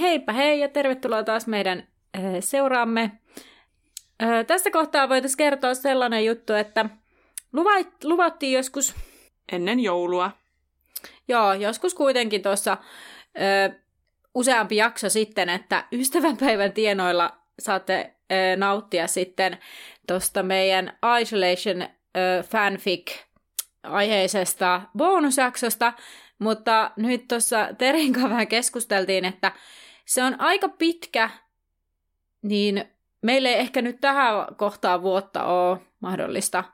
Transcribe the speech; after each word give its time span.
Heipä 0.00 0.32
hei 0.32 0.60
ja 0.60 0.68
tervetuloa 0.68 1.22
taas 1.22 1.46
meidän 1.46 1.88
seuraamme. 2.40 3.10
Tästä 4.46 4.70
kohtaa 4.70 5.08
voitaisiin 5.08 5.38
kertoa 5.38 5.74
sellainen 5.74 6.24
juttu, 6.24 6.52
että 6.52 6.84
luvattiin 8.04 8.52
joskus... 8.52 8.94
Ennen 9.52 9.80
joulua. 9.80 10.30
Joo, 11.28 11.52
joskus 11.52 11.94
kuitenkin 11.94 12.42
tuossa 12.42 12.76
useampi 14.34 14.76
jakso 14.76 15.08
sitten, 15.08 15.48
että 15.48 15.84
ystävänpäivän 15.92 16.72
tienoilla 16.72 17.36
saatte 17.58 18.14
ö, 18.32 18.56
nauttia 18.56 19.06
sitten 19.06 19.58
tuosta 20.06 20.42
meidän 20.42 20.98
Isolation 21.20 21.82
ö, 21.82 21.88
fanfic 22.42 23.12
aiheisesta 23.82 24.80
bonusjaksosta, 24.96 25.92
mutta 26.40 26.90
nyt 26.96 27.28
tuossa 27.28 27.68
Terin 27.78 28.12
kanssa 28.12 28.30
vähän 28.30 28.48
keskusteltiin, 28.48 29.24
että 29.24 29.52
se 30.04 30.22
on 30.22 30.40
aika 30.40 30.68
pitkä, 30.68 31.30
niin 32.42 32.84
meille 33.22 33.48
ei 33.48 33.60
ehkä 33.60 33.82
nyt 33.82 34.00
tähän 34.00 34.56
kohtaan 34.56 35.02
vuotta 35.02 35.44
ole 35.44 35.78
mahdollista 36.00 36.64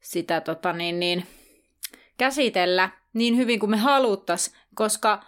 sitä 0.00 0.40
tota, 0.40 0.72
niin, 0.72 1.00
niin, 1.00 1.26
käsitellä 2.18 2.90
niin 3.12 3.36
hyvin 3.36 3.60
kuin 3.60 3.70
me 3.70 3.76
haluttaisiin, 3.76 4.56
koska 4.74 5.24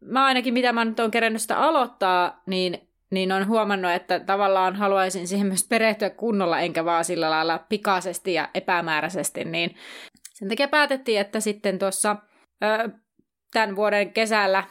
mä 0.00 0.24
ainakin 0.24 0.54
mitä 0.54 0.72
mä 0.72 0.84
nyt 0.84 1.00
oon 1.00 1.10
kerännyt 1.10 1.42
sitä 1.42 1.58
aloittaa, 1.58 2.42
niin, 2.46 2.88
niin 3.10 3.32
on 3.32 3.46
huomannut, 3.46 3.92
että 3.92 4.20
tavallaan 4.20 4.76
haluaisin 4.76 5.28
siihen 5.28 5.46
myös 5.46 5.66
perehtyä 5.68 6.10
kunnolla, 6.10 6.60
enkä 6.60 6.84
vaan 6.84 7.04
sillä 7.04 7.30
lailla 7.30 7.58
pikaisesti 7.58 8.34
ja 8.34 8.48
epämääräisesti, 8.54 9.44
niin 9.44 9.76
sen 10.32 10.48
takia 10.48 10.68
päätettiin, 10.68 11.20
että 11.20 11.40
sitten 11.40 11.78
tuossa 11.78 12.16
tämän 13.52 13.76
vuoden 13.76 14.12
kesällä 14.12 14.64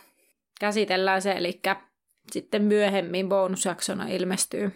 käsitellään 0.59 1.21
se, 1.21 1.31
eli 1.31 1.61
sitten 2.31 2.63
myöhemmin 2.63 3.29
bonusjaksona 3.29 4.07
ilmestyy. 4.07 4.71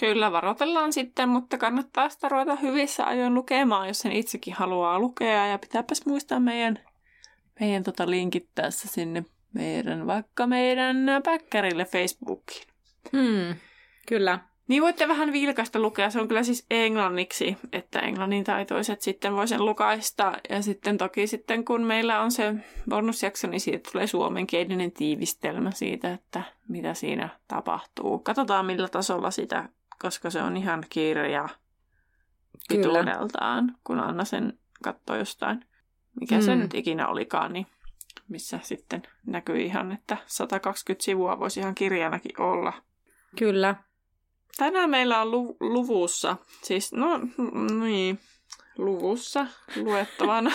Kyllä, 0.00 0.32
varoitellaan 0.32 0.92
sitten, 0.92 1.28
mutta 1.28 1.58
kannattaa 1.58 2.08
sitä 2.08 2.28
ruveta 2.28 2.56
hyvissä 2.56 3.06
ajoin 3.06 3.34
lukemaan, 3.34 3.88
jos 3.88 3.98
sen 3.98 4.12
itsekin 4.12 4.54
haluaa 4.54 4.98
lukea. 4.98 5.46
Ja 5.46 5.58
pitääpäs 5.58 6.06
muistaa 6.06 6.40
meidän, 6.40 6.78
meidän 7.60 7.82
tota 7.82 8.10
linkittää 8.10 8.70
se 8.70 8.88
sinne 8.88 9.24
meidän, 9.54 10.06
vaikka 10.06 10.46
meidän 10.46 10.96
päkkärille 11.24 11.84
Facebookiin. 11.84 12.66
Hmm, 13.12 13.56
kyllä. 14.08 14.38
Niin 14.68 14.82
voitte 14.82 15.08
vähän 15.08 15.32
vilkasta 15.32 15.78
lukea. 15.78 16.10
Se 16.10 16.20
on 16.20 16.28
kyllä 16.28 16.42
siis 16.42 16.66
englanniksi, 16.70 17.56
että 17.72 18.00
englannin 18.00 18.44
taitoiset 18.44 19.02
sitten 19.02 19.36
voi 19.36 19.48
sen 19.48 19.64
lukaista. 19.64 20.32
Ja 20.50 20.62
sitten 20.62 20.98
toki 20.98 21.26
sitten 21.26 21.64
kun 21.64 21.82
meillä 21.82 22.20
on 22.20 22.30
se 22.30 22.54
bonusjakso, 22.88 23.48
niin 23.48 23.60
siitä 23.60 23.90
tulee 23.92 24.06
suomenkielinen 24.06 24.92
tiivistelmä 24.92 25.70
siitä, 25.70 26.12
että 26.12 26.42
mitä 26.68 26.94
siinä 26.94 27.28
tapahtuu. 27.48 28.18
Katsotaan 28.18 28.66
millä 28.66 28.88
tasolla 28.88 29.30
sitä, 29.30 29.68
koska 29.98 30.30
se 30.30 30.42
on 30.42 30.56
ihan 30.56 30.84
kirja 30.90 31.48
pituudeltaan, 32.68 33.76
kun 33.84 34.00
Anna 34.00 34.24
sen 34.24 34.58
katsoi 34.82 35.18
jostain, 35.18 35.64
mikä 36.20 36.34
mm. 36.34 36.42
se 36.42 36.56
nyt 36.56 36.74
ikinä 36.74 37.08
olikaan, 37.08 37.52
niin 37.52 37.66
missä 38.28 38.58
sitten 38.62 39.02
näkyy 39.26 39.60
ihan, 39.60 39.92
että 39.92 40.16
120 40.26 41.04
sivua 41.04 41.38
voisi 41.38 41.60
ihan 41.60 41.74
kirjanakin 41.74 42.40
olla. 42.40 42.72
Kyllä. 43.38 43.74
Tänään 44.56 44.90
meillä 44.90 45.20
on 45.20 45.30
lu- 45.30 45.56
luvussa, 45.60 46.36
siis 46.62 46.92
no 46.92 47.20
niin, 47.80 48.18
luvussa 48.78 49.46
luettavana 49.76 50.50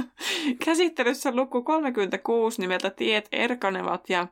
käsittelyssä 0.64 1.32
luku 1.34 1.62
36 1.62 2.60
nimeltä 2.60 2.90
Tiet 2.90 3.28
erkanevat 3.32 4.10
ja 4.10 4.26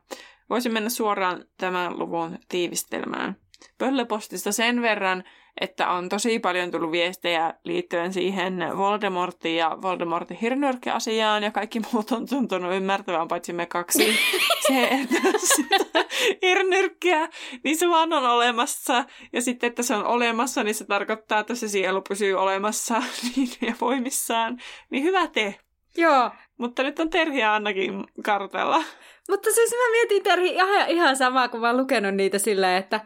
voisin 0.49 0.73
mennä 0.73 0.89
suoraan 0.89 1.45
tämän 1.57 1.99
luvun 1.99 2.39
tiivistelmään. 2.49 3.35
Pöllöpostista 3.77 4.51
sen 4.51 4.81
verran, 4.81 5.23
että 5.61 5.89
on 5.89 6.09
tosi 6.09 6.39
paljon 6.39 6.71
tullut 6.71 6.91
viestejä 6.91 7.53
liittyen 7.63 8.13
siihen 8.13 8.77
Voldemortin 8.77 9.55
ja 9.55 9.77
Voldemortin 9.81 10.37
hirnyrkki-asiaan, 10.37 11.43
ja 11.43 11.51
kaikki 11.51 11.81
muut 11.93 12.11
on 12.11 12.29
tuntunut 12.29 12.73
ymmärtävän, 12.73 13.27
paitsi 13.27 13.53
me 13.53 13.65
kaksi. 13.65 14.17
se, 14.67 14.87
että 14.87 15.37
sitä 15.55 16.05
hirnyrkkiä, 16.41 17.29
niin 17.63 17.77
se 17.77 17.89
vaan 17.89 18.13
on 18.13 18.25
olemassa, 18.25 19.05
ja 19.33 19.41
sitten, 19.41 19.67
että 19.67 19.83
se 19.83 19.95
on 19.95 20.05
olemassa, 20.05 20.63
niin 20.63 20.75
se 20.75 20.85
tarkoittaa, 20.85 21.39
että 21.39 21.55
se 21.55 21.67
sielu 21.67 22.01
pysyy 22.01 22.33
olemassa 22.33 22.99
niin, 23.35 23.49
ja 23.61 23.73
voimissaan. 23.81 24.57
Niin 24.89 25.03
hyvä 25.03 25.27
te. 25.27 25.55
Joo. 25.97 26.31
Mutta 26.57 26.83
nyt 26.83 26.99
on 26.99 27.09
Terhi 27.09 27.39
ja 27.39 27.55
Annakin 27.55 28.03
kartella. 28.23 28.83
Mutta 29.29 29.51
siis 29.51 29.71
mä 29.71 29.91
mietin 29.91 30.23
Terhi 30.23 30.49
ihan, 30.49 30.89
ihan 30.89 31.17
samaa, 31.17 31.47
kun 31.47 31.59
mä 31.59 31.67
oon 31.67 31.77
lukenut 31.77 32.15
niitä 32.15 32.39
silleen, 32.39 32.77
että 32.77 33.01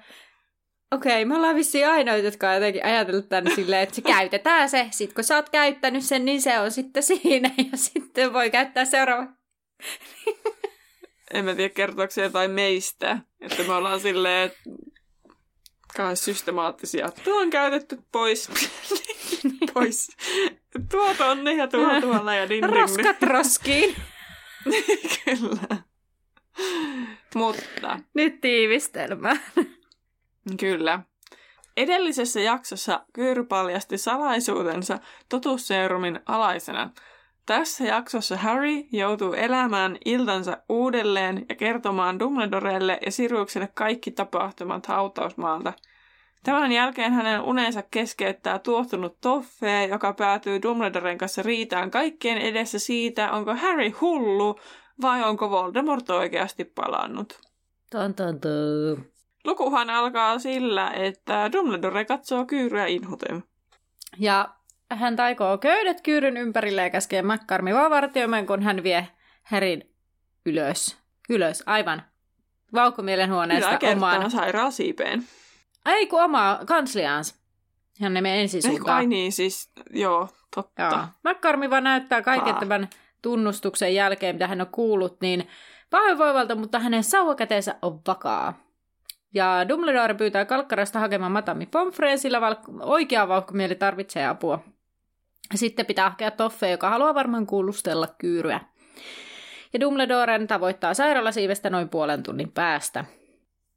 Okei, 0.94 1.26
me 1.26 1.36
ollaan 1.36 1.56
vissiin 1.56 1.88
ainoita, 1.88 2.26
jotka 2.26 2.48
on 2.50 2.54
jotenkin 2.54 2.86
ajatellut 2.86 3.30
tänne 3.30 3.56
silleen, 3.56 3.84
että 3.84 3.96
se 3.96 4.02
käytetään 4.02 4.70
se. 4.70 4.88
Sitten 4.92 5.16
kun 5.16 5.24
sä 5.24 5.36
oot 5.36 5.50
käyttänyt 5.50 6.04
sen, 6.04 6.26
niin 6.26 6.42
se 6.42 6.59
on 6.59 6.72
sitten 6.72 7.04
siinä 7.04 7.52
ja 7.72 7.78
sitten 7.78 8.34
voi 8.34 8.52
käyttää 8.52 8.86
seuraava. 8.86 9.28
en 11.34 11.46
mä 11.46 11.56
tiedä, 11.56 11.74
kertooko 11.74 12.12
se 12.12 12.22
jotain 12.22 12.52
meistä. 12.52 13.18
Että 13.42 13.64
me 13.64 13.74
ollaan 13.74 14.00
silleen, 14.00 14.46
että 14.46 14.59
kai 15.98 16.18
systemaattisia. 16.18 17.10
Tuo 17.24 17.42
on 17.42 17.50
käytetty 17.50 18.00
pois. 18.12 18.50
pois. 19.74 20.08
Tuo 20.92 21.14
tonne 21.14 21.54
ja 21.54 21.68
tuo 21.68 22.02
tuolla 22.02 22.36
ja 22.36 22.50
din, 22.50 22.70
Roskat 22.70 23.22
roskiin. 23.22 23.96
Kyllä. 25.25 25.78
Mutta. 27.36 28.00
Nyt 28.14 28.42
tiivistelmä. 28.42 29.38
Kyllä. 30.59 31.00
Edellisessä 31.78 32.40
jaksossa 32.40 33.06
Kyr 33.14 33.46
paljasti 33.46 33.98
salaisuutensa 33.98 35.00
totuusseerumin 35.30 36.20
alaisena. 36.26 36.90
Tässä 37.46 37.84
jaksossa 37.84 38.38
Harry 38.38 38.84
joutuu 38.92 39.34
elämään 39.34 39.98
iltansa 40.06 40.58
uudelleen 40.70 41.46
ja 41.50 41.56
kertomaan 41.56 42.20
Dumbledorelle 42.20 43.00
ja 43.06 43.12
Siriukselle 43.12 43.70
kaikki 43.74 44.12
tapahtumat 44.12 44.86
hautausmaalta. 44.86 45.74
Tämän 46.44 46.72
jälkeen 46.72 47.14
hänen 47.14 47.42
unensa 47.42 47.84
keskeyttää 47.92 48.60
tuohtunut 48.60 49.18
Toffe, 49.22 49.86
joka 49.86 50.14
päätyy 50.14 50.62
Dumbledoren 50.62 51.18
kanssa 51.18 51.44
riitään 51.44 51.92
kaikkien 51.92 52.38
edessä 52.38 52.80
siitä, 52.80 53.31
onko 53.31 53.56
Harry 53.56 53.90
hullu 53.90 54.60
vai 55.01 55.24
onko 55.24 55.50
Voldemort 55.50 56.10
oikeasti 56.10 56.66
palannut. 56.66 57.40
Tan, 57.90 58.13
tan, 58.13 58.40
tan. 58.40 59.12
Lukuhan 59.45 59.90
alkaa 59.90 60.40
sillä, 60.40 60.92
että 60.92 61.50
Dumbledore 61.51 62.06
katsoo 62.06 62.45
kyyryä 62.45 62.86
inhoten. 62.86 63.44
Ja 64.19 64.50
hän 64.92 65.16
taikoo 65.16 65.57
köydet 65.57 66.01
kyyryn 66.01 66.38
ympärille 66.38 66.81
ja 66.81 66.90
käskee 66.90 67.22
McCarmivaa 67.22 67.90
vartioimaan, 67.90 68.45
kun 68.45 68.63
hän 68.63 68.84
vie 68.84 69.07
Härin 69.44 69.94
ylös. 70.45 70.98
Ylös, 71.30 71.63
aivan. 71.66 72.04
Vauhkomielen 72.74 73.31
huoneesta 73.31 73.80
omaan... 73.92 74.31
sairaalasiipeen. 74.31 75.24
Ei, 75.86 76.07
kun 76.07 76.24
omaa 76.24 76.66
kansliaansa. 76.66 77.36
Hän 78.01 78.12
menee 78.12 78.42
ensisuuntaan. 78.42 78.98
Ai 78.98 79.07
niin, 79.07 79.31
siis 79.31 79.72
joo, 79.90 80.30
totta. 80.56 80.81
Joo. 80.84 81.34
McCarmiva 81.34 81.81
näyttää 81.81 82.22
kaiken 82.22 82.56
tämän 82.56 82.90
tunnustuksen 83.22 83.95
jälkeen, 83.95 84.36
mitä 84.36 84.48
hän 84.48 84.62
on 84.62 84.68
kuullut, 84.68 85.22
niin 85.22 85.48
pahoinvoivalta, 85.90 86.56
mutta 86.56 86.80
hänen 86.80 87.04
sauvakäteensä 87.04 87.75
on 87.81 88.01
vakaa. 88.07 88.62
Ja 89.33 89.69
Dumbledore 89.69 90.13
pyytää 90.13 90.45
Kalkkarasta 90.45 91.00
hakemaan 91.00 91.31
Matami 91.31 91.65
Pomfreen, 91.65 92.19
sillä 92.19 92.57
oikea 92.81 93.27
vauhkomieli 93.27 93.75
tarvitsee 93.75 94.27
apua. 94.27 94.59
Sitten 95.56 95.85
pitää 95.85 96.09
hakea 96.09 96.31
Toffe, 96.31 96.69
joka 96.69 96.89
haluaa 96.89 97.15
varmaan 97.15 97.47
kuulustella 97.47 98.07
kyyryä. 98.18 98.59
Ja 99.74 99.80
Dumbledoren 99.80 100.47
tavoittaa 100.47 100.94
sairaalasiivestä 100.94 101.69
noin 101.69 101.89
puolen 101.89 102.24
tunnin 102.24 102.51
päästä. 102.51 103.06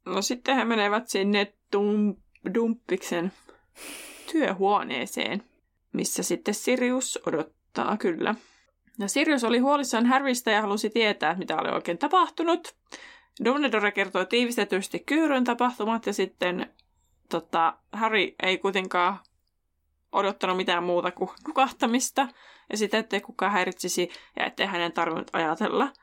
No 0.05 0.21
sitten 0.21 0.55
he 0.55 0.65
menevät 0.65 1.07
sinne 1.07 1.53
dum- 1.75 2.21
Dumppiksen 2.53 3.31
työhuoneeseen, 4.31 5.43
missä 5.93 6.23
sitten 6.23 6.53
Sirius 6.53 7.19
odottaa 7.27 7.97
kyllä. 7.97 8.35
Ja 8.99 9.07
Sirius 9.07 9.43
oli 9.43 9.59
huolissaan 9.59 10.05
Harrystä 10.05 10.51
ja 10.51 10.61
halusi 10.61 10.89
tietää, 10.89 11.35
mitä 11.35 11.57
oli 11.57 11.69
oikein 11.69 11.97
tapahtunut. 11.97 12.75
Dumbledore 13.45 13.91
kertoi 13.91 14.25
tiivistetysti 14.25 14.99
kyyrön 14.99 15.43
tapahtumat 15.43 16.05
ja 16.05 16.13
sitten 16.13 16.73
tota, 17.29 17.73
Harry 17.93 18.35
ei 18.43 18.57
kuitenkaan 18.57 19.19
odottanut 20.11 20.57
mitään 20.57 20.83
muuta 20.83 21.11
kuin 21.11 21.29
nukahtamista 21.47 22.27
ja 22.69 22.77
sitä, 22.77 22.97
ettei 22.97 23.21
kukaan 23.21 23.51
häiritsisi 23.51 24.09
ja 24.39 24.45
ettei 24.45 24.65
hänen 24.65 24.91
tarvinnut 24.91 25.29
ajatella. 25.33 25.93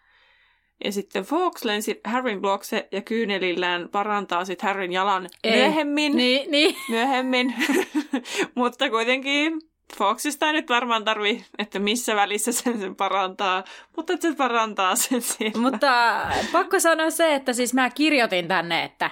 Ja 0.85 0.93
sitten 0.93 1.25
Fox 1.25 1.65
lensi 1.65 2.01
Harryn 2.05 2.43
luokse 2.43 2.89
ja 2.93 3.03
kyynelillään 3.03 3.89
parantaa 3.89 4.45
sitten 4.45 4.67
Harryn 4.67 4.93
jalan 4.93 5.29
Ei. 5.45 5.57
myöhemmin. 5.57 6.17
Niin, 6.17 6.51
niin. 6.51 6.77
Myöhemmin. 6.89 7.55
Mutta 8.55 8.91
kuitenkin 8.91 9.61
Foxista 9.99 10.47
ei 10.47 10.53
nyt 10.53 10.69
varmaan 10.69 11.05
tarvi, 11.05 11.45
että 11.59 11.79
missä 11.79 12.17
välissä 12.17 12.53
sen, 12.53 12.81
sen 12.81 12.97
parantaa, 12.97 13.65
mutta 13.97 14.13
että 14.13 14.29
se 14.29 14.37
parantaa 14.37 14.97
sen 14.97 15.23
siellä. 15.23 15.61
Mutta 15.61 16.21
pakko 16.53 16.81
sanoa 16.81 17.11
se, 17.11 17.35
että 17.35 17.53
siis 17.53 17.75
mä 17.75 17.91
kirjoitin 17.91 18.49
tänne, 18.49 18.85
että 18.85 19.11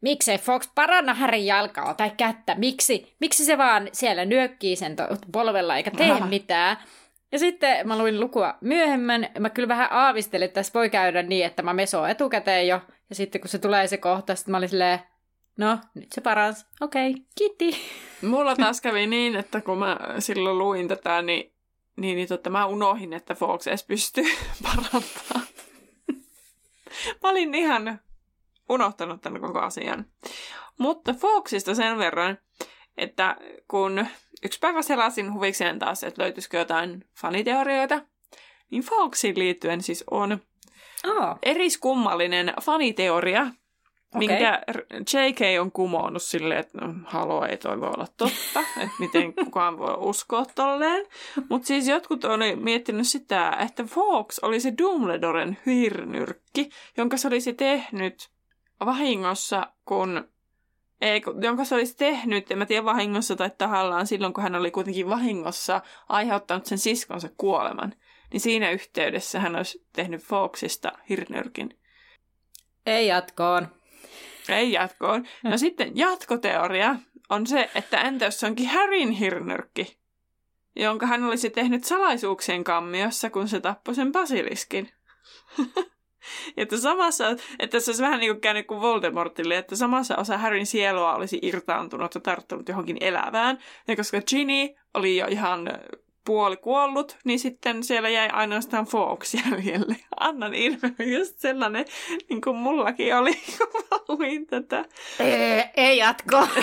miksei 0.00 0.38
Fox 0.38 0.68
paranna 0.74 1.14
Härin 1.14 1.46
jalkaa 1.46 1.94
tai 1.94 2.10
kättä, 2.16 2.54
miksi, 2.54 3.16
miksi 3.20 3.44
se 3.44 3.58
vaan 3.58 3.88
siellä 3.92 4.24
nyökkii 4.24 4.76
sen 4.76 4.96
to- 4.96 5.08
polvella 5.32 5.76
eikä 5.76 5.90
tee 5.90 6.10
Aha. 6.10 6.26
mitään. 6.26 6.76
Ja 7.32 7.38
sitten 7.38 7.88
mä 7.88 7.98
luin 7.98 8.20
lukua 8.20 8.54
myöhemmin, 8.60 9.28
mä 9.38 9.50
kyllä 9.50 9.68
vähän 9.68 9.88
aavistelin, 9.90 10.44
että 10.44 10.54
tässä 10.54 10.72
voi 10.74 10.90
käydä 10.90 11.22
niin, 11.22 11.46
että 11.46 11.62
mä 11.62 11.72
mesoon 11.72 12.10
etukäteen 12.10 12.68
jo, 12.68 12.80
ja 13.10 13.14
sitten 13.14 13.40
kun 13.40 13.48
se 13.48 13.58
tulee 13.58 13.86
se 13.86 13.96
kohta, 13.96 14.34
sitten 14.34 14.52
mä 14.52 14.58
olin 14.58 14.68
silleen, 14.68 14.98
no, 15.56 15.78
nyt 15.94 16.12
se 16.12 16.20
paras, 16.20 16.66
okei, 16.80 17.10
okay, 17.10 17.22
kiitti. 17.38 17.76
Mulla 18.22 18.56
taas 18.56 18.80
kävi 18.80 19.06
niin, 19.06 19.36
että 19.36 19.60
kun 19.60 19.78
mä 19.78 19.98
silloin 20.18 20.58
luin 20.58 20.88
tätä, 20.88 21.22
niin, 21.22 21.54
niin, 21.96 22.16
niin 22.16 22.28
totta, 22.28 22.50
mä 22.50 22.66
unohin, 22.66 23.12
että 23.12 23.34
Fox 23.34 23.66
edes 23.66 23.84
pystyy 23.84 24.24
parantamaan. 24.62 25.46
mä 27.22 27.30
olin 27.30 27.54
ihan 27.54 28.00
unohtanut 28.68 29.20
tämän 29.20 29.40
koko 29.40 29.58
asian. 29.60 30.06
Mutta 30.78 31.14
Foxista 31.14 31.74
sen 31.74 31.98
verran, 31.98 32.38
että 32.96 33.36
kun 33.68 34.06
yksi 34.42 34.58
päivä 34.58 34.82
selasin 34.82 35.32
huvikseen 35.32 35.78
taas, 35.78 36.04
että 36.04 36.22
löytyisikö 36.22 36.58
jotain 36.58 37.04
faniteorioita, 37.20 38.00
niin 38.70 38.82
Foxiin 38.82 39.38
liittyen 39.38 39.82
siis 39.82 40.04
on 40.10 40.40
Oh. 41.06 41.38
eriskummallinen 41.42 42.52
faniteoria, 42.62 43.46
Okei. 44.14 44.28
minkä 44.28 44.62
JK 45.12 45.60
on 45.60 45.72
kumonnut 45.72 46.22
silleen, 46.22 46.60
että 46.60 46.78
no, 46.80 46.94
haloo, 47.04 47.44
ei 47.44 47.56
toi 47.56 47.80
voi 47.80 47.88
olla 47.88 48.06
totta, 48.16 48.60
että 48.76 48.96
miten 48.98 49.34
kukaan 49.34 49.78
voi 49.78 49.94
uskoa 49.98 50.44
tolleen. 50.54 51.06
Mutta 51.48 51.66
siis 51.66 51.88
jotkut 51.88 52.24
oli 52.24 52.56
miettinyt 52.56 53.08
sitä, 53.08 53.56
että 53.60 53.84
Fox 53.84 54.38
oli 54.42 54.60
se 54.60 54.72
Dumbledoren 54.78 55.58
hirnyrkki, 55.66 56.70
jonka 56.96 57.16
se 57.16 57.28
olisi 57.28 57.52
tehnyt 57.52 58.30
vahingossa, 58.84 59.66
kun 59.84 60.28
ei, 61.00 61.22
jonka 61.42 61.64
se 61.64 61.74
olisi 61.74 61.96
tehnyt, 61.96 62.50
en 62.50 62.58
mä 62.58 62.66
tiedä 62.66 62.84
vahingossa 62.84 63.36
tai 63.36 63.50
tahallaan, 63.58 64.06
silloin 64.06 64.32
kun 64.32 64.42
hän 64.42 64.54
oli 64.54 64.70
kuitenkin 64.70 65.08
vahingossa 65.08 65.80
aiheuttanut 66.08 66.66
sen 66.66 66.78
siskonsa 66.78 67.28
kuoleman. 67.36 67.94
Niin 68.32 68.40
siinä 68.40 68.70
yhteydessä 68.70 69.40
hän 69.40 69.56
olisi 69.56 69.86
tehnyt 69.92 70.22
Foxista 70.22 70.92
hirnyrkin. 71.08 71.78
Ei 72.86 73.06
jatkoon. 73.06 73.81
Ei 74.48 74.72
jatkoon. 74.72 75.26
No 75.42 75.58
sitten 75.58 75.96
jatkoteoria 75.96 76.96
on 77.30 77.46
se, 77.46 77.70
että 77.74 78.00
entä 78.00 78.24
jos 78.24 78.40
se 78.40 78.46
onkin 78.46 78.68
Harryn 78.68 79.10
hirnyrkki, 79.10 79.98
jonka 80.76 81.06
hän 81.06 81.24
olisi 81.24 81.50
tehnyt 81.50 81.84
salaisuuksien 81.84 82.64
kammiossa, 82.64 83.30
kun 83.30 83.48
se 83.48 83.60
tappoi 83.60 83.94
sen 83.94 84.12
basiliskin. 84.12 84.92
että 86.56 86.76
samassa, 86.76 87.24
että 87.58 87.80
se 87.80 87.90
olisi 87.90 88.02
vähän 88.02 88.20
niin 88.20 88.32
kuin 88.32 88.40
käynyt 88.40 88.66
kuin 88.66 88.80
Voldemortille, 88.80 89.56
että 89.56 89.76
samassa 89.76 90.16
osa 90.16 90.38
Harryn 90.38 90.66
sielua 90.66 91.14
olisi 91.14 91.38
irtaantunut 91.42 92.14
ja 92.14 92.20
tarttunut 92.20 92.68
johonkin 92.68 92.96
elävään. 93.00 93.58
Ja 93.88 93.96
koska 93.96 94.20
Ginny 94.30 94.74
oli 94.94 95.16
jo 95.16 95.26
ihan 95.26 95.68
puoli 96.24 96.56
kuollut, 96.56 97.16
niin 97.24 97.38
sitten 97.38 97.82
siellä 97.82 98.08
jäi 98.08 98.28
ainoastaan 98.28 98.86
Fox 98.86 99.34
jäljelle. 99.34 99.96
Annan 100.20 100.54
ilme 100.54 100.94
just 101.16 101.38
sellainen, 101.38 101.84
niin 102.28 102.40
kuin 102.40 102.56
mullakin 102.56 103.16
oli, 103.16 103.34
kun 103.58 103.82
mä 103.90 103.98
luin 104.08 104.46
tätä. 104.46 104.84
Ei, 105.18 105.64
ei 105.76 105.98
jatkoon. 105.98 106.48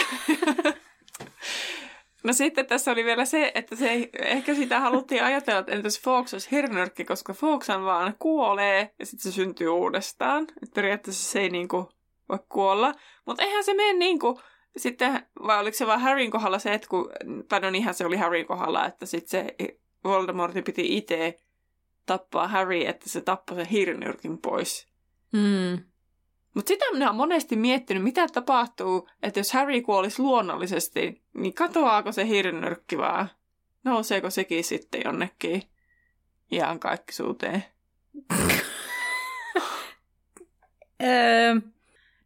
No 2.24 2.34
sitten 2.34 2.66
tässä 2.66 2.92
oli 2.92 3.06
vielä 3.06 3.26
se, 3.26 3.52
että 3.56 3.76
se 3.76 3.90
ei, 3.90 4.10
ehkä 4.20 4.56
sitä 4.56 4.80
haluttiin 4.80 5.24
ajatella, 5.24 5.60
että 5.60 5.72
entäs 5.72 6.02
Fox 6.02 6.34
olisi 6.34 6.52
hirnyrkki, 6.52 7.06
koska 7.06 7.34
Foxhan 7.34 7.86
vaan 7.86 8.16
kuolee 8.20 8.94
ja 9.00 9.06
sitten 9.06 9.32
se 9.32 9.36
syntyy 9.36 9.70
uudestaan. 9.70 10.48
Et 10.64 10.74
periaatteessa 10.74 11.32
se 11.32 11.40
ei 11.40 11.50
niinku 11.50 11.92
voi 12.30 12.40
kuolla. 12.50 12.94
Mutta 13.26 13.44
eihän 13.44 13.64
se 13.64 13.74
mene 13.74 13.94
niinku, 13.94 14.42
sitten, 14.82 15.26
vai 15.48 15.60
oliko 15.60 15.78
se 15.78 15.88
vaan 15.88 16.02
Harryn 16.02 16.32
kohdalla 16.32 16.60
se, 16.60 16.74
että 16.74 16.88
kun, 16.88 17.12
tai 17.48 17.60
no 17.60 17.70
niinhän 17.70 17.94
se 17.94 18.06
oli 18.06 18.18
Harryn 18.18 18.46
kohdalla, 18.46 18.86
että 18.86 19.06
sitten 19.06 19.30
se 19.30 19.56
Voldemortin 20.04 20.64
piti 20.64 20.98
itse 20.98 21.40
tappaa 22.06 22.48
Harry, 22.48 22.86
että 22.86 23.10
se 23.10 23.22
tappoi 23.22 23.58
sen 23.58 23.66
hirnyrkin 23.66 24.38
pois. 24.38 24.88
Mm. 25.32 25.84
Mutta 26.54 26.68
sitä 26.68 26.86
minä 26.92 27.06
olen 27.06 27.16
monesti 27.16 27.56
miettinyt, 27.56 28.04
mitä 28.04 28.28
tapahtuu, 28.28 29.10
että 29.24 29.40
jos 29.40 29.54
Harry 29.54 29.82
kuolisi 29.82 30.22
luonnollisesti, 30.22 31.24
niin 31.34 31.54
katoaako 31.54 32.12
se 32.12 32.28
hirnyrkki 32.28 32.98
vaan? 32.98 33.30
Nouseeko 33.84 34.30
sekin 34.30 34.64
sitten 34.64 35.02
jonnekin 35.06 35.64
iankaikkisuuteen? 36.52 37.64
Öö, 41.04 41.56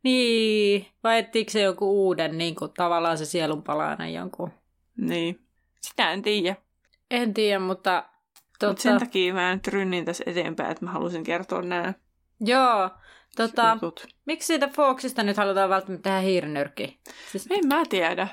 niin, 0.04 0.88
vai 1.04 1.20
ettikö 1.20 1.52
se 1.52 1.62
joku 1.62 2.06
uuden, 2.06 2.38
niin 2.38 2.56
kuin 2.56 2.72
tavallaan 2.78 3.18
se 3.18 3.26
sielunpalainen 3.26 4.14
jonkun? 4.14 4.52
Niin. 4.98 5.40
Sitä 5.82 6.12
en 6.12 6.22
tiedä. 6.22 6.56
En 7.12 7.34
tiedä, 7.34 7.60
mutta 7.60 8.04
Mutta 8.28 8.66
tota, 8.68 8.82
sen 8.82 9.00
takia 9.00 9.34
mä 9.34 9.54
nyt 9.54 9.68
rynnin 9.68 10.06
tässä 10.06 10.24
eteenpäin, 10.28 10.72
että 10.72 10.86
mä 10.86 10.92
halusin 10.92 11.24
kertoa 11.24 11.62
nämä 11.62 11.94
joo, 12.40 12.90
tota, 13.36 13.78
jutut. 13.82 14.08
miksi 14.26 14.48
siitä 14.48 14.68
Foxista 14.68 15.24
nyt 15.24 15.38
halutaan 15.38 15.70
välttämättä 15.70 16.10
tehdä 16.10 16.20
hiirinyrkki? 16.20 17.00
Siis, 17.32 17.48
En 17.50 17.68
mä 17.68 17.84
tiedä. 17.90 18.28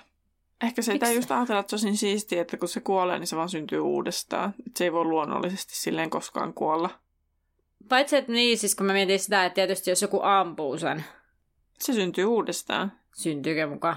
Ehkä 0.63 0.83
se 0.83 0.93
ei 0.93 1.15
just 1.15 1.31
ajatella, 1.31 1.61
että 1.61 1.77
se 1.77 1.87
on 1.87 1.91
niin 1.91 1.99
siistiä, 1.99 2.43
että 2.43 2.57
kun 2.57 2.69
se 2.69 2.81
kuolee, 2.81 3.19
niin 3.19 3.27
se 3.27 3.37
vaan 3.37 3.49
syntyy 3.49 3.81
uudestaan. 3.81 4.55
Että 4.67 4.79
se 4.79 4.85
ei 4.85 4.93
voi 4.93 5.05
luonnollisesti 5.05 5.77
silleen 5.77 6.11
koskaan 6.11 6.55
kuolla. 6.55 6.91
paitsi, 7.89 8.17
että 8.17 8.33
niin, 8.33 8.59
siis 8.59 8.75
kun 8.75 8.87
mä 8.87 8.93
mietin 8.93 9.19
sitä, 9.19 9.45
että 9.45 9.55
tietysti 9.55 9.91
jos 9.91 10.03
joku 10.03 10.21
ampuu 10.23 10.79
sen, 10.79 11.05
Se 11.83 11.93
syntyy 11.93 12.25
uudestaan. 12.25 12.93
syntyykö 13.15 13.67
mukaan? 13.67 13.97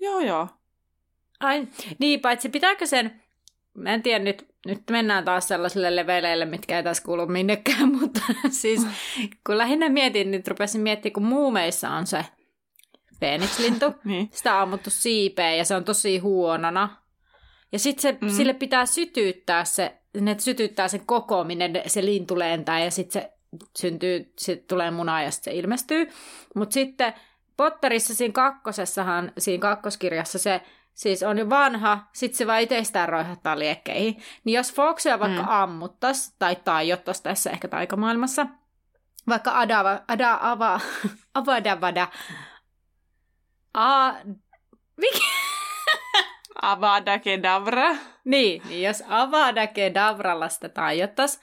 Joo, 0.00 0.20
joo. 0.20 0.48
Ai, 1.40 1.68
niin, 1.98 2.20
paitsi 2.20 2.48
pitääkö 2.48 2.86
sen, 2.86 3.22
mä 3.74 3.94
en 3.94 4.02
tiedä, 4.02 4.24
nyt, 4.24 4.46
nyt 4.66 4.82
mennään 4.90 5.24
taas 5.24 5.48
sellaisille 5.48 5.96
leveleille, 5.96 6.44
mitkä 6.44 6.76
ei 6.76 6.82
taas 6.82 7.00
kuulu 7.00 7.26
minnekään, 7.26 7.92
mutta 8.00 8.20
siis 8.50 8.86
kun 9.46 9.58
lähinnä 9.58 9.88
mietin, 9.88 10.30
niin 10.30 10.42
rupesin 10.48 10.80
miettimään, 10.80 11.12
kun 11.12 11.24
muumeissa 11.24 11.90
on 11.90 12.06
se 12.06 12.24
Phoenix-lintu, 13.18 13.86
Niin. 14.04 14.28
sitä 14.32 14.54
on 14.56 14.62
ammuttu 14.62 14.90
siipeen 14.90 15.58
ja 15.58 15.64
se 15.64 15.74
on 15.74 15.84
tosi 15.84 16.18
huonona. 16.18 16.96
Ja 17.72 17.78
sitten 17.78 18.02
se, 18.02 18.12
Mm. 18.12 18.26
mm. 18.26 18.36
sille 18.36 18.54
pitää 18.54 18.86
sytyttää 18.86 19.64
se, 19.64 19.96
ne 20.20 20.36
sytyttää 20.38 20.88
sen 20.88 21.06
koko, 21.06 21.44
minne 21.44 21.70
se 21.86 22.04
lintu 22.04 22.38
lentää 22.38 22.84
ja 22.84 22.90
sitten 22.90 23.22
se 23.22 23.32
syntyy, 23.78 24.32
sit 24.38 24.66
tulee 24.66 24.90
muna 24.90 25.22
ja 25.22 25.30
sit 25.30 25.44
se 25.44 25.52
ilmestyy. 25.52 26.08
Mutta 26.54 26.74
sitten 26.74 27.14
Potterissa 27.56 28.14
siinä 28.14 28.32
kakkosessahan, 28.32 29.32
siinä 29.38 29.60
kakkoskirjassa 29.60 30.38
se 30.38 30.62
siis 30.94 31.22
on 31.22 31.38
jo 31.38 31.50
vanha, 31.50 31.98
sitten 32.12 32.38
se 32.38 32.46
vaan 32.46 32.60
itsestään 32.60 33.08
roihattaa 33.08 33.58
liekkeihin. 33.58 34.22
Niin 34.44 34.56
jos 34.56 34.74
Foxia 34.74 35.20
vaikka 35.20 35.42
Mm. 35.42 35.48
mm. 35.48 35.54
ammuttas 35.54 36.34
tai 36.38 36.56
taijottas 36.56 37.20
tässä 37.20 37.50
ehkä 37.50 37.68
taikamaailmassa, 37.68 38.46
vaikka 39.28 39.58
Adava, 39.58 40.00
Ada, 40.08 40.38
Ava, 40.40 40.80
Avadavada, 41.34 42.08
A, 43.74 44.12
mikä? 44.96 45.24
Avada 46.62 47.18
Kedavra. 47.18 47.96
Niin, 48.24 48.62
niin 48.68 48.82
jos 48.82 49.02
Avada 49.08 49.66
Kedavralla 49.66 50.48
sitä 50.48 50.68
taijottas, 50.68 51.40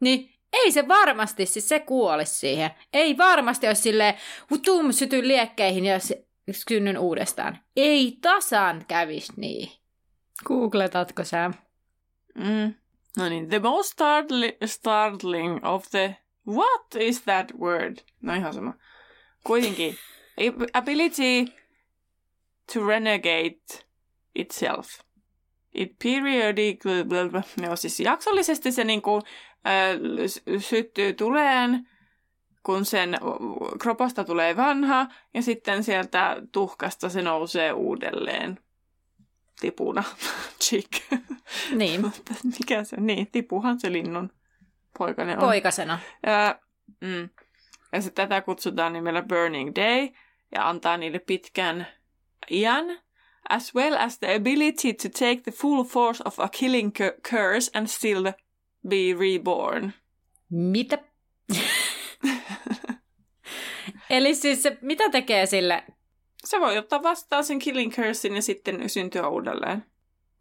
niin 0.00 0.29
ei 0.52 0.72
se 0.72 0.88
varmasti, 0.88 1.46
siis 1.46 1.68
se 1.68 1.80
kuolisi 1.80 2.34
siihen. 2.34 2.70
Ei 2.92 3.16
varmasti 3.18 3.66
olisi 3.66 3.82
silleen, 3.82 4.14
tum, 4.64 4.92
syty 4.92 5.28
liekkeihin 5.28 5.84
ja 5.84 5.98
synnyn 6.52 6.98
uudestaan. 6.98 7.58
Ei 7.76 8.18
tasan 8.20 8.84
kävisi 8.88 9.32
niin. 9.36 9.72
Googletatko 10.44 11.24
sä? 11.24 11.50
Mm. 12.34 12.74
No 13.18 13.28
niin, 13.28 13.48
the 13.48 13.58
most 13.58 13.92
startli- 13.92 14.66
startling 14.66 15.64
of 15.64 15.84
the... 15.90 16.16
What 16.48 16.94
is 16.98 17.22
that 17.22 17.52
word? 17.58 17.96
No 18.22 18.34
ihan 18.34 18.54
sama. 18.54 18.74
Kuitenkin. 19.44 19.96
Ab- 20.46 20.70
Ability 20.74 21.52
to 22.74 22.86
renegade 22.86 23.60
itself. 24.34 24.86
it 25.74 25.98
periodically, 26.04 27.04
no 27.60 27.76
siis 27.76 28.00
jaksollisesti 28.00 28.72
se 28.72 28.84
niinku, 28.84 29.22
syttyy 30.58 31.12
tuleen, 31.12 31.88
kun 32.62 32.84
sen 32.84 33.16
kropasta 33.78 34.24
tulee 34.24 34.56
vanha, 34.56 35.06
ja 35.34 35.42
sitten 35.42 35.84
sieltä 35.84 36.36
tuhkasta 36.52 37.08
se 37.08 37.22
nousee 37.22 37.72
uudelleen 37.72 38.58
tipuna. 39.60 40.04
Chick. 40.62 40.92
Niin. 41.70 42.02
Mikä 42.60 42.84
se 42.84 42.96
Niin, 43.00 43.30
tipuhan 43.32 43.80
se 43.80 43.92
linnun 43.92 44.32
poikainen 44.98 45.38
on. 45.38 45.44
Poikasena. 45.44 45.98
Ja, 46.26 46.60
mm. 47.00 47.28
ja 47.92 48.02
sitten 48.02 48.28
tätä 48.28 48.40
kutsutaan 48.40 48.92
nimellä 48.92 49.22
Burning 49.22 49.72
Day, 49.76 50.08
ja 50.54 50.68
antaa 50.68 50.96
niille 50.96 51.18
pitkän 51.18 51.86
iän, 52.50 52.84
as 53.48 53.74
well 53.74 53.96
as 53.98 54.18
the 54.18 54.34
ability 54.34 54.92
to 54.92 55.08
take 55.08 55.40
the 55.42 55.52
full 55.52 55.84
force 55.84 56.22
of 56.24 56.40
a 56.40 56.48
killing 56.48 56.92
curse 57.30 57.70
and 57.78 57.86
still 57.86 58.26
be 58.88 58.96
reborn. 59.18 59.92
Mitä? 60.50 60.98
Eli 64.10 64.34
siis 64.34 64.62
se, 64.62 64.78
mitä 64.80 65.10
tekee 65.10 65.46
sille? 65.46 65.84
Se 66.44 66.60
voi 66.60 66.78
ottaa 66.78 67.02
vastaan 67.02 67.44
sen 67.44 67.58
killing 67.58 67.92
cursein 67.92 68.34
ja 68.34 68.42
sitten 68.42 68.88
syntyä 68.88 69.28
uudelleen. 69.28 69.86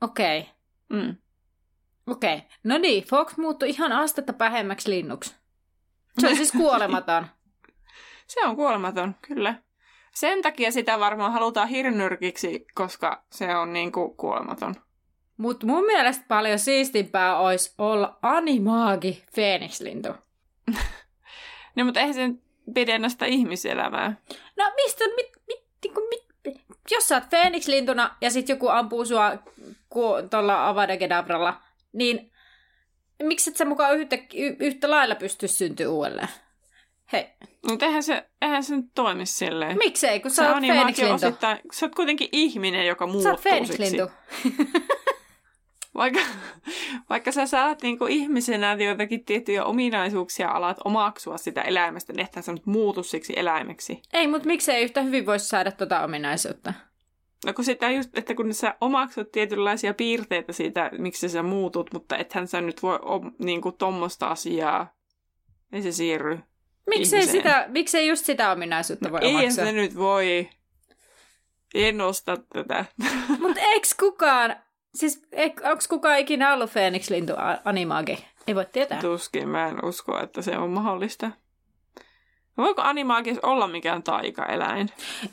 Okei. 0.02 0.40
Okay. 0.40 0.52
Mm. 0.90 1.16
Okei. 2.08 2.36
Okay. 2.36 2.50
No 2.64 2.78
niin, 2.78 3.04
Fox 3.04 3.38
muuttui 3.38 3.70
ihan 3.70 3.92
astetta 3.92 4.34
pähemmäksi 4.34 4.90
linnuksi. 4.90 5.36
Se 6.20 6.28
on 6.28 6.36
siis 6.36 6.52
kuolematon. 6.52 7.28
se 8.28 8.46
on 8.46 8.56
kuolematon, 8.56 9.16
kyllä. 9.28 9.56
Sen 10.16 10.42
takia 10.42 10.72
sitä 10.72 11.00
varmaan 11.00 11.32
halutaan 11.32 11.68
hirnyrkiksi, 11.68 12.66
koska 12.76 13.26
se 13.32 13.56
on 13.56 13.74
niin 13.74 13.92
kuin 13.92 14.18
kuolematon. 14.18 14.76
Mutta 15.40 15.68
mun 15.68 15.86
mielestä 15.86 16.26
paljon 16.28 16.60
siistimpää 16.60 17.38
olisi 17.38 17.74
olla 17.78 18.18
animaagi 18.22 19.24
Phoenix-lintu. 19.36 20.10
no, 21.76 21.86
mutta 21.86 22.00
eihän 22.00 22.14
sen 22.14 22.42
pidennä 22.74 23.10
sitä 23.10 23.26
ihmiselämää. 23.26 24.16
No 24.58 24.72
mistä, 24.76 25.04
mit, 25.16 25.28
mit, 25.48 25.60
mit, 26.12 26.24
mit, 26.46 26.62
jos 26.92 27.08
sä 27.08 27.16
oot 27.16 27.30
Phoenix-lintuna 27.30 28.16
ja 28.22 28.32
sit 28.32 28.50
joku 28.50 28.68
ampuu 28.68 29.06
sua 29.06 29.32
tuolla 30.30 30.68
Avada 30.68 30.98
Kedabralla, 30.98 31.62
niin 31.94 32.32
miksi 33.24 33.50
et 33.50 33.58
sä 33.58 33.66
mukaan 33.66 33.98
yhtä, 33.98 34.18
yhtä 34.60 34.90
lailla 34.90 35.16
pysty 35.16 35.48
syntyä 35.48 35.90
uudelleen? 35.90 36.30
Hei. 37.12 37.30
Mutta 37.70 37.86
eihän 37.86 38.04
se, 38.04 38.30
eihän 38.42 38.64
se 38.64 38.76
nyt 38.76 38.86
toimi 38.96 39.26
silleen. 39.26 39.78
Miksei, 39.78 40.20
kun 40.20 40.32
sä 40.32 40.54
oot 40.54 40.64
Phoenix-lintu. 40.64 41.38
Sä 41.74 41.86
oot 41.86 41.96
kuitenkin 41.96 42.30
ihminen, 42.32 42.88
joka 42.88 43.08
muuttuu 43.08 43.24
Sä 43.24 43.30
oot 43.30 43.42
Phoenix-lintu. 43.42 44.12
vaikka, 45.96 46.20
vaikka 47.10 47.32
sä 47.32 47.46
saat 47.46 47.82
niinku 47.82 48.06
ihmisenä 48.06 48.78
joitakin 48.80 49.26
tiettyjä 49.26 49.64
ominaisuuksia, 49.64 50.50
alat 50.50 50.78
omaksua 50.86 51.38
sitä 51.38 51.62
eläimestä, 51.62 52.14
niin 52.14 52.26
että 52.26 52.42
sä 52.42 52.52
nyt 52.52 52.66
muutu 52.66 53.04
siksi 53.04 53.34
eläimeksi. 53.36 54.02
Ei, 54.14 54.28
mutta 54.28 54.48
miksei 54.48 54.84
yhtä 54.84 55.02
hyvin 55.02 55.26
voisi 55.26 55.48
saada 55.48 55.72
tuota 55.72 56.04
ominaisuutta? 56.04 56.74
No 57.46 57.54
kun 57.54 57.66
sitä 57.66 57.92
just, 57.92 58.18
että 58.18 58.36
kun 58.36 58.54
sä 58.54 58.76
omaksut 58.82 59.32
tietynlaisia 59.32 59.94
piirteitä 59.94 60.54
siitä, 60.54 60.90
miksi 60.98 61.30
sä 61.30 61.44
muutut, 61.44 61.94
mutta 61.94 62.18
ethän 62.18 62.48
sä 62.48 62.62
nyt 62.62 62.84
voi 62.84 63.00
niin 63.40 63.62
kuin 63.62 63.78
tommosta 63.78 64.28
asiaa, 64.28 64.94
ei 65.72 65.82
se 65.82 65.92
siirry 65.92 66.40
Miksei, 66.90 67.28
sitä, 67.28 67.66
miksei 67.68 68.08
just 68.08 68.26
sitä 68.26 68.52
ominaisuutta 68.52 69.12
voi 69.12 69.20
no, 69.20 69.30
omaksua? 69.30 69.64
Ei 69.64 69.72
se 69.72 69.72
nyt 69.72 69.96
voi. 69.96 70.50
En 71.74 72.02
osta 72.02 72.38
tätä. 72.54 72.86
Mutta 73.42 73.62
eikö 73.62 73.88
kukaan, 74.00 74.56
siis 74.96 75.28
onko 75.64 75.84
kukaan 75.90 76.20
ikinä 76.20 76.54
ollut 76.54 76.72
Phoenix-lintu 76.72 77.34
animaagi? 77.66 78.26
Ei 78.48 78.56
voi 78.56 78.66
tietää. 78.66 79.02
Tuskin, 79.02 79.50
mä 79.50 79.68
en 79.68 79.86
usko, 79.86 80.24
että 80.24 80.42
se 80.42 80.58
on 80.58 80.70
mahdollista. 80.70 81.32
Voiko 82.58 82.82
animaagis 82.82 83.40
olla 83.40 83.68
mikään 83.68 84.04
taikaeläin? 84.04 84.90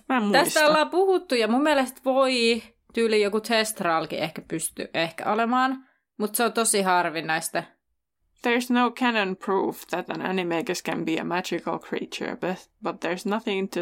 Mä 0.09 0.17
en 0.17 0.23
muista. 0.23 0.45
Tästä 0.45 0.67
ollaan 0.67 0.91
puhuttu 0.91 1.35
ja 1.35 1.49
mun 1.49 1.63
mielestä 1.63 2.01
voi 2.05 2.63
tyyli 2.95 3.23
joku 3.23 3.41
testralki 3.41 4.19
ehkä 4.19 4.43
pysty 4.49 4.89
ehkä 4.95 5.33
olemaan, 5.33 5.87
mutta 6.19 6.37
se 6.37 6.45
on 6.45 6.53
tosi 6.53 6.83
harvinaista. 6.83 7.63
There's 8.47 8.73
no 8.73 8.91
canon 8.91 9.37
proof 9.37 9.87
that 9.91 10.11
an 10.11 10.27
animagus 10.27 10.83
can 10.83 11.05
be 11.05 11.19
a 11.21 11.25
magical 11.25 11.79
creature, 11.79 12.37
but, 12.37 12.71
but 12.83 13.05
there's 13.05 13.31
nothing 13.31 13.69
to 13.71 13.81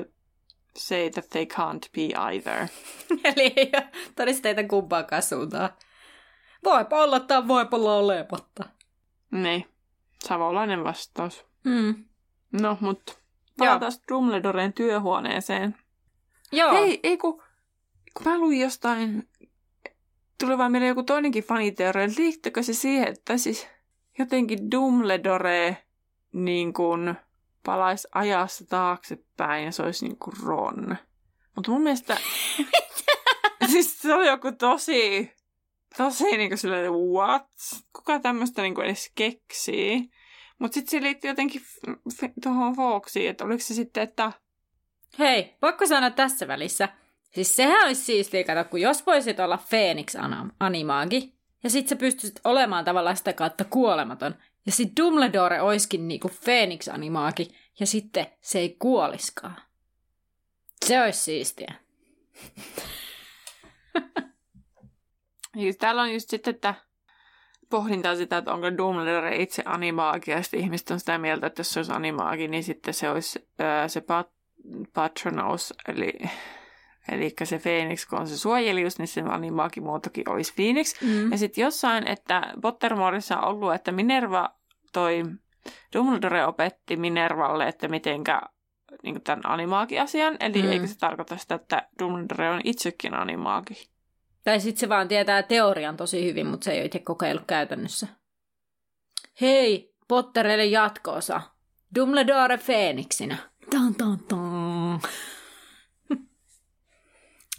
say 0.78 1.10
that 1.10 1.30
they 1.30 1.46
can't 1.46 1.88
be 1.92 2.14
either. 2.30 2.68
Eli 3.24 3.52
ei 3.56 3.70
ole 3.76 3.88
todisteita 4.16 4.64
kumpaakaan 4.64 5.22
suuntaan. 5.22 5.70
Voipa 6.64 7.02
olla 7.02 7.20
tai 7.20 7.48
voipa 7.48 7.76
olla 7.76 7.96
olematta. 7.96 8.64
Niin. 9.30 9.66
Savolainen 10.24 10.84
vastaus. 10.84 11.46
Mm. 11.64 12.04
No, 12.60 12.78
mutta 12.80 13.12
palataan 13.58 13.92
Dumbledoren 14.08 14.72
työhuoneeseen. 14.72 15.76
Joo. 16.52 16.72
Hei, 16.74 17.00
ei 17.02 17.16
kun, 17.16 17.42
kun 18.14 18.32
mä 18.32 18.38
luin 18.38 18.60
jostain, 18.60 19.28
tuli 20.40 20.58
vaan 20.58 20.72
meille 20.72 20.88
joku 20.88 21.02
toinenkin 21.02 21.44
faniteoria, 21.44 22.08
liittyykö 22.18 22.62
se 22.62 22.72
siihen, 22.72 23.08
että 23.08 23.38
siis 23.38 23.66
jotenkin 24.18 24.70
Dumbledore 24.70 25.76
niin 26.32 26.72
kuin 26.72 27.14
palaisi 27.64 28.08
ajassa 28.14 28.66
taaksepäin 28.66 29.64
ja 29.64 29.72
se 29.72 29.82
olisi 29.82 30.06
niin 30.06 30.18
kuin 30.18 30.36
Ron. 30.42 30.96
Mutta 31.56 31.70
mun 31.70 31.82
mielestä... 31.82 32.16
siis 33.70 33.98
se 34.02 34.14
on 34.14 34.26
joku 34.26 34.52
tosi... 34.52 35.32
Tosi 35.96 36.36
niin 36.36 36.50
kuin 36.50 36.58
silleen, 36.58 36.92
what? 36.92 37.48
Kuka 37.96 38.20
tämmöistä 38.20 38.62
niin 38.62 38.74
kuin 38.74 38.84
edes 38.84 39.12
keksii? 39.14 40.10
Mutta 40.58 40.74
sitten 40.74 40.90
se 40.90 41.02
liittyy 41.02 41.30
jotenkin 41.30 41.62
tuohon 42.42 42.76
Foxiin, 42.76 43.30
että 43.30 43.44
oliko 43.44 43.62
se 43.62 43.74
sitten, 43.74 44.02
että... 44.02 44.32
Hei, 45.18 45.56
voiko 45.62 45.86
sanoa 45.86 46.10
tässä 46.10 46.48
välissä? 46.48 46.88
Siis 47.34 47.56
sehän 47.56 47.86
olisi 47.86 48.04
siistiä, 48.04 48.44
kato, 48.44 48.64
kun 48.64 48.80
jos 48.80 49.06
voisit 49.06 49.40
olla 49.40 49.58
Phoenix 49.68 50.14
animaagi, 50.60 51.34
ja 51.64 51.70
sit 51.70 51.88
sä 51.88 51.96
pystyisit 51.96 52.40
olemaan 52.44 52.84
tavallaan 52.84 53.16
sitä 53.16 53.32
kautta 53.32 53.64
kuolematon. 53.64 54.34
Ja 54.66 54.72
sit 54.72 54.92
Dumbledore 55.00 55.62
oiskin 55.62 56.08
niinku 56.08 56.28
Phoenix-animaaki, 56.28 57.54
ja 57.80 57.86
sitten 57.86 58.26
se 58.40 58.58
ei 58.58 58.76
kuoliskaan. 58.78 59.56
Se 60.86 61.02
olisi 61.02 61.20
siistiä. 61.20 61.74
Täällä 65.78 66.02
on 66.02 66.12
just 66.12 66.30
sitten, 66.30 66.54
että 66.54 66.74
pohdintaa 67.70 68.16
sitä, 68.16 68.36
että 68.36 68.52
onko 68.52 68.76
Dumbledore 68.78 69.36
itse 69.36 69.62
animaagi, 69.66 70.30
ja 70.30 70.42
sitten 70.42 70.60
ihmiset 70.60 70.90
on 70.90 71.00
sitä 71.00 71.18
mieltä, 71.18 71.46
että 71.46 71.60
jos 71.60 71.70
se 71.70 71.78
olisi 71.78 71.92
animaagi, 71.92 72.48
niin 72.48 72.64
sitten 72.64 72.94
se 72.94 73.10
olisi 73.10 73.48
ää, 73.58 73.88
se 73.88 74.00
pat- 74.00 74.34
patronous, 74.94 75.74
eli 75.88 76.12
Eli 77.08 77.34
se 77.44 77.58
Phoenix, 77.58 78.06
kun 78.06 78.18
on 78.18 78.28
se 78.28 78.38
suojelius, 78.38 78.98
niin 78.98 79.08
se 79.08 79.20
animaakimuotokin 79.20 80.28
olisi 80.28 80.52
Phoenix. 80.54 81.02
Mm. 81.02 81.32
Ja 81.32 81.38
sitten 81.38 81.62
jossain, 81.62 82.08
että 82.08 82.52
Pottermoreissa 82.62 83.38
on 83.38 83.48
ollut, 83.48 83.74
että 83.74 83.92
Minerva 83.92 84.54
toi, 84.92 85.22
Dumbledore 85.96 86.46
opetti 86.46 86.96
Minervalle, 86.96 87.68
että 87.68 87.88
mitenkä 87.88 88.42
niin 89.02 89.22
tämän 89.22 89.46
animaakiasian. 89.46 90.36
Eli 90.40 90.62
mm. 90.62 90.68
eikö 90.68 90.86
se 90.86 90.98
tarkoita 90.98 91.36
sitä, 91.36 91.54
että 91.54 91.88
Dumbledore 92.02 92.50
on 92.50 92.60
itsekin 92.64 93.14
animaaki? 93.14 93.88
Tai 94.44 94.60
sitten 94.60 94.80
se 94.80 94.88
vaan 94.88 95.08
tietää 95.08 95.42
teorian 95.42 95.96
tosi 95.96 96.24
hyvin, 96.24 96.46
mutta 96.46 96.64
se 96.64 96.72
ei 96.72 96.78
ole 96.78 96.86
itse 96.86 96.98
kokeillut 96.98 97.44
käytännössä. 97.46 98.06
Hei, 99.40 99.94
Potterille 100.08 100.64
jatkoosa. 100.64 101.40
Dumbledore 101.94 102.58
Phoenixinä. 102.58 103.36
Tan, 103.70 103.94
tan, 103.94 104.18
tan. 104.18 105.00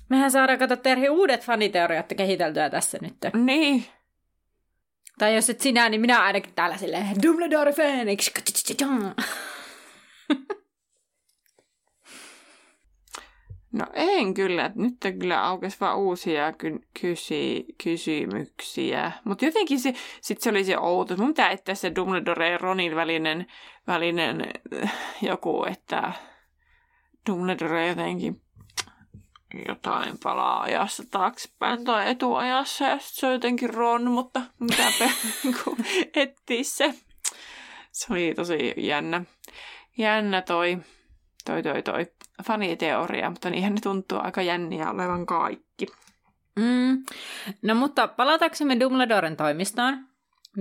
Mehän 0.09 0.31
saadaan 0.31 0.59
katsoa 0.59 0.77
Terhi 0.77 1.09
uudet 1.09 1.45
faniteoriat 1.45 2.13
kehiteltyä 2.17 2.69
tässä 2.69 2.97
nyt. 3.01 3.15
Niin. 3.33 3.85
Tai 5.17 5.35
jos 5.35 5.49
et 5.49 5.61
sinä, 5.61 5.89
niin 5.89 6.01
minä 6.01 6.23
ainakin 6.23 6.53
täällä 6.53 6.77
silleen 6.77 7.23
Dumbledore 7.23 7.73
Phoenix. 7.73 8.31
No 13.75 13.85
en 13.93 14.33
kyllä. 14.33 14.71
Nyt 14.75 14.93
kyllä 15.19 15.45
aukesi 15.45 15.77
vaan 15.79 15.97
uusia 15.97 16.53
ky- 16.53 16.87
kysy- 17.01 17.65
kysymyksiä. 17.83 19.11
Mutta 19.23 19.45
jotenkin 19.45 19.79
se, 19.79 19.93
sit 20.21 20.41
se 20.41 20.49
oli 20.49 20.63
se 20.63 20.77
outo. 20.77 21.17
Mun 21.17 21.27
pitää 21.27 21.49
etsiä 21.49 21.75
se 21.75 21.95
Dumbledore 21.95 22.49
ja 22.49 22.57
Ronin 22.57 22.95
välinen, 22.95 23.45
välinen 23.87 24.45
äh, 24.83 24.93
joku, 25.21 25.65
että 25.65 26.11
Dumbledore 27.29 27.87
jotenkin 27.87 28.41
jotain 29.67 30.17
palaa 30.23 30.61
ajassa 30.61 31.03
taaksepäin 31.11 31.83
tai 31.83 32.09
etuajassa 32.09 32.85
ja 32.85 32.97
se 33.01 33.27
on 33.27 33.33
jotenkin 33.33 33.73
Ron, 33.73 34.11
mutta 34.11 34.41
mitä 34.59 34.83
niinku 35.43 35.77
etsiä 36.15 36.63
se. 36.63 36.93
Se 37.91 38.13
oli 38.13 38.33
tosi 38.35 38.73
jännä. 38.77 39.25
Jännä 39.97 40.41
toi, 40.41 40.77
toi, 41.45 41.63
toi, 41.63 41.83
toi 41.83 42.05
faniteoria, 42.43 43.29
mutta 43.29 43.49
niinhän 43.49 43.73
ne 43.73 43.81
tuntuu 43.81 44.19
aika 44.21 44.41
jänniä 44.41 44.91
olevan 44.91 45.25
kaikki. 45.25 45.87
Mm. 46.55 47.03
No 47.61 47.75
mutta 47.75 48.07
palataksemme 48.07 48.79
Dumbledoren 48.79 49.37
toimistoon. 49.37 50.05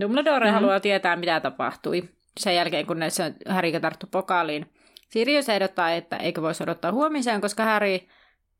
Dumbledore 0.00 0.46
mm-hmm. 0.46 0.54
haluaa 0.54 0.80
tietää, 0.80 1.16
mitä 1.16 1.40
tapahtui 1.40 2.08
sen 2.40 2.54
jälkeen, 2.54 2.86
kun 2.86 2.98
se 3.08 3.34
Harry 3.48 3.80
tarttui 3.80 4.08
pokaaliin. 4.12 4.66
Sirius 5.08 5.48
ehdottaa, 5.48 5.90
että 5.90 6.16
eikö 6.16 6.42
voisi 6.42 6.62
odottaa 6.62 6.92
huomiseen, 6.92 7.40
koska 7.40 7.64
Harry 7.64 7.98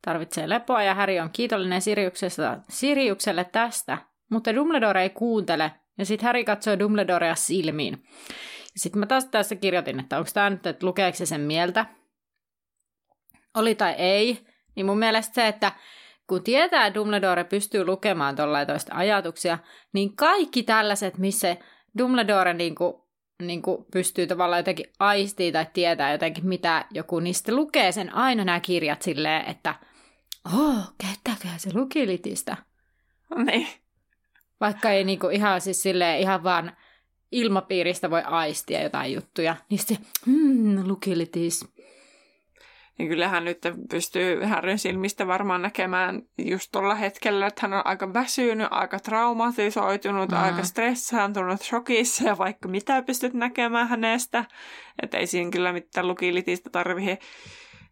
tarvitsee 0.01 0.49
lepoa 0.49 0.83
ja 0.83 0.95
Harry 0.95 1.19
on 1.19 1.29
kiitollinen 1.29 1.81
Siriukselle 2.69 3.43
tästä. 3.43 3.97
Mutta 4.31 4.55
Dumbledore 4.55 5.01
ei 5.01 5.09
kuuntele 5.09 5.71
ja 5.97 6.05
sitten 6.05 6.25
Harry 6.25 6.43
katsoo 6.43 6.79
Dumbledorea 6.79 7.35
silmiin. 7.35 8.03
Sitten 8.75 8.99
mä 8.99 9.05
taas 9.05 9.25
tässä 9.25 9.55
kirjoitin, 9.55 9.99
että 9.99 10.17
onko 10.17 10.29
tämä 10.33 10.49
nyt, 10.49 10.65
että 10.65 10.85
lukeeko 10.85 11.17
se 11.17 11.25
sen 11.25 11.41
mieltä. 11.41 11.85
Oli 13.55 13.75
tai 13.75 13.93
ei. 13.97 14.45
Niin 14.75 14.85
mun 14.85 14.99
mielestä 14.99 15.35
se, 15.35 15.47
että 15.47 15.71
kun 16.27 16.43
tietää, 16.43 16.85
että 16.85 16.99
Dumbledore 16.99 17.43
pystyy 17.43 17.85
lukemaan 17.85 18.35
tuollaista 18.35 18.95
ajatuksia, 18.95 19.57
niin 19.93 20.15
kaikki 20.15 20.63
tällaiset, 20.63 21.17
missä 21.17 21.57
Dumbledore 21.97 22.53
niin 22.53 22.75
kuin, 22.75 22.93
niin 23.41 23.61
kuin 23.61 23.85
pystyy 23.91 24.27
tavallaan 24.27 24.59
jotenkin 24.59 24.85
aistii 24.99 25.51
tai 25.51 25.65
tietää 25.73 26.11
jotenkin, 26.11 26.47
mitä 26.47 26.85
joku 26.91 27.19
niistä 27.19 27.55
lukee 27.55 27.91
sen 27.91 28.15
aina 28.15 28.45
nämä 28.45 28.59
kirjat 28.59 29.01
silleen, 29.01 29.45
että 29.45 29.75
oh, 30.57 30.93
käyttääkö 30.97 31.47
se 31.57 31.69
lukilitistä? 31.73 32.57
Niin. 33.45 33.67
Vaikka 34.61 34.89
ei 34.89 35.03
niinku 35.03 35.27
ihan 35.27 35.61
siis 35.61 35.81
silleen, 35.81 36.19
ihan 36.19 36.43
vaan 36.43 36.77
ilmapiiristä 37.31 38.09
voi 38.09 38.21
aistia 38.25 38.83
jotain 38.83 39.13
juttuja, 39.13 39.55
niin 39.69 39.79
sitten 39.79 40.07
hmm, 40.25 40.87
lukilitis. 40.87 41.65
Ja 42.99 43.07
kyllähän 43.07 43.45
nyt 43.45 43.57
pystyy 43.89 44.43
Harryn 44.43 44.79
silmistä 44.79 45.27
varmaan 45.27 45.61
näkemään 45.61 46.21
just 46.37 46.71
tuolla 46.71 46.95
hetkellä, 46.95 47.47
että 47.47 47.61
hän 47.61 47.73
on 47.73 47.81
aika 47.85 48.13
väsynyt, 48.13 48.67
aika 48.71 48.99
traumatisoitunut, 48.99 50.31
mm. 50.31 50.37
aika 50.37 50.63
stressaantunut, 50.63 51.61
shokissa 51.61 52.23
ja 52.23 52.37
vaikka 52.37 52.67
mitä 52.67 53.01
pystyt 53.01 53.33
näkemään 53.33 53.87
hänestä. 53.87 54.45
Että 55.01 55.17
ei 55.17 55.27
siinä 55.27 55.51
kyllä 55.51 55.73
mitään 55.73 56.07
lukilitistä 56.07 56.69
tarvitse 56.69 57.19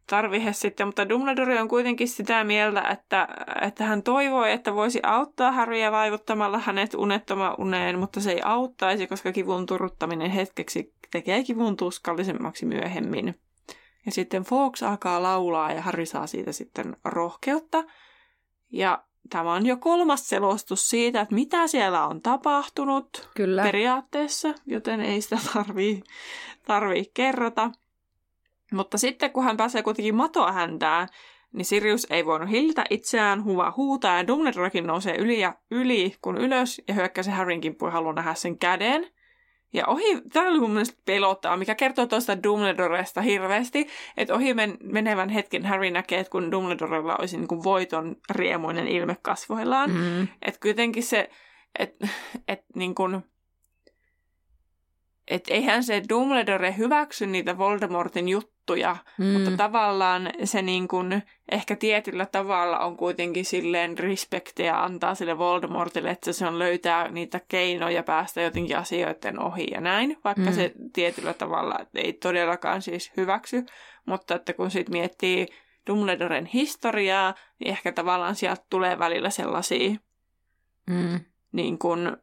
tarvihe 0.08 0.54
sitten, 0.54 0.88
mutta 0.88 1.10
Dumbledore 1.10 1.62
on 1.62 1.68
kuitenkin 1.68 2.08
sitä 2.08 2.44
mieltä, 2.44 2.82
että, 2.82 3.28
että 3.62 3.84
hän 3.84 4.04
toivoi, 4.04 4.52
että 4.52 4.76
voisi 4.76 5.00
auttaa 5.04 5.52
Harryä 5.52 5.92
vaivuttamalla 5.92 6.60
hänet 6.60 6.94
unettoma 6.94 7.56
uneen, 7.58 8.00
mutta 8.00 8.22
se 8.22 8.32
ei 8.32 8.42
auttaisi, 8.46 9.08
koska 9.08 9.32
kivun 9.32 9.66
turruttaminen 9.66 10.32
hetkeksi 10.32 10.94
tekee 11.12 11.44
kivun 11.44 11.78
tuskallisemmaksi 11.78 12.66
myöhemmin. 12.66 13.36
Ja 14.06 14.12
sitten 14.12 14.44
Fox 14.44 14.84
alkaa 14.84 15.24
laulaa 15.24 15.72
ja 15.72 15.82
Harry 15.82 16.06
saa 16.06 16.28
siitä 16.28 16.52
sitten 16.52 16.98
rohkeutta. 17.06 17.84
Ja 18.72 19.04
tämä 19.30 19.54
on 19.54 19.66
jo 19.66 19.78
kolmas 19.78 20.30
selostus 20.30 20.90
siitä, 20.90 21.22
että 21.22 21.36
mitä 21.36 21.68
siellä 21.68 22.08
on 22.08 22.22
tapahtunut 22.22 23.30
Kyllä. 23.36 23.64
periaatteessa, 23.64 24.54
joten 24.66 25.02
ei 25.02 25.22
sitä 25.22 25.38
tarvii, 25.54 26.04
tarvii 26.68 27.12
kerrota. 27.14 27.72
Mutta 28.72 28.98
sitten 28.98 29.32
kun 29.32 29.44
hän 29.44 29.58
pääsee 29.58 29.84
kuitenkin 29.84 30.16
matoa 30.16 30.52
häntään, 30.52 31.08
niin 31.54 31.66
Sirius 31.66 32.08
ei 32.10 32.26
voinut 32.26 32.50
hillitä 32.50 32.86
itseään, 32.90 33.44
huva 33.44 33.74
huutaa 33.78 34.18
ja 34.18 34.28
Dumbledorekin 34.28 34.88
nousee 34.88 35.18
yli 35.18 35.40
ja 35.40 35.56
yli 35.72 36.16
kun 36.22 36.38
ylös 36.38 36.82
ja 36.88 36.94
hyökkää 36.94 37.24
se 37.24 37.32
Harryn 37.32 37.62
kimppuun 37.62 37.90
ja 37.90 37.94
haluaa 37.94 38.14
nähdä 38.14 38.34
sen 38.34 38.58
käden. 38.58 39.12
Ja 39.74 39.88
ohi, 39.88 40.22
tämä 40.34 40.48
oli 40.48 40.60
mun 40.60 40.72
mielestä 40.72 41.02
pelottava, 41.06 41.58
mikä 41.58 41.76
kertoo 41.76 42.06
tuosta 42.06 42.44
Dumbledoresta 42.44 43.22
hirveästi, 43.22 43.88
että 44.18 44.34
ohi 44.34 44.54
men, 44.54 44.78
menevän 44.84 45.30
hetken 45.30 45.66
Harry 45.66 45.92
näkee, 45.92 46.20
että 46.20 46.32
kun 46.32 46.52
Dumbledorella 46.52 47.16
olisi 47.20 47.38
niin 47.38 47.48
kuin 47.48 47.64
voiton 47.64 48.16
riemuinen 48.30 48.88
ilme 48.88 49.18
kasvoillaan. 49.22 49.92
Mm. 49.92 50.28
Että 50.42 50.60
kuitenkin 50.62 51.04
se, 51.04 51.30
että 51.80 52.08
et, 52.48 52.66
niin 52.76 52.96
kuin, 52.96 53.24
että 55.28 55.54
eihän 55.54 55.84
se 55.84 56.02
Dumbledore 56.10 56.78
hyväksy 56.78 57.26
niitä 57.26 57.58
Voldemortin 57.58 58.30
juttuja, 58.30 58.53
mm. 59.18 59.26
mutta 59.26 59.52
tavallaan 59.58 60.30
se 60.44 60.62
niin 60.62 60.88
kuin 60.88 61.24
ehkä 61.52 61.76
tietyllä 61.76 62.26
tavalla 62.26 62.80
on 62.80 62.98
kuitenkin 62.98 63.46
silleen 63.46 63.98
respektiä 63.98 64.84
antaa 64.84 65.16
sille 65.16 65.38
Voldemortille, 65.38 66.10
että 66.10 66.34
se 66.34 66.48
on 66.48 66.60
löytää 66.60 67.08
niitä 67.08 67.42
keinoja 67.48 68.04
päästä 68.04 68.42
jotenkin 68.42 68.78
asioiden 68.78 69.40
ohi 69.40 69.68
ja 69.72 69.82
näin, 69.82 70.18
vaikka 70.24 70.50
mm. 70.50 70.54
se 70.54 70.74
tietyllä 70.94 71.34
tavalla 71.34 71.80
ei 71.96 72.14
todellakaan 72.14 72.82
siis 72.82 73.12
hyväksy, 73.18 73.66
mutta 74.06 74.36
että 74.36 74.54
kun 74.54 74.72
sitten 74.72 74.94
miettii 74.94 75.48
Dumbledoren 75.88 76.46
historiaa, 76.46 77.34
niin 77.60 77.72
ehkä 77.72 77.92
tavallaan 77.92 78.36
sieltä 78.36 78.64
tulee 78.70 79.00
välillä 79.00 79.30
sellaisia 79.30 79.90
mm. 80.88 81.20
niin 81.52 81.78
kuin, 81.78 82.18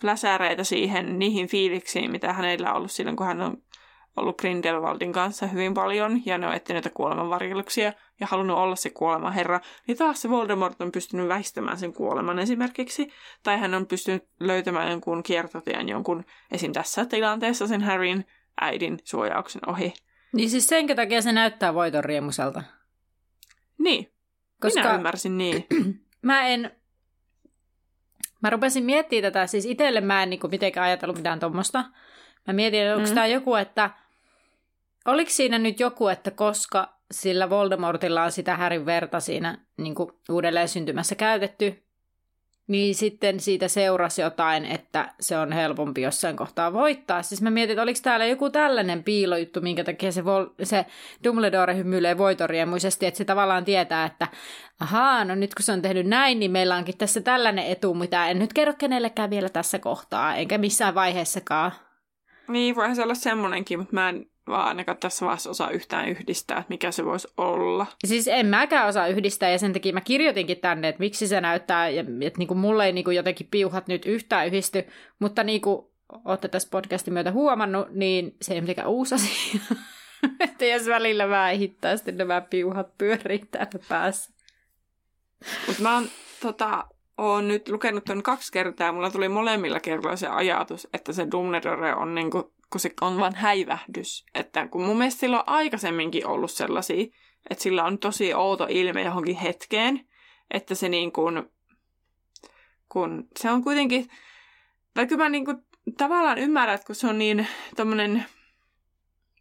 fläsäreitä 0.00 0.64
siihen, 0.64 1.18
niihin 1.18 1.48
fiiliksiin, 1.48 2.10
mitä 2.10 2.32
hänellä 2.32 2.70
on 2.70 2.76
ollut 2.76 2.90
silloin, 2.90 3.16
kun 3.16 3.26
hän 3.26 3.40
on 3.40 3.62
ollut 4.16 4.38
Grindelwaldin 4.38 5.12
kanssa 5.12 5.46
hyvin 5.46 5.74
paljon, 5.74 6.22
ja 6.26 6.38
ne 6.38 6.46
on 6.46 6.54
etsinyt 6.54 6.88
kuolemanvarjeluksia 6.94 7.92
ja 8.20 8.26
halunnut 8.26 8.58
olla 8.58 8.76
se 8.76 8.90
kuolemaherra, 8.90 9.60
niin 9.86 9.98
taas 9.98 10.22
se 10.22 10.30
Voldemort 10.30 10.80
on 10.80 10.92
pystynyt 10.92 11.28
väistämään 11.28 11.78
sen 11.78 11.92
kuoleman 11.92 12.38
esimerkiksi, 12.38 13.12
tai 13.42 13.58
hän 13.58 13.74
on 13.74 13.86
pystynyt 13.86 14.28
löytämään 14.40 14.90
jonkun 14.90 15.22
kiertotien 15.22 15.88
jonkun, 15.88 16.24
esim. 16.52 16.72
tässä 16.72 17.04
tilanteessa 17.04 17.66
sen 17.66 17.82
Harryn 17.82 18.24
äidin 18.60 18.98
suojauksen 19.04 19.68
ohi. 19.68 19.94
Niin 20.32 20.50
siis 20.50 20.66
senkä 20.66 20.94
takia 20.94 21.22
se 21.22 21.32
näyttää 21.32 21.74
voiton 21.74 22.04
riemuselta. 22.04 22.62
Niin, 23.78 24.12
Koska... 24.60 24.80
minä 24.80 24.94
ymmärsin 24.94 25.38
niin. 25.38 25.66
mä 26.22 26.46
en 26.46 26.70
Mä 28.42 28.50
rupesin 28.50 28.84
miettimään 28.84 29.32
tätä, 29.32 29.46
siis 29.46 29.66
itselle 29.66 30.00
mä 30.00 30.22
en 30.22 30.30
niin 30.30 30.40
kuin 30.40 30.50
mitenkään 30.50 30.86
ajatellut 30.86 31.16
mitään 31.16 31.40
tuommoista. 31.40 31.84
Mä 32.46 32.52
mietin, 32.52 32.80
että 32.80 32.96
onko 32.96 33.08
mm. 33.08 33.14
tämä 33.14 33.26
joku, 33.26 33.54
että 33.54 33.90
oliko 35.06 35.30
siinä 35.30 35.58
nyt 35.58 35.80
joku, 35.80 36.08
että 36.08 36.30
koska 36.30 37.00
sillä 37.10 37.50
Voldemortilla 37.50 38.22
on 38.22 38.32
sitä 38.32 38.56
Härin 38.56 38.86
verta 38.86 39.20
siinä 39.20 39.58
niin 39.76 39.94
kuin 39.94 40.10
uudelleen 40.28 40.68
syntymässä 40.68 41.14
käytetty, 41.14 41.82
niin 42.70 42.94
sitten 42.94 43.40
siitä 43.40 43.68
seurasi 43.68 44.22
jotain, 44.22 44.64
että 44.64 45.14
se 45.20 45.38
on 45.38 45.52
helpompi 45.52 46.02
jossain 46.02 46.36
kohtaa 46.36 46.72
voittaa. 46.72 47.22
Siis 47.22 47.42
mä 47.42 47.50
mietin, 47.50 47.72
että 47.72 47.82
oliko 47.82 47.98
täällä 48.02 48.26
joku 48.26 48.50
tällainen 48.50 49.04
piilojuttu, 49.04 49.60
minkä 49.60 49.84
takia 49.84 50.12
se, 50.12 50.20
vol- 50.20 50.54
se 50.62 50.86
Dumbledore 51.24 51.76
hymyilee 51.76 52.18
voitoriemuisesti, 52.18 53.06
että 53.06 53.18
se 53.18 53.24
tavallaan 53.24 53.64
tietää, 53.64 54.04
että 54.04 54.28
ahaa, 54.80 55.24
no 55.24 55.34
nyt 55.34 55.54
kun 55.54 55.62
se 55.62 55.72
on 55.72 55.82
tehnyt 55.82 56.06
näin, 56.06 56.38
niin 56.38 56.50
meillä 56.50 56.76
onkin 56.76 56.98
tässä 56.98 57.20
tällainen 57.20 57.66
etu, 57.66 57.94
mitä 57.94 58.28
en 58.28 58.38
nyt 58.38 58.52
kerro 58.52 58.74
kenellekään 58.78 59.30
vielä 59.30 59.48
tässä 59.48 59.78
kohtaa, 59.78 60.34
enkä 60.36 60.58
missään 60.58 60.94
vaiheessakaan. 60.94 61.72
Niin, 62.48 62.76
voihan 62.76 62.96
se 62.96 63.02
olla 63.02 63.14
semmoinenkin, 63.14 63.78
mutta 63.78 63.94
mä 63.94 64.08
en 64.08 64.26
vaan 64.48 64.68
ainakaan 64.68 64.98
tässä 64.98 65.26
vaiheessa 65.26 65.50
osaa 65.50 65.70
yhtään 65.70 66.08
yhdistää, 66.08 66.58
että 66.58 66.68
mikä 66.68 66.90
se 66.90 67.04
voisi 67.04 67.28
olla. 67.36 67.86
Siis 68.06 68.28
en 68.28 68.46
mäkään 68.46 68.88
osaa 68.88 69.06
yhdistää 69.06 69.50
ja 69.50 69.58
sen 69.58 69.72
takia 69.72 69.92
mä 69.92 70.00
kirjoitinkin 70.00 70.58
tänne, 70.58 70.88
että 70.88 71.00
miksi 71.00 71.26
se 71.26 71.40
näyttää, 71.40 71.88
ja, 71.88 72.00
että 72.20 72.38
niinku 72.38 72.54
mulle 72.54 72.86
ei 72.86 72.92
niinku 72.92 73.10
jotenkin 73.10 73.48
piuhat 73.50 73.88
nyt 73.88 74.06
yhtään 74.06 74.46
yhdisty, 74.46 74.84
mutta 75.18 75.44
niinku 75.44 75.92
olette 76.24 76.48
tässä 76.48 76.68
podcastin 76.70 77.12
myötä 77.12 77.32
huomannut, 77.32 77.88
niin 77.90 78.36
se 78.42 78.54
ei 78.54 78.60
mitenkään 78.60 78.88
uusi 78.88 79.14
asia. 79.14 79.60
että 80.40 80.64
jos 80.64 80.86
välillä 80.86 81.28
vähän 81.28 81.56
sitten 81.96 82.16
nämä 82.16 82.40
piuhat 82.40 82.98
pyörii 82.98 83.38
täällä 83.50 83.84
päässä. 83.88 84.32
Mutta 85.66 85.82
mä 85.82 85.94
oon 85.94 86.08
tota, 86.42 86.84
oon 87.18 87.48
nyt 87.48 87.68
lukenut 87.68 88.04
ton 88.04 88.22
kaksi 88.22 88.52
kertaa 88.52 88.86
ja 88.86 88.92
mulla 88.92 89.10
tuli 89.10 89.28
molemmilla 89.28 89.80
kerroilla 89.80 90.16
se 90.16 90.28
ajatus, 90.28 90.88
että 90.92 91.12
se 91.12 91.26
Dumbledore 91.32 91.94
on 91.94 92.14
niinku 92.14 92.52
kun 92.70 92.80
se 92.80 92.90
on 93.00 93.20
vain 93.20 93.34
häivähdys. 93.34 94.26
Että 94.34 94.68
kun 94.68 94.82
mun 94.82 94.98
mielestä 94.98 95.20
sillä 95.20 95.38
on 95.38 95.48
aikaisemminkin 95.48 96.26
ollut 96.26 96.50
sellaisia, 96.50 97.06
että 97.50 97.62
sillä 97.62 97.84
on 97.84 97.98
tosi 97.98 98.34
outo 98.34 98.66
ilme 98.70 99.02
johonkin 99.02 99.36
hetkeen, 99.36 100.08
että 100.50 100.74
se 100.74 100.88
niin 100.88 101.12
kuin, 101.12 101.42
kun 102.88 103.28
se 103.38 103.50
on 103.50 103.64
kuitenkin, 103.64 104.08
tai 104.94 105.06
kyllä 105.06 105.24
mä 105.24 105.28
niin 105.28 105.44
kuin 105.44 105.56
tavallaan 105.98 106.38
ymmärrän, 106.38 106.74
että 106.74 106.86
kun 106.86 106.94
se 106.94 107.06
on 107.06 107.18
niin 107.18 107.46
tommonen, 107.76 108.24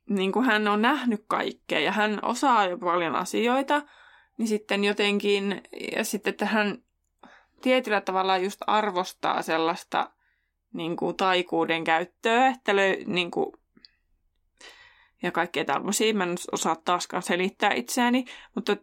niin 0.10 0.32
kuin 0.32 0.46
hän 0.46 0.68
on 0.68 0.82
nähnyt 0.82 1.26
kaikkea 1.28 1.80
ja 1.80 1.92
hän 1.92 2.20
osaa 2.22 2.66
jo 2.66 2.78
paljon 2.78 3.16
asioita, 3.16 3.82
niin 4.38 4.48
sitten 4.48 4.84
jotenkin, 4.84 5.62
ja 5.98 6.04
sitten 6.04 6.32
että 6.32 6.46
hän 6.46 6.84
tietyllä 7.62 8.02
tavalla 8.02 8.38
just 8.38 8.62
arvostaa 8.68 9.42
sellaista 9.42 10.12
niin 10.74 10.98
kuin, 10.98 11.18
taikuuden 11.18 11.84
käyttöä, 11.84 12.48
että 12.48 12.76
löy, 12.76 13.04
niin 13.06 13.32
kuin, 13.32 13.54
ja 15.22 15.32
kaikkea 15.32 15.66
tämmöisiä. 15.66 16.14
Mä 16.14 16.24
en 16.24 16.36
osaa 16.52 16.76
taaskaan 16.86 17.24
selittää 17.24 17.74
itseäni, 17.74 18.26
mutta, 18.56 18.78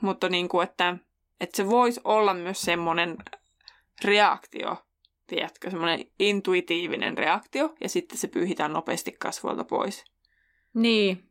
mutta 0.00 0.28
niin 0.28 0.48
kuin, 0.48 0.64
että, 0.68 0.96
että 1.40 1.56
se 1.56 1.68
voisi 1.68 2.00
olla 2.04 2.34
myös 2.34 2.62
semmoinen 2.62 3.16
reaktio, 4.04 4.76
tiedätkö, 5.26 5.70
semmoinen 5.70 6.06
intuitiivinen 6.18 7.18
reaktio, 7.18 7.74
ja 7.80 7.88
sitten 7.88 8.18
se 8.18 8.28
pyyhitään 8.28 8.72
nopeasti 8.72 9.12
kasvoilta 9.12 9.64
pois. 9.64 10.04
Niin. 10.74 11.24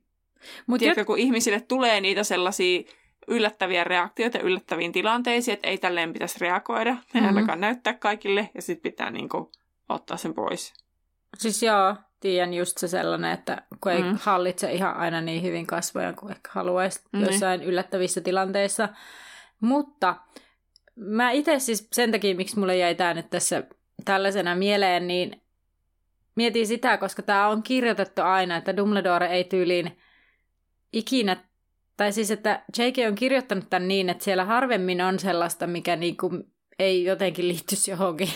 Mut 0.68 0.80
tiedätkö, 0.80 1.02
jot... 1.02 1.08
kun 1.08 1.20
ihmisille 1.20 1.62
tulee 1.62 2.02
niitä 2.02 2.24
sellaisia 2.24 2.84
yllättäviä 3.28 3.84
reaktioita 3.84 4.40
yllättäviin 4.40 4.92
tilanteisiin, 4.92 5.54
että 5.54 5.68
ei 5.68 5.78
tälleen 5.78 6.14
pitäisi 6.14 6.40
reagoida. 6.40 6.92
Mm-hmm. 6.92 7.28
ainakaan 7.28 7.62
näyttää 7.62 7.94
kaikille 7.94 8.50
ja 8.54 8.62
sitten 8.62 8.92
pitää 8.92 9.12
niin 9.12 9.30
kuin, 9.30 9.48
ottaa 9.90 10.18
sen 10.18 10.34
pois. 10.34 10.74
Siis 11.38 11.64
joo, 11.64 11.96
tiedän 12.20 12.54
just 12.54 12.78
se 12.78 12.88
sellainen, 12.88 13.32
että 13.32 13.62
kun 13.82 13.92
ei 13.92 14.04
mm. 14.04 14.18
hallitse 14.22 14.74
ihan 14.74 14.96
aina 14.96 15.22
niin 15.22 15.44
hyvin 15.44 15.68
kasvoja 15.68 16.14
kuin 16.14 16.32
ehkä 16.32 16.50
haluaisi 16.54 17.02
mm. 17.14 17.24
jossain 17.24 17.64
yllättävissä 17.64 18.22
tilanteissa. 18.22 18.90
Mutta 19.60 20.16
mä 20.96 21.32
itse 21.32 21.60
siis 21.60 21.88
sen 21.92 22.12
takia, 22.12 22.36
miksi 22.36 22.60
mulle 22.60 22.78
jäi 22.78 22.96
tämä 22.96 23.14
nyt 23.14 23.30
tässä 23.30 23.64
tällaisena 24.06 24.56
mieleen, 24.56 25.08
niin 25.08 25.42
mietin 26.36 26.68
sitä, 26.68 26.98
koska 26.98 27.22
tämä 27.22 27.48
on 27.48 27.64
kirjoitettu 27.64 28.22
aina, 28.22 28.58
että 28.58 28.78
Dumbledore 28.78 29.28
ei 29.28 29.44
tyyliin 29.44 29.98
ikinä, 30.94 31.38
tai 31.98 32.12
siis 32.12 32.32
että 32.32 32.64
J.K. 32.78 32.98
on 33.08 33.16
kirjoittanut 33.16 33.70
tämän 33.70 33.88
niin, 33.88 34.10
että 34.10 34.24
siellä 34.24 34.46
harvemmin 34.46 35.02
on 35.02 35.20
sellaista, 35.20 35.68
mikä 35.68 35.96
niinku 35.96 36.30
ei 36.80 37.04
jotenkin 37.04 37.48
liittyisi 37.48 37.92
johonkin, 37.92 38.30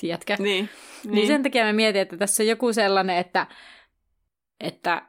tiedätkö? 0.00 0.36
Niin, 0.38 0.68
niin. 1.04 1.14
niin 1.14 1.26
sen 1.26 1.42
takia 1.42 1.64
mä 1.64 1.72
mietin, 1.72 2.02
että 2.02 2.16
tässä 2.16 2.42
on 2.42 2.46
joku 2.46 2.72
sellainen, 2.72 3.16
että, 3.16 3.46
että, 4.60 5.02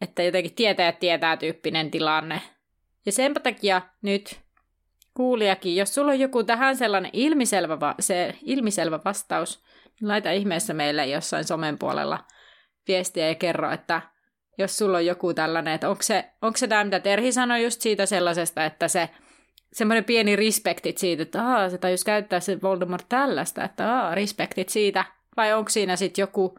että 0.00 0.22
jotenkin 0.22 0.54
tietää, 0.54 0.92
tietää 0.92 1.36
tyyppinen 1.36 1.90
tilanne. 1.90 2.40
Ja 3.06 3.12
sen 3.12 3.34
takia 3.34 3.82
nyt 4.02 4.40
kuulijakin, 5.14 5.76
jos 5.76 5.94
sulla 5.94 6.12
on 6.12 6.20
joku 6.20 6.44
tähän 6.44 6.76
sellainen 6.76 7.10
ilmiselvä, 7.14 7.80
va- 7.80 7.94
se 8.00 8.34
ilmiselvä 8.42 9.00
vastaus, 9.04 9.64
niin 10.00 10.08
laita 10.08 10.30
ihmeessä 10.30 10.74
meille 10.74 11.06
jossain 11.06 11.44
somen 11.44 11.78
puolella 11.78 12.24
viestiä 12.88 13.28
ja 13.28 13.34
kerro, 13.34 13.70
että 13.70 14.02
jos 14.58 14.78
sulla 14.78 14.96
on 14.96 15.06
joku 15.06 15.34
tällainen, 15.34 15.74
että 15.74 15.88
onko 15.88 16.02
se, 16.02 16.30
onko 16.42 16.56
se 16.56 16.68
tämä, 16.68 16.84
mitä 16.84 17.00
Terhi 17.00 17.32
sanoi 17.32 17.64
just 17.64 17.80
siitä 17.80 18.06
sellaisesta, 18.06 18.64
että 18.64 18.88
se 18.88 19.10
semmoinen 19.72 20.04
pieni 20.04 20.36
respektit 20.36 20.98
siitä, 20.98 21.22
että 21.22 21.48
aa, 21.48 21.70
se 21.70 21.78
tajus 21.78 22.04
käyttää 22.04 22.40
se 22.40 22.62
Voldemort 22.62 23.08
tällaista, 23.08 23.64
että 23.64 24.00
aa, 24.00 24.14
respektit 24.14 24.68
siitä, 24.68 25.04
vai 25.36 25.52
onko 25.52 25.70
siinä 25.70 25.96
sitten 25.96 26.22
joku, 26.22 26.58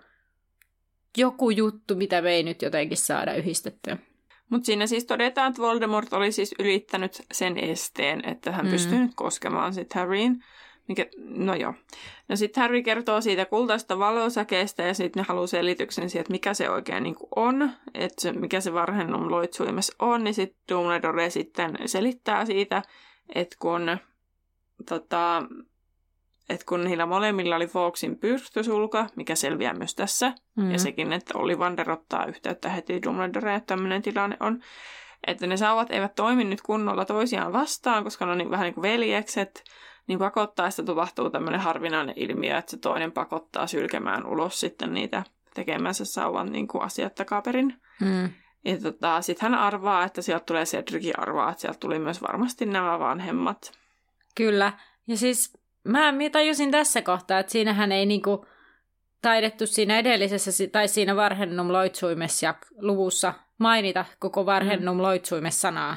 joku 1.17 1.49
juttu, 1.49 1.95
mitä 1.95 2.21
me 2.21 2.31
ei 2.31 2.43
nyt 2.43 2.61
jotenkin 2.61 2.97
saada 2.97 3.33
yhdistettyä? 3.33 3.97
Mutta 4.49 4.65
siinä 4.65 4.87
siis 4.87 5.05
todetaan, 5.05 5.49
että 5.49 5.61
Voldemort 5.61 6.13
oli 6.13 6.31
siis 6.31 6.55
ylittänyt 6.59 7.21
sen 7.31 7.57
esteen, 7.57 8.29
että 8.29 8.51
hän 8.51 8.65
mm. 8.65 8.71
pystynyt 8.71 9.11
koskemaan 9.15 9.73
sitten 9.73 9.99
Harryin. 9.99 10.43
Mikä, 10.87 11.05
no 11.17 11.55
joo. 11.55 11.73
No 12.27 12.35
sitten 12.35 12.61
Harry 12.61 12.81
kertoo 12.81 13.21
siitä 13.21 13.45
kultaista 13.45 13.99
valosäkeestä 13.99 14.83
ja 14.83 14.93
sitten 14.93 15.21
ne 15.21 15.25
haluaa 15.27 15.47
selityksen 15.47 16.09
siitä, 16.09 16.21
että 16.21 16.31
mikä 16.31 16.53
se 16.53 16.69
oikein 16.69 17.03
niin 17.03 17.15
on, 17.35 17.71
että 17.93 18.21
se, 18.21 18.31
mikä 18.31 18.61
se 18.61 18.73
varhennum 18.73 19.31
loitsuimes 19.31 19.91
on, 19.99 20.23
niin 20.23 20.33
sitten 20.33 20.61
Dumbledore 20.71 21.29
sitten 21.29 21.77
selittää 21.85 22.45
siitä, 22.45 22.81
että 23.35 23.55
kun, 23.59 23.97
tota, 24.89 25.43
että 26.49 26.65
kun 26.65 26.83
niillä 26.83 27.05
molemmilla 27.05 27.55
oli 27.55 27.67
Fawksin 27.67 28.17
pyrstösulka, 28.17 29.07
mikä 29.15 29.35
selviää 29.35 29.73
myös 29.73 29.95
tässä, 29.95 30.33
mm. 30.55 30.71
ja 30.71 30.79
sekin, 30.79 31.13
että 31.13 31.37
oli 31.37 31.57
ottaa 31.91 32.25
yhteyttä 32.25 32.69
heti 32.69 33.01
Dumbledore, 33.05 33.55
että 33.55 33.67
tämmöinen 33.67 34.01
tilanne 34.01 34.37
on, 34.39 34.59
että 35.27 35.47
ne 35.47 35.57
saavat 35.57 35.91
eivät 35.91 36.15
toimi 36.15 36.43
nyt 36.43 36.61
kunnolla 36.61 37.05
toisiaan 37.05 37.53
vastaan, 37.53 38.03
koska 38.03 38.25
ne 38.25 38.31
on 38.31 38.37
niin, 38.37 38.51
vähän 38.51 38.63
niin 38.63 38.73
kuin 38.73 38.81
veljekset, 38.81 39.63
niin 40.11 40.19
pakottaessa 40.19 40.83
tapahtuu 40.83 41.29
tämmöinen 41.29 41.59
harvinainen 41.59 42.15
ilmiö, 42.17 42.57
että 42.57 42.71
se 42.71 42.77
toinen 42.77 43.11
pakottaa 43.11 43.67
sylkemään 43.67 44.25
ulos 44.25 44.59
sitten 44.59 44.93
niitä 44.93 45.23
tekemänsä 45.53 46.05
sauvan 46.05 46.51
niin 46.51 46.67
kuin 46.67 46.83
asiat 46.83 47.15
takaperin. 47.15 47.81
Mm. 48.01 48.29
Ja 48.65 48.77
tota, 48.83 49.21
sitten 49.21 49.51
hän 49.51 49.59
arvaa, 49.59 50.03
että 50.03 50.21
sieltä 50.21 50.45
tulee 50.45 50.65
Cedricin 50.65 51.19
arvaa, 51.19 51.51
että 51.51 51.61
sieltä 51.61 51.79
tuli 51.79 51.99
myös 51.99 52.21
varmasti 52.21 52.65
nämä 52.65 52.99
vanhemmat. 52.99 53.71
Kyllä. 54.35 54.73
Ja 55.07 55.17
siis 55.17 55.57
mä 55.83 56.13
tajusin 56.31 56.71
tässä 56.71 57.01
kohtaa, 57.01 57.39
että 57.39 57.51
siinähän 57.51 57.91
ei 57.91 58.05
niinku 58.05 58.45
taidettu 59.21 59.67
siinä 59.67 59.99
edellisessä 59.99 60.67
tai 60.71 60.87
siinä 60.87 61.15
varhennum 61.15 61.71
loitsuimessa 61.71 62.45
ja 62.45 62.55
luvussa 62.77 63.33
mainita 63.57 64.05
koko 64.19 64.45
varhennum 64.45 64.97
mm. 64.97 65.01
loitsuimes 65.01 65.61
sanaa. 65.61 65.95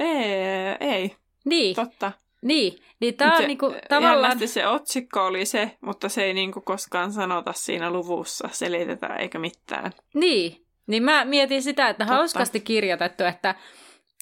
Ei, 0.00 0.76
ei. 0.80 1.16
Niin. 1.44 1.76
Totta. 1.76 2.12
Niin, 2.42 2.82
niin 3.00 3.14
tämä 3.14 3.36
on 3.36 3.44
niinku, 3.44 3.74
tavallaan... 3.88 4.48
se 4.48 4.66
otsikko 4.66 5.26
oli 5.26 5.44
se, 5.44 5.76
mutta 5.80 6.08
se 6.08 6.24
ei 6.24 6.34
niinku 6.34 6.60
koskaan 6.60 7.12
sanota 7.12 7.52
siinä 7.52 7.90
luvussa, 7.90 8.48
selitetään 8.52 9.20
eikä 9.20 9.38
mitään. 9.38 9.92
Niin, 10.14 10.66
niin 10.86 11.02
mä 11.02 11.24
mietin 11.24 11.62
sitä, 11.62 11.88
että 11.88 12.04
Totta. 12.04 12.14
hauskasti 12.14 12.60
kirjoitettu, 12.60 13.24
että, 13.24 13.54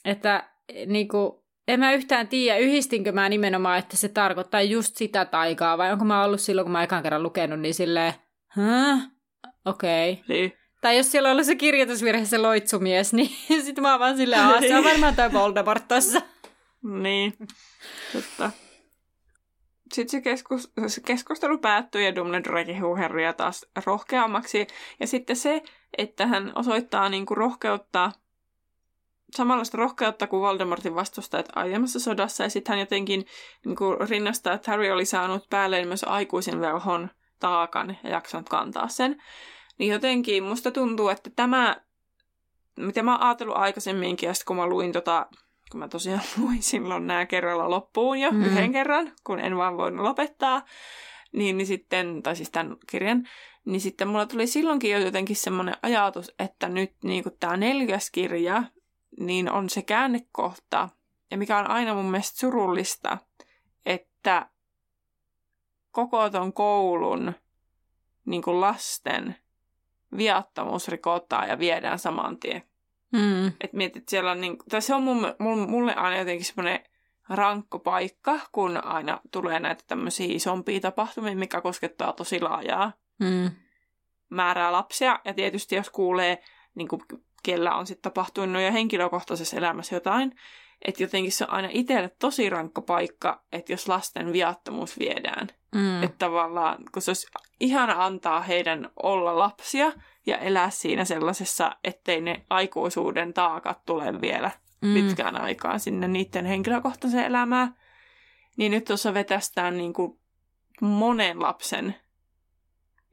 että 0.04 0.50
niinku, 0.86 1.44
en 1.68 1.80
mä 1.80 1.92
yhtään 1.92 2.28
tiedä, 2.28 2.58
yhdistinkö 2.58 3.12
mä 3.12 3.28
nimenomaan, 3.28 3.78
että 3.78 3.96
se 3.96 4.08
tarkoittaa 4.08 4.62
just 4.62 4.96
sitä 4.96 5.24
taikaa, 5.24 5.78
vai 5.78 5.92
onko 5.92 6.04
mä 6.04 6.24
ollut 6.24 6.40
silloin, 6.40 6.64
kun 6.64 6.72
mä 6.72 6.82
ekan 6.82 7.02
kerran 7.02 7.22
lukenut, 7.22 7.60
niin 7.60 7.74
silleen? 7.74 8.14
Okei. 9.64 10.12
Okay. 10.12 10.24
Niin. 10.28 10.52
Tai 10.80 10.96
jos 10.96 11.12
siellä 11.12 11.28
on 11.28 11.32
ollut 11.32 11.46
se 11.46 11.54
kirjoitusvirhe, 11.54 12.24
se 12.24 12.38
loitsumies, 12.38 13.12
niin 13.14 13.30
sitten 13.48 13.82
mä 13.82 13.90
oon 13.90 14.00
vaan 14.00 14.16
silleen, 14.16 14.42
se 14.68 14.78
on 14.78 14.84
varmaan 14.84 15.16
toi 15.16 15.32
Voldemort 15.32 15.88
tossa. 15.88 16.22
Niin, 16.82 17.32
totta. 18.12 18.50
Sitten 19.92 20.10
se, 20.10 20.20
keskus, 20.20 20.72
se 20.86 21.00
keskustelu 21.00 21.58
päättyy 21.58 22.02
ja 22.02 22.14
Dumbledore 22.14 22.64
kehuu 22.64 22.96
Harrya 22.96 23.32
taas 23.32 23.66
rohkeammaksi. 23.86 24.66
Ja 25.00 25.06
sitten 25.06 25.36
se, 25.36 25.62
että 25.98 26.26
hän 26.26 26.52
osoittaa 26.54 27.08
niin 27.08 27.26
kuin 27.26 27.38
rohkeutta, 27.38 28.12
samanlaista 29.36 29.78
rohkeutta 29.78 30.26
kuin 30.26 30.40
Voldemortin 30.40 30.94
vastustajat 30.94 31.48
aiemmassa 31.54 32.00
sodassa. 32.00 32.42
Ja 32.42 32.50
sitten 32.50 32.72
hän 32.72 32.80
jotenkin 32.80 33.26
niin 33.64 33.76
kuin 33.76 34.08
rinnastaa, 34.08 34.52
että 34.52 34.70
Harry 34.70 34.90
oli 34.90 35.04
saanut 35.04 35.48
päälleen 35.50 35.88
myös 35.88 36.04
aikuisen 36.04 36.60
velhon 36.60 37.10
taakan 37.40 37.98
ja 38.02 38.10
jaksanut 38.10 38.48
kantaa 38.48 38.88
sen. 38.88 39.22
Niin 39.78 39.92
jotenkin 39.92 40.44
musta 40.44 40.70
tuntuu, 40.70 41.08
että 41.08 41.30
tämä, 41.36 41.76
mitä 42.76 43.02
mä 43.02 43.12
oon 43.12 43.22
ajatellut 43.22 43.56
aikaisemminkin, 43.56 44.26
ja 44.26 44.32
kun 44.46 44.56
mä 44.56 44.66
luin 44.66 44.92
tota 44.92 45.26
kun 45.70 45.78
mä 45.78 45.88
tosiaan 45.88 46.20
luin 46.38 46.62
silloin 46.62 47.06
nämä 47.06 47.26
kerralla 47.26 47.70
loppuun 47.70 48.20
jo 48.20 48.30
mm. 48.30 48.44
yhden 48.44 48.72
kerran, 48.72 49.12
kun 49.24 49.40
en 49.40 49.56
vaan 49.56 49.76
voinut 49.76 50.02
lopettaa, 50.04 50.62
niin, 51.32 51.56
niin 51.56 51.66
sitten, 51.66 52.22
tai 52.22 52.36
siis 52.36 52.50
tämän 52.50 52.76
kirjan, 52.90 53.28
niin 53.64 53.80
sitten 53.80 54.08
mulla 54.08 54.26
tuli 54.26 54.46
silloinkin 54.46 54.90
jo 54.90 54.98
jotenkin 54.98 55.36
semmoinen 55.36 55.76
ajatus, 55.82 56.34
että 56.38 56.68
nyt 56.68 56.92
niin 57.04 57.24
tämä 57.40 57.56
neljäs 57.56 58.10
kirja, 58.10 58.62
niin 59.20 59.50
on 59.50 59.70
se 59.70 59.82
käännekohta, 59.82 60.88
ja 61.30 61.38
mikä 61.38 61.58
on 61.58 61.70
aina 61.70 61.94
mun 61.94 62.10
mielestä 62.10 62.38
surullista, 62.38 63.18
että 63.86 64.48
koko 65.90 66.30
ton 66.30 66.52
koulun 66.52 67.34
niin 68.24 68.42
kuin 68.42 68.60
lasten 68.60 69.36
viattomuus 70.16 70.88
rikotaan 70.88 71.48
ja 71.48 71.58
viedään 71.58 71.98
saman 71.98 72.38
tien 72.38 72.67
Mm. 73.12 73.46
Että 73.46 73.76
mietit, 73.76 74.08
siellä 74.08 74.30
on 74.30 74.40
niin, 74.40 74.56
tai 74.70 74.82
se 74.82 74.94
on 74.94 75.02
mun, 75.02 75.34
mun, 75.38 75.70
mulle 75.70 75.94
aina 75.94 76.18
jotenkin 76.18 76.44
semmoinen 76.44 76.80
rankko 77.28 77.78
paikka, 77.78 78.40
kun 78.52 78.84
aina 78.84 79.20
tulee 79.30 79.60
näitä 79.60 79.84
tämmöisiä 79.86 80.26
isompia 80.30 80.80
tapahtumia, 80.80 81.36
mikä 81.36 81.60
koskettaa 81.60 82.12
tosi 82.12 82.40
laajaa 82.40 82.92
mm. 83.20 83.50
määrää 84.30 84.72
lapsia. 84.72 85.20
Ja 85.24 85.34
tietysti 85.34 85.74
jos 85.76 85.90
kuulee, 85.90 86.42
niin 86.74 86.88
kuin, 86.88 87.00
kellä 87.42 87.74
on 87.74 87.86
sitten 87.86 88.12
tapahtunut 88.12 88.62
jo 88.62 88.72
henkilökohtaisessa 88.72 89.56
elämässä 89.56 89.96
jotain, 89.96 90.32
että 90.84 91.02
jotenkin 91.02 91.32
se 91.32 91.44
on 91.44 91.50
aina 91.50 91.68
itselle 91.72 92.10
tosi 92.18 92.50
rankka 92.50 92.82
paikka, 92.82 93.44
että 93.52 93.72
jos 93.72 93.88
lasten 93.88 94.32
viattomuus 94.32 94.98
viedään. 94.98 95.48
Mm. 95.74 96.02
Että 96.02 96.18
tavallaan, 96.18 96.78
kun 96.92 97.02
se 97.02 97.10
olisi 97.10 97.26
ihana 97.60 98.04
antaa 98.04 98.40
heidän 98.40 98.90
olla 99.02 99.38
lapsia 99.38 99.92
ja 100.28 100.38
elää 100.38 100.70
siinä 100.70 101.04
sellaisessa, 101.04 101.76
ettei 101.84 102.20
ne 102.20 102.46
aikuisuuden 102.50 103.34
taakat 103.34 103.84
tule 103.86 104.20
vielä 104.20 104.50
mm. 104.80 104.94
pitkään 104.94 105.40
aikaan 105.40 105.80
sinne 105.80 106.08
niiden 106.08 106.46
henkilökohtaiseen 106.46 107.24
elämään. 107.24 107.74
Niin 108.56 108.72
nyt 108.72 108.84
tuossa 108.84 109.14
vetästään 109.14 109.78
niin 109.78 109.92
kuin 109.92 110.20
monen 110.80 111.42
lapsen 111.42 111.94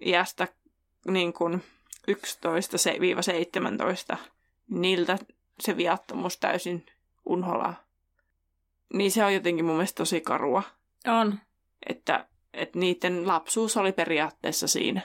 iästä 0.05 0.47
niin 1.07 1.33
kuin 1.33 1.63
11-17, 4.13 4.17
niiltä 4.69 5.17
se 5.59 5.77
viattomuus 5.77 6.37
täysin 6.37 6.85
unholaa. 7.25 7.83
Niin 8.93 9.11
se 9.11 9.25
on 9.25 9.33
jotenkin 9.33 9.65
mun 9.65 9.75
mielestä 9.75 9.97
tosi 9.97 10.21
karua. 10.21 10.63
On. 11.07 11.39
Että, 11.89 12.27
että 12.53 12.79
niiden 12.79 13.27
lapsuus 13.27 13.77
oli 13.77 13.91
periaatteessa 13.91 14.67
siinä 14.67 15.01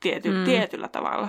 tiety, 0.00 0.30
mm. 0.30 0.44
tietyllä 0.44 0.88
tavalla. 0.88 1.28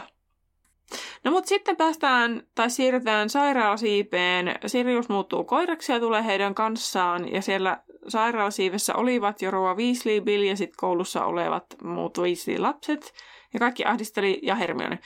No 1.23 1.31
mutta 1.31 1.49
sitten 1.49 1.77
päästään 1.77 2.43
tai 2.55 2.69
siirrytään 2.69 3.29
sairaalasiipeen. 3.29 4.55
Sirius 4.65 5.09
muuttuu 5.09 5.43
koiraksi 5.43 5.91
ja 5.91 5.99
tulee 5.99 6.25
heidän 6.25 6.55
kanssaan 6.55 7.33
ja 7.33 7.41
siellä 7.41 7.83
sairaalasiivessä 8.07 8.95
olivat 8.95 9.41
jo 9.41 9.51
Roa 9.51 9.75
Weasley, 9.75 10.21
Bill 10.21 10.43
ja 10.43 10.57
sitten 10.57 10.77
koulussa 10.77 11.25
olevat 11.25 11.65
muut 11.83 12.17
Weasley-lapset 12.17 13.13
ja 13.53 13.59
kaikki 13.59 13.85
ahdisteli 13.85 14.39
ja 14.43 14.55
Hermione. 14.55 14.99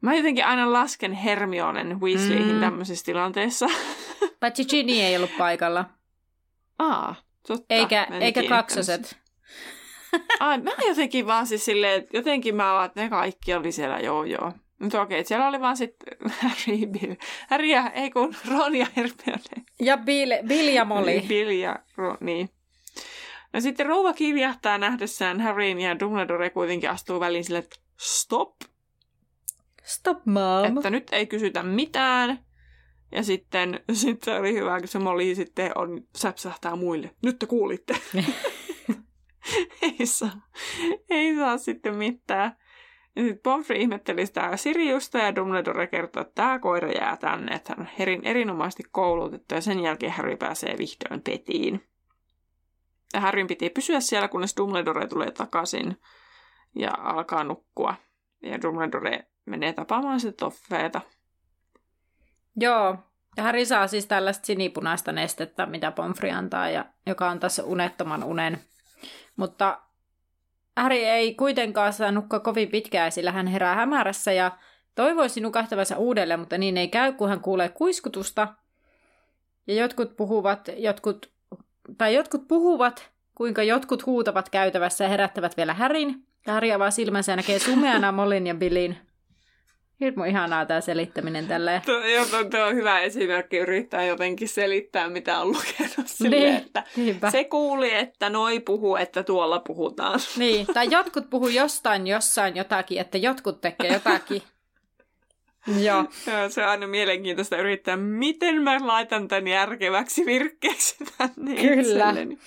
Mä 0.00 0.14
jotenkin 0.14 0.46
aina 0.46 0.72
lasken 0.72 1.12
Hermionen 1.12 2.00
Weasleyhin 2.00 2.54
mm. 2.54 2.60
tämmöisessä 2.60 3.04
tilanteessa. 3.04 3.66
Paitsi 4.40 4.64
Ginny 4.64 4.92
ei 4.92 5.16
ollut 5.16 5.36
paikalla. 5.38 5.84
Aa, 6.78 7.14
totta. 7.46 7.74
Eikä, 7.74 8.06
eikä 8.20 8.42
kaksoset. 8.42 9.18
Ai, 10.40 10.58
mä 10.58 10.70
jotenkin 10.88 11.26
vaan 11.26 11.46
siis 11.46 11.64
silleen, 11.64 12.02
että 12.02 12.16
jotenkin 12.16 12.56
mä 12.56 12.72
vaan, 12.72 12.86
että 12.86 13.02
ne 13.02 13.08
kaikki 13.08 13.54
oli 13.54 13.72
siellä, 13.72 13.98
joo 13.98 14.24
joo. 14.24 14.52
Mutta 14.78 15.02
okei, 15.02 15.24
siellä 15.24 15.48
oli 15.48 15.60
vaan 15.60 15.76
sitten 15.76 16.18
Harry, 16.42 16.86
Bill. 16.86 17.14
Harry 17.50 17.66
ja, 17.66 17.90
ei 17.90 18.10
kun 18.10 18.34
Ron 18.50 18.76
ja 18.76 18.86
Hermione. 18.96 19.64
Ja 19.80 19.96
Bill, 19.96 20.32
Bill 20.46 20.68
ja 20.68 20.84
Molly. 20.84 21.10
Niin, 21.10 21.28
Bill 21.28 21.50
ja 21.50 21.78
Ron, 21.96 22.16
niin. 22.20 22.50
No 23.52 23.60
sitten 23.60 23.86
rouva 23.86 24.12
kivjahtaa 24.12 24.78
nähdessään 24.78 25.40
Harryn 25.40 25.80
ja 25.80 26.00
Dumbledore 26.00 26.50
kuitenkin 26.50 26.90
astuu 26.90 27.20
väliin 27.20 27.44
sille, 27.44 27.58
että 27.58 27.76
stop. 27.96 28.54
Stop, 29.82 30.26
mom. 30.26 30.76
Että 30.76 30.90
nyt 30.90 31.08
ei 31.12 31.26
kysytä 31.26 31.62
mitään. 31.62 32.38
Ja 33.12 33.22
sitten, 33.22 33.80
sitten 33.92 34.40
oli 34.40 34.54
hyvä, 34.54 34.78
kun 34.78 34.88
se 34.88 34.98
Molly 34.98 35.34
sitten 35.34 35.78
on, 35.78 36.02
säpsähtää 36.16 36.76
muille. 36.76 37.10
Nyt 37.22 37.38
te 37.38 37.46
kuulitte. 37.46 37.96
ei, 39.82 40.06
saa, 40.06 40.48
ei 41.10 41.36
saa 41.36 41.58
sitten 41.58 41.94
mitään. 41.94 42.56
Sitten 43.16 43.38
Pomfrey 43.42 43.78
ihmetteli 43.78 44.26
sitä 44.26 44.56
Siriusta 44.56 45.18
ja 45.18 45.36
Dumbledore 45.36 45.86
kertoi, 45.86 46.20
että 46.20 46.34
tämä 46.34 46.58
koira 46.58 46.92
jää 46.92 47.16
tänne, 47.16 47.54
että 47.54 47.74
hän 47.76 47.86
on 47.86 47.92
erin, 47.98 48.24
erinomaisesti 48.24 48.82
koulutettu 48.90 49.54
ja 49.54 49.60
sen 49.60 49.80
jälkeen 49.80 50.12
Harry 50.12 50.36
pääsee 50.36 50.78
vihdoin 50.78 51.22
petiin. 51.22 51.88
Ja 53.14 53.20
Harryn 53.20 53.46
piti 53.46 53.70
pysyä 53.70 54.00
siellä, 54.00 54.28
kunnes 54.28 54.56
Dumbledore 54.56 55.06
tulee 55.06 55.30
takaisin 55.30 56.00
ja 56.74 56.90
alkaa 56.98 57.44
nukkua. 57.44 57.94
Ja 58.42 58.62
Dumbledore 58.62 59.26
menee 59.46 59.72
tapaamaan 59.72 60.20
sitä 60.20 60.36
toffeeta. 60.36 61.00
Joo, 62.56 62.96
ja 63.36 63.42
Harry 63.42 63.64
saa 63.64 63.86
siis 63.86 64.06
tällaista 64.06 64.46
sinipunaista 64.46 65.12
nestettä, 65.12 65.66
mitä 65.66 65.90
Pomfrey 65.90 66.30
antaa, 66.30 66.68
ja, 66.68 66.84
joka 67.06 67.30
on 67.30 67.40
tässä 67.40 67.64
unettoman 67.64 68.24
unen. 68.24 68.58
Mutta 69.36 69.80
Harry 70.76 70.96
ei 70.96 71.34
kuitenkaan 71.34 71.92
saa 71.92 72.12
nukkua 72.12 72.40
kovin 72.40 72.68
pitkään, 72.68 73.12
sillä 73.12 73.32
hän 73.32 73.46
herää 73.46 73.74
hämärässä 73.74 74.32
ja 74.32 74.52
toivoisi 74.94 75.40
nukahtavansa 75.40 75.96
uudelleen, 75.96 76.40
mutta 76.40 76.58
niin 76.58 76.76
ei 76.76 76.88
käy, 76.88 77.12
kun 77.12 77.28
hän 77.28 77.40
kuulee 77.40 77.68
kuiskutusta. 77.68 78.48
Ja 79.66 79.74
jotkut 79.74 80.16
puhuvat, 80.16 80.68
jotkut, 80.76 81.30
tai 81.98 82.14
jotkut 82.14 82.48
puhuvat, 82.48 83.10
kuinka 83.34 83.62
jotkut 83.62 84.06
huutavat 84.06 84.48
käytävässä 84.48 85.04
ja 85.04 85.10
herättävät 85.10 85.56
vielä 85.56 85.74
Härin. 85.74 86.26
Harry 86.46 86.72
avaa 86.72 86.90
silmänsä 86.90 87.32
ja 87.32 87.36
näkee 87.36 87.58
sumeana 87.58 88.12
Mollin 88.12 88.46
ja 88.46 88.54
Billin. 88.54 89.05
Hirmu 90.00 90.24
ihanaa 90.24 90.66
tämä 90.66 90.80
selittäminen 90.80 91.46
tälleen. 91.46 91.82
Tuo, 91.86 91.98
joo, 92.06 92.24
tuo, 92.26 92.44
tuo 92.44 92.60
on 92.60 92.74
hyvä 92.74 93.00
esimerkki 93.00 93.56
yrittää 93.56 94.04
jotenkin 94.04 94.48
selittää, 94.48 95.08
mitä 95.08 95.38
on 95.40 95.48
lukenut 95.48 96.06
silleen, 96.08 96.42
Niin, 96.42 96.56
että 96.56 96.84
niinpä. 96.96 97.30
se 97.30 97.44
kuuli, 97.44 97.94
että 97.94 98.30
noi 98.30 98.60
puhuu, 98.60 98.96
että 98.96 99.22
tuolla 99.22 99.58
puhutaan. 99.66 100.20
Niin, 100.36 100.66
tai 100.66 100.88
jotkut 100.90 101.30
puhuu 101.30 101.48
jostain 101.48 102.06
jossain 102.06 102.56
jotakin, 102.56 103.00
että 103.00 103.18
jotkut 103.18 103.60
tekee 103.60 103.92
jotakin. 103.92 104.42
Joo. 105.86 106.04
Joo, 106.26 106.48
se 106.48 106.62
on 106.62 106.68
aina 106.68 106.86
mielenkiintoista 106.86 107.56
yrittää, 107.56 107.96
miten 107.96 108.62
mä 108.62 108.86
laitan 108.86 109.28
tämän 109.28 109.48
järkeväksi 109.48 110.26
virkkeeksi 110.26 110.96
tänne 111.18 111.54
Kyllä. 111.60 111.80
itselleni. 111.80 112.38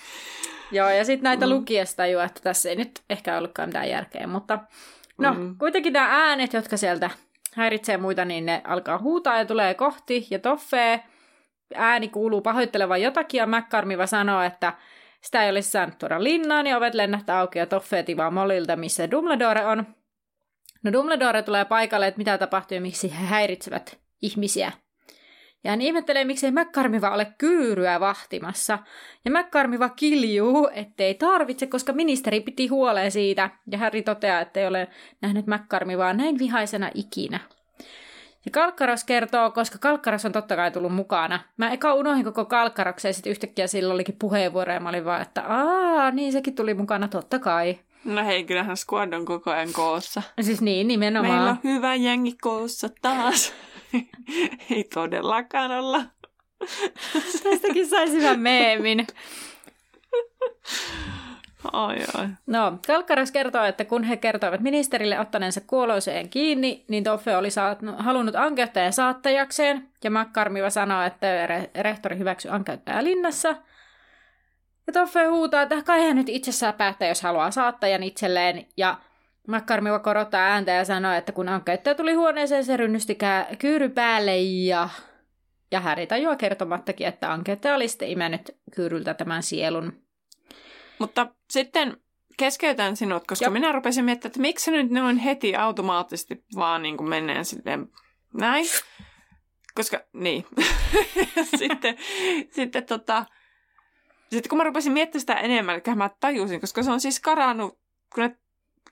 Joo, 0.72 0.90
ja 0.90 1.04
sitten 1.04 1.24
näitä 1.24 1.46
Mm. 1.46 1.52
lukiessa 1.52 1.96
tajua, 1.96 2.24
että 2.24 2.40
tässä 2.42 2.68
ei 2.68 2.76
nyt 2.76 3.00
ehkä 3.10 3.38
ollutkaan 3.38 3.68
mitään 3.68 3.88
järkeä, 3.88 4.26
mutta 4.26 4.58
no, 5.18 5.34
mm. 5.34 5.58
kuitenkin 5.58 5.92
nämä 5.92 6.08
äänet, 6.10 6.52
jotka 6.52 6.76
sieltä 6.76 7.10
häiritsee 7.56 7.96
muita, 7.96 8.24
niin 8.24 8.46
ne 8.46 8.60
alkaa 8.64 8.98
huutaa 8.98 9.38
ja 9.38 9.44
tulee 9.44 9.74
kohti, 9.74 10.26
ja 10.30 10.38
Toffee 10.38 11.04
ääni 11.74 12.08
kuuluu 12.08 12.40
pahoittelevan 12.40 13.02
jotakin, 13.02 13.38
ja 13.38 13.46
McCarmiva 13.46 14.06
sanoo, 14.06 14.42
että 14.42 14.72
sitä 15.20 15.44
ei 15.44 15.50
olisi 15.50 15.70
saanut 15.70 15.98
tuoda 15.98 16.24
linnaan, 16.24 16.66
ja 16.66 16.76
ovet 16.76 16.94
lennähtää 16.94 17.40
auki, 17.40 17.58
ja 17.58 17.66
Toffee 17.66 18.02
tivaa 18.02 18.30
Molilta, 18.30 18.76
missä 18.76 19.10
Dumbledore 19.10 19.66
on. 19.66 19.86
No 20.82 20.92
Dumbledore 20.92 21.42
tulee 21.42 21.64
paikalle, 21.64 22.06
että 22.06 22.18
mitä 22.18 22.38
tapahtuu 22.38 22.74
ja 22.74 22.80
miksi 22.80 23.12
he 23.20 23.26
häiritsevät 23.26 23.98
ihmisiä. 24.22 24.72
Ja 25.64 25.70
hän 25.70 25.80
ihmettelee, 25.80 26.24
miksei 26.24 26.50
McCarmiva 26.50 27.10
ole 27.10 27.26
kyyryä 27.38 28.00
vahtimassa. 28.00 28.78
Ja 29.24 29.30
McCarmiva 29.30 29.88
kiljuu, 29.88 30.70
ettei 30.74 31.14
tarvitse, 31.14 31.66
koska 31.66 31.92
ministeri 31.92 32.40
piti 32.40 32.66
huoleen 32.66 33.10
siitä. 33.10 33.50
Ja 33.70 33.78
Harry 33.78 34.02
toteaa, 34.02 34.40
ettei 34.40 34.66
ole 34.66 34.88
nähnyt 35.22 35.46
McCarmivaa 35.46 36.12
näin 36.12 36.38
vihaisena 36.38 36.90
ikinä. 36.94 37.40
Ja 38.44 38.50
Kalkkaros 38.50 39.04
kertoo, 39.04 39.50
koska 39.50 39.78
Kalkkaros 39.78 40.24
on 40.24 40.32
totta 40.32 40.56
kai 40.56 40.70
tullut 40.70 40.94
mukana. 40.94 41.40
Mä 41.56 41.70
eka 41.70 41.94
unohdin 41.94 42.24
koko 42.24 42.44
Kalkkaroksen 42.44 43.08
ja 43.08 43.12
sitten 43.12 43.30
yhtäkkiä 43.30 43.66
sillä 43.66 43.94
olikin 43.94 44.16
puheenvuoro 44.18 44.72
ja 44.72 44.80
mä 44.80 44.88
olin 44.88 45.04
vaan, 45.04 45.22
että 45.22 45.42
aa, 45.42 46.10
niin 46.10 46.32
sekin 46.32 46.54
tuli 46.54 46.74
mukana, 46.74 47.08
totta 47.08 47.38
kai. 47.38 47.78
No 48.04 48.24
hei, 48.24 48.44
kyllähän 48.44 48.76
squad 48.76 49.12
on 49.12 49.24
koko 49.24 49.50
ajan 49.50 49.72
koossa. 49.72 50.22
Siis 50.40 50.60
niin, 50.60 50.88
nimenomaan. 50.88 51.34
Meillä 51.34 51.50
on 51.50 51.58
hyvä 51.64 51.94
jengi 51.94 52.36
koossa 52.40 52.88
taas. 53.02 53.52
ei 54.70 54.84
todellakaan 54.84 55.70
olla. 55.70 56.02
Tästäkin 57.42 57.88
saisi 57.88 58.16
hyvän 58.16 58.40
meemin. 58.40 59.06
Ai 61.72 61.96
ai. 62.14 62.28
No, 62.46 62.78
Kalkkaros 62.86 63.32
kertoo, 63.32 63.64
että 63.64 63.84
kun 63.84 64.04
he 64.04 64.16
kertoivat 64.16 64.60
ministerille 64.60 65.20
ottaneensa 65.20 65.60
kuoloiseen 65.60 66.28
kiinni, 66.28 66.84
niin 66.88 67.04
Toffe 67.04 67.36
oli 67.36 67.50
saat, 67.50 67.78
halunnut 67.98 68.34
ankeuttajan 68.34 68.92
saattajakseen, 68.92 69.88
ja 70.04 70.10
Makkarmiva 70.10 70.70
sanoo, 70.70 71.02
että 71.02 71.46
re- 71.46 71.82
rehtori 71.82 72.18
hyväksyi 72.18 72.50
ankeuttajaa 72.50 73.04
linnassa. 73.04 73.48
Ja 74.86 74.92
Toffe 74.92 75.24
huutaa, 75.24 75.62
että 75.62 75.82
kai 75.82 76.02
hän 76.02 76.16
nyt 76.16 76.28
itse 76.28 76.52
saa 76.52 76.72
päättää, 76.72 77.08
jos 77.08 77.22
haluaa 77.22 77.50
saattajan 77.50 78.02
itselleen, 78.02 78.66
ja 78.76 78.96
Makkarmiva 79.48 79.98
korottaa 79.98 80.40
ääntä 80.40 80.72
ja 80.72 80.84
sanoo, 80.84 81.12
että 81.12 81.32
kun 81.32 81.48
ankeuttaja 81.48 81.94
tuli 81.94 82.12
huoneeseen, 82.12 82.64
se 82.64 82.76
rynnysti 82.76 83.18
kyyry 83.58 83.88
päälle, 83.88 84.38
ja... 84.38 84.88
Ja 85.72 85.80
Häri 85.80 86.06
tajuaa 86.06 86.36
kertomattakin, 86.36 87.06
että 87.06 87.32
ankeuttaja 87.32 87.74
oli 87.74 87.88
sitten 87.88 88.08
imennyt 88.08 88.56
kyyryltä 88.74 89.14
tämän 89.14 89.42
sielun. 89.42 90.02
Mutta 90.98 91.26
sitten 91.50 91.96
keskeytän 92.36 92.96
sinut, 92.96 93.26
koska 93.26 93.44
Jop. 93.44 93.52
minä 93.52 93.72
rupesin 93.72 94.04
miettimään, 94.04 94.30
että 94.30 94.40
miksi 94.40 94.70
nyt 94.70 94.90
noin 94.90 95.16
heti 95.16 95.56
automaattisesti 95.56 96.44
vaan 96.56 96.82
niin 96.82 96.96
kuin 96.96 97.08
menee 97.08 97.44
silleen 97.44 97.88
näin. 98.34 98.66
Koska, 99.74 100.00
niin. 100.12 100.46
sitten, 101.58 101.96
sitten 102.50 102.86
tota, 102.86 103.26
sitten 104.30 104.48
kun 104.48 104.58
mä 104.58 104.64
rupesin 104.64 104.92
miettimään 104.92 105.20
sitä 105.20 105.34
enemmän, 105.34 105.74
eli 105.86 105.96
mä 105.96 106.10
tajusin, 106.20 106.60
koska 106.60 106.82
se 106.82 106.90
on 106.90 107.00
siis 107.00 107.20
karannut, 107.20 107.78
kun 108.14 108.24
ne 108.24 108.36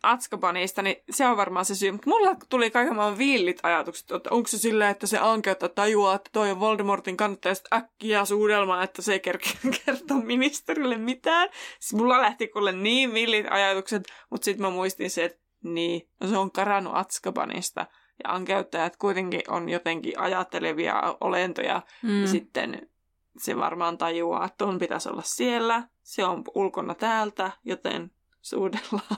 Atskabanista, 0.03 0.83
niin 0.83 0.97
se 1.11 1.27
on 1.27 1.37
varmaan 1.37 1.65
se 1.65 1.75
syy. 1.75 1.93
Mutta 1.93 2.11
mulla 2.11 2.37
tuli 2.49 2.71
kaiken 2.71 2.97
maailman 2.97 3.19
villit 3.19 3.61
ajatukset, 3.63 4.11
että 4.11 4.31
onko 4.31 4.49
se 4.49 4.59
silleen, 4.59 4.91
että 4.91 5.07
se 5.07 5.19
ankeutta 5.19 5.69
tajuaa, 5.69 6.15
että 6.15 6.31
toi 6.33 6.51
on 6.51 6.61
Voldemortin 6.61 7.17
kannattaja 7.17 7.55
sitten 7.55 7.79
äkkiä 7.79 8.25
suudelma, 8.25 8.83
että 8.83 9.03
se 9.03 9.13
ei 9.13 9.21
kerkeä 9.21 9.53
kertoa 9.85 10.17
ministerille 10.17 10.97
mitään. 10.97 11.49
Siis 11.81 12.01
mulla 12.01 12.21
lähti 12.21 12.49
kuule 12.49 12.73
niin 12.73 13.15
villit 13.15 13.47
ajatukset, 13.51 14.03
mutta 14.31 14.45
sitten 14.45 14.67
mä 14.67 14.71
muistin 14.71 15.11
se, 15.11 15.25
että 15.25 15.41
niin, 15.65 16.09
no 16.21 16.29
se 16.29 16.37
on 16.37 16.53
karannut 16.53 16.97
Atskabanista. 16.97 17.87
Ja 18.25 18.35
ankeuttajat 18.35 18.97
kuitenkin 18.97 19.43
on 19.49 19.69
jotenkin 19.69 20.21
ajattelevia 20.21 21.17
olentoja. 21.21 21.83
Mm. 22.03 22.21
Ja 22.21 22.29
sitten 22.29 22.89
se 23.39 23.57
varmaan 23.57 23.99
tajuaa, 23.99 24.45
että 24.45 24.65
on 24.65 24.79
pitäisi 24.79 25.09
olla 25.09 25.23
siellä. 25.25 25.89
Se 26.03 26.25
on 26.25 26.45
ulkona 26.55 26.95
täältä, 26.95 27.51
joten 27.65 28.11
suudellaan. 28.41 29.17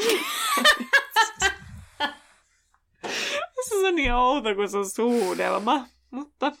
se 3.68 3.74
on 3.86 3.94
niin 3.94 4.14
outo, 4.14 4.54
kun 4.54 4.68
se 4.68 4.78
on 4.78 4.88
suudelma. 4.90 5.86
Mutta 6.10 6.52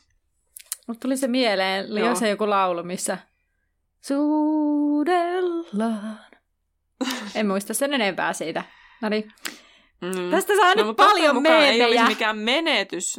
Mutta 0.86 1.00
tuli 1.00 1.16
se 1.16 1.28
mieleen, 1.28 1.96
Joo. 1.96 2.08
jos 2.08 2.18
se 2.18 2.28
joku 2.28 2.50
laulu, 2.50 2.82
missä 2.82 3.18
suudellaan. 4.00 6.18
en 7.34 7.46
muista 7.46 7.74
sen 7.74 7.94
enempää 7.94 8.32
siitä. 8.32 8.64
No 9.02 9.08
niin. 9.08 9.32
mm. 10.00 10.30
Tästä 10.30 10.52
saa 10.56 10.74
nyt 10.74 10.86
mutta 10.86 11.04
paljon 11.06 11.34
mukaan 11.34 11.56
Ei 11.56 11.62
meemejä. 11.78 11.86
olisi 11.86 12.04
mikään 12.14 12.38
menetys. 12.38 13.16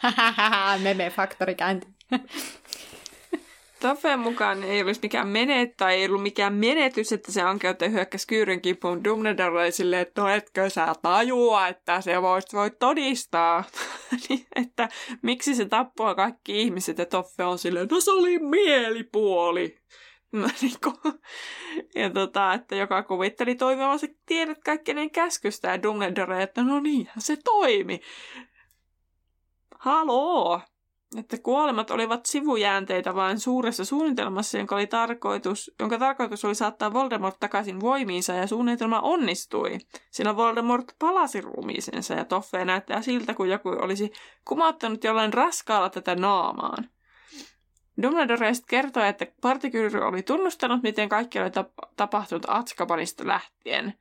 Meme-faktori 0.82 1.54
käynti. 1.54 1.86
Toffeen 3.84 4.18
mukaan 4.18 4.62
ei 4.62 4.82
olisi 4.82 5.00
mikään 5.02 5.28
menet 5.28 5.76
tai 5.76 5.94
ei 5.94 6.06
ollut 6.06 6.22
mikään 6.22 6.54
menetys, 6.54 7.12
että 7.12 7.32
se 7.32 7.42
ankeuttaja 7.42 7.90
hyökkäsi 7.90 8.26
kyyryn 8.26 8.60
kipuun 8.60 9.04
Dumbledore 9.04 9.70
silleen, 9.70 10.02
että 10.02 10.22
no 10.22 10.28
etkö 10.28 10.70
sä 10.70 10.94
tajua, 11.02 11.68
että 11.68 12.00
se 12.00 12.22
voit, 12.22 12.44
voit 12.52 12.78
todistaa. 12.78 13.64
Niin, 14.28 14.46
että 14.56 14.88
miksi 15.22 15.54
se 15.54 15.64
tappoi 15.64 16.14
kaikki 16.14 16.62
ihmiset 16.62 16.98
ja 16.98 17.06
Toffe 17.06 17.44
on 17.44 17.58
silleen, 17.58 17.88
no 17.90 18.00
se 18.00 18.10
oli 18.10 18.38
mielipuoli. 18.38 19.78
niin 20.60 20.74
ja 21.94 22.10
tota, 22.10 22.54
että 22.54 22.76
joka 22.76 23.02
kuvitteli 23.02 23.54
toimivansa 23.54 24.06
tiedät 24.26 24.58
kaikkien 24.64 25.10
käskystä 25.10 25.68
ja 25.68 25.82
Dumbledore, 25.82 26.42
että 26.42 26.62
no 26.62 26.80
niin, 26.80 27.08
se 27.18 27.36
toimi. 27.44 28.00
Haloo! 29.78 30.60
Että 31.18 31.36
kuolemat 31.42 31.90
olivat 31.90 32.26
sivujäänteitä 32.26 33.14
vain 33.14 33.40
suuressa 33.40 33.84
suunnitelmassa, 33.84 34.58
jonka, 34.58 34.74
oli 34.74 34.86
tarkoitus, 34.86 35.74
jonka 35.80 35.98
tarkoitus 35.98 36.44
oli 36.44 36.54
saattaa 36.54 36.92
Voldemort 36.92 37.36
takaisin 37.40 37.80
voimiinsa 37.80 38.32
ja 38.32 38.46
suunnitelma 38.46 39.00
onnistui. 39.00 39.78
Sillä 40.10 40.36
Voldemort 40.36 40.84
palasi 40.98 41.40
ruumiisensa 41.40 42.14
ja 42.14 42.24
Toffe 42.24 42.64
näyttää 42.64 43.02
siltä, 43.02 43.34
kuin 43.34 43.50
joku 43.50 43.68
olisi 43.68 44.12
kumauttanut 44.44 45.04
jollain 45.04 45.32
raskaalla 45.32 45.90
tätä 45.90 46.14
naamaan. 46.14 46.88
Dumbledore 48.02 48.52
kertoi, 48.68 49.08
että 49.08 49.26
partikyyry 49.40 50.00
oli 50.00 50.22
tunnustanut, 50.22 50.82
miten 50.82 51.08
kaikki 51.08 51.40
oli 51.40 51.48
tap- 51.48 51.90
tapahtunut 51.96 52.46
Atskabanista 52.48 53.26
lähtien. 53.26 53.94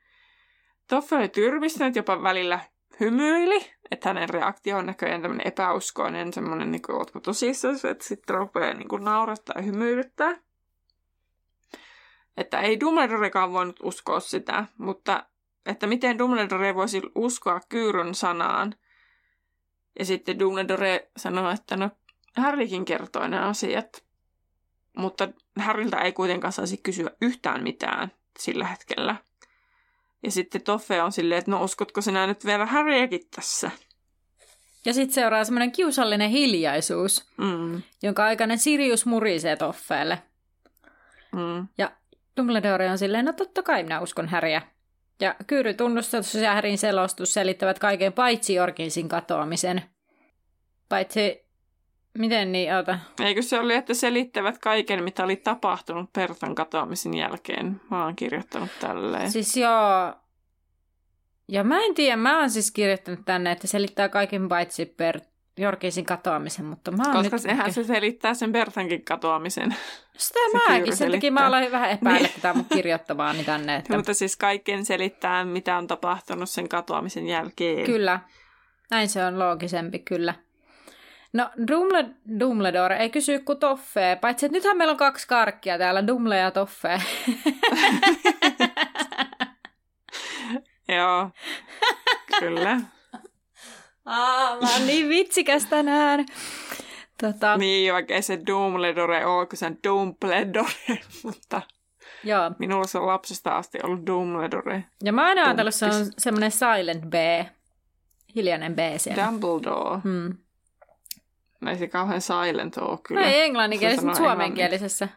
Toffe 0.89 1.15
oli 1.15 1.29
tyrmistänyt 1.29 1.95
jopa 1.95 2.23
välillä 2.23 2.59
hymyili, 2.99 3.65
että 3.91 4.09
hänen 4.09 4.29
reaktio 4.29 4.77
on 4.77 4.85
näköjään 4.85 5.21
tämmöinen 5.21 5.47
epäuskoinen, 5.47 6.33
semmoinen 6.33 6.71
niin 6.71 6.81
kuin, 6.81 6.95
ootko 6.95 7.19
tosissaan, 7.19 7.75
että 7.91 8.05
sitten 8.05 8.35
rupeaa 8.35 8.73
niin 8.73 8.87
kuin 8.87 9.03
naurattaa 9.03 9.55
ja 9.57 9.61
hymyilyttää. 9.61 10.37
Että 12.37 12.59
ei 12.59 12.79
Dumbledorekaan 12.79 13.53
voinut 13.53 13.79
uskoa 13.83 14.19
sitä, 14.19 14.65
mutta 14.77 15.25
että 15.65 15.87
miten 15.87 16.17
Dumbledore 16.17 16.75
voisi 16.75 17.01
uskoa 17.15 17.61
Kyyrön 17.69 18.15
sanaan. 18.15 18.75
Ja 19.99 20.05
sitten 20.05 20.39
Dumbledore 20.39 21.11
sanoi, 21.17 21.53
että 21.53 21.77
no 21.77 21.89
Harrykin 22.37 22.85
kertoi 22.85 23.29
nämä 23.29 23.47
asiat, 23.47 24.03
mutta 24.97 25.29
Harryltä 25.59 25.97
ei 25.97 26.11
kuitenkaan 26.11 26.53
saisi 26.53 26.77
kysyä 26.77 27.09
yhtään 27.21 27.63
mitään 27.63 28.11
sillä 28.39 28.67
hetkellä. 28.67 29.15
Ja 30.23 30.31
sitten 30.31 30.61
Toffe 30.61 31.01
on 31.01 31.11
silleen, 31.11 31.39
että 31.39 31.51
no 31.51 31.63
uskotko 31.63 32.01
sinä 32.01 32.27
nyt 32.27 32.45
vielä 32.45 32.65
Harryäkin 32.65 33.21
tässä? 33.35 33.71
Ja 34.85 34.93
sitten 34.93 35.13
seuraa 35.13 35.43
semmoinen 35.43 35.71
kiusallinen 35.71 36.29
hiljaisuus, 36.29 37.25
Mm. 37.37 37.81
jonka 38.03 38.23
aikainen 38.25 38.57
Sirius 38.59 39.05
murisee 39.05 39.55
Toffeelle. 39.55 40.21
Mm. 41.31 41.67
Ja 41.77 41.91
Dumbledore 42.37 42.89
on 42.91 42.97
silleen, 42.97 43.25
no 43.25 43.33
totta 43.33 43.63
kai 43.63 43.83
minä 43.83 43.99
uskon 44.01 44.27
Häriä. 44.29 44.61
Ja 45.19 45.35
Kyyry 45.47 45.73
tunnustus 45.73 46.35
ja 46.35 46.53
Härin 46.53 46.77
selostus 46.77 47.33
selittävät 47.33 47.79
kaiken 47.79 48.13
paitsi 48.13 48.53
Jorkinsin 48.53 49.09
katoamisen. 49.09 49.81
Paitsi, 50.89 51.42
miten 52.17 52.51
niin, 52.51 52.75
ota. 52.75 52.99
Eikö 53.23 53.41
se 53.41 53.59
oli, 53.59 53.73
että 53.75 53.93
selittävät 53.93 54.57
kaiken, 54.57 55.03
mitä 55.03 55.23
oli 55.23 55.35
tapahtunut 55.35 56.13
Pertan 56.13 56.55
katoamisen 56.55 57.13
jälkeen? 57.13 57.81
Mä 57.91 58.05
oon 58.05 58.15
kirjoittanut 58.15 58.69
tälleen. 58.79 59.31
Siis 59.31 59.57
joo. 59.57 60.13
Ja 61.47 61.63
mä 61.63 61.79
en 61.85 61.93
tiedä, 61.93 62.15
mä 62.15 62.39
oon 62.39 62.49
siis 62.49 62.71
kirjoittanut 62.71 63.25
tänne, 63.25 63.51
että 63.51 63.67
selittää 63.67 64.09
kaiken 64.09 64.49
paitsi 64.49 64.85
per 64.85 65.19
Jorkinsin 65.57 66.05
katoamisen, 66.05 66.65
mutta 66.65 66.91
mä 66.91 67.03
oon 67.05 67.13
Koska 67.13 67.35
nyt... 67.35 67.41
sehän 67.41 67.73
se 67.73 67.83
selittää 67.83 68.33
sen 68.33 68.51
Bertankin 68.51 69.05
katoamisen. 69.05 69.75
Sitä 70.17 70.39
se 70.51 70.69
mäkin, 70.69 70.95
sen 70.95 71.11
takia 71.11 71.31
mä 71.31 71.47
aloin 71.47 71.71
vähän 71.71 71.91
epäillä 71.91 72.19
Niin. 72.19 72.31
tätä 72.35 72.53
mun 72.53 72.65
kirjoittavaani 72.73 73.43
tänne. 73.43 73.75
Että... 73.75 73.95
Mutta 73.95 74.13
siis 74.13 74.37
kaiken 74.37 74.85
selittää, 74.85 75.45
mitä 75.45 75.77
on 75.77 75.87
tapahtunut 75.87 76.49
sen 76.49 76.69
katoamisen 76.69 77.27
jälkeen. 77.27 77.85
Kyllä, 77.85 78.19
näin 78.91 79.09
se 79.09 79.25
on 79.25 79.39
loogisempi, 79.39 79.99
kyllä. 79.99 80.33
No, 81.33 81.49
Dumle, 81.67 82.05
Dumbledore 82.39 82.97
ei 82.97 83.09
kysy 83.09 83.39
kuin 83.39 83.59
Toffee, 83.59 84.15
paitsi 84.15 84.45
että 84.45 84.57
nythän 84.57 84.77
meillä 84.77 84.91
on 84.91 84.97
kaksi 84.97 85.27
karkkia 85.27 85.77
täällä, 85.77 86.07
Dumle 86.07 86.37
ja 86.37 86.51
Toffee. 86.51 87.01
Joo, 90.95 91.29
kyllä. 92.39 92.79
Aa, 94.05 94.61
mä 94.61 94.73
oon 94.73 94.87
niin 94.87 95.09
vitsikäs 95.09 95.65
tänään. 95.65 96.25
Tota, 97.21 97.57
Niin, 97.57 97.93
vaikka 97.93 98.13
ei 98.13 98.21
se 98.21 98.39
Dumbledore 98.47 99.25
ole, 99.25 99.45
kun 99.45 99.57
se 99.57 99.65
on 99.65 99.77
Dumbledore, 99.87 100.71
mutta 101.23 101.61
joo. 102.23 102.51
minulla 102.59 102.87
se 102.87 102.97
on 102.97 103.07
lapsesta 103.07 103.57
asti 103.57 103.79
ollut 103.83 104.07
Dumbledore. 104.07 104.83
Ja 105.03 105.13
mä 105.13 105.27
oon 105.27 105.37
ajatellut, 105.37 105.75
se 105.75 105.85
on 105.85 105.91
semmoinen 106.17 106.51
silent 106.51 107.05
B, 107.05 107.13
hiljainen 108.35 108.75
B 108.75 108.79
siellä. 108.97 109.25
Dumbledore. 109.25 110.01
Hmm. 111.63 111.67
Ei 111.67 111.77
se 111.77 111.87
kauhean 111.87 112.21
silent 112.21 112.77
ole 112.77 112.89
No 112.89 112.97
kyllä. 112.97 113.21
ei 113.21 113.41
englanninkielisessä, 113.41 114.13
suomenkielisessä. 114.13 115.07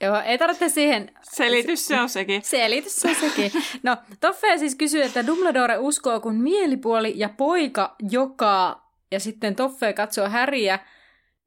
Joo, 0.00 0.20
ei 0.24 0.38
tarvitse 0.38 0.68
siihen 0.68 1.10
Selitys 1.22 1.86
se 1.86 2.00
on 2.00 2.08
sekin. 2.08 2.42
Selitys 2.44 2.96
se 2.96 3.08
on 3.08 3.14
sekin. 3.14 3.52
No, 3.82 3.96
Toffe 4.20 4.58
siis 4.58 4.74
kysyy, 4.74 5.02
että 5.02 5.26
Dumbledore 5.26 5.78
uskoo 5.78 6.20
kun 6.20 6.34
mielipuoli 6.34 7.12
ja 7.16 7.28
poika 7.28 7.96
joka... 8.10 8.82
Ja 9.12 9.20
sitten 9.20 9.56
Toffe 9.56 9.92
katsoo 9.92 10.28
Häriä. 10.28 10.78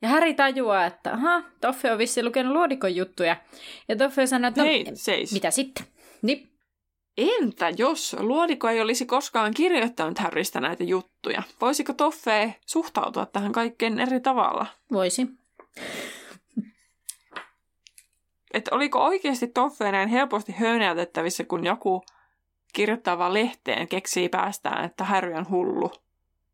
Ja 0.01 0.09
Häri 0.09 0.33
tajuaa, 0.33 0.85
että 0.85 1.13
aha, 1.13 1.43
Toffe 1.61 1.91
on 1.91 1.97
vissiin 1.97 2.25
lukenut 2.25 2.53
luodikon 2.53 2.95
juttuja. 2.95 3.35
Ja 3.89 3.95
Toffe 3.95 4.27
sanoo, 4.27 4.47
että 4.47 4.61
no, 4.61 4.67
Hei, 4.67 4.85
seis. 4.93 5.31
mitä 5.33 5.51
sitten? 5.51 5.85
Niin, 6.21 6.49
Entä 7.17 7.71
jos 7.77 8.15
Luodiko 8.19 8.69
ei 8.69 8.81
olisi 8.81 9.05
koskaan 9.05 9.53
kirjoittanut 9.53 10.19
Harrystä 10.19 10.61
näitä 10.61 10.83
juttuja? 10.83 11.43
Voisiko 11.61 11.93
Toffe 11.93 12.55
suhtautua 12.65 13.25
tähän 13.25 13.51
kaikkeen 13.51 13.99
eri 13.99 14.19
tavalla? 14.19 14.65
voisi. 14.91 15.27
Että 18.53 18.75
oliko 18.75 19.03
oikeasti 19.03 19.47
Toffe 19.47 19.91
näin 19.91 20.09
helposti 20.09 20.51
höynäytettävissä, 20.51 21.43
kun 21.43 21.65
joku 21.65 22.03
kirjoittaa 22.73 23.17
vaan 23.17 23.33
lehteen, 23.33 23.87
keksii 23.87 24.29
päästään, 24.29 24.85
että 24.85 25.03
Harry 25.03 25.33
on 25.33 25.49
hullu? 25.49 25.91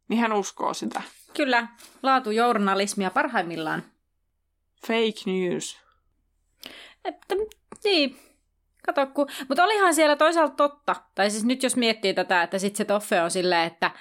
Niin 0.08 0.20
hän 0.20 0.34
uskoo 0.34 0.74
sitä. 0.74 1.02
Kyllä, 1.34 1.68
laatujournalismia 2.04 3.10
parhaimmillaan. 3.10 3.84
Fake 4.88 5.22
news. 5.26 5.78
Että, 7.06 7.36
niin, 7.84 8.20
kato 8.86 9.08
kun... 9.08 9.28
Mutta 9.50 9.64
olihan 9.64 9.94
siellä 9.96 10.16
toisaalta 10.16 10.56
totta. 10.56 10.96
Tai 11.16 11.30
siis 11.32 11.46
nyt 11.46 11.64
jos 11.64 11.76
miettii 11.76 12.14
tätä, 12.14 12.44
että 12.44 12.60
sitten 12.60 12.78
se 12.78 12.86
Toffe 12.86 13.22
on 13.22 13.32
silleen, 13.32 13.68
että, 13.68 13.92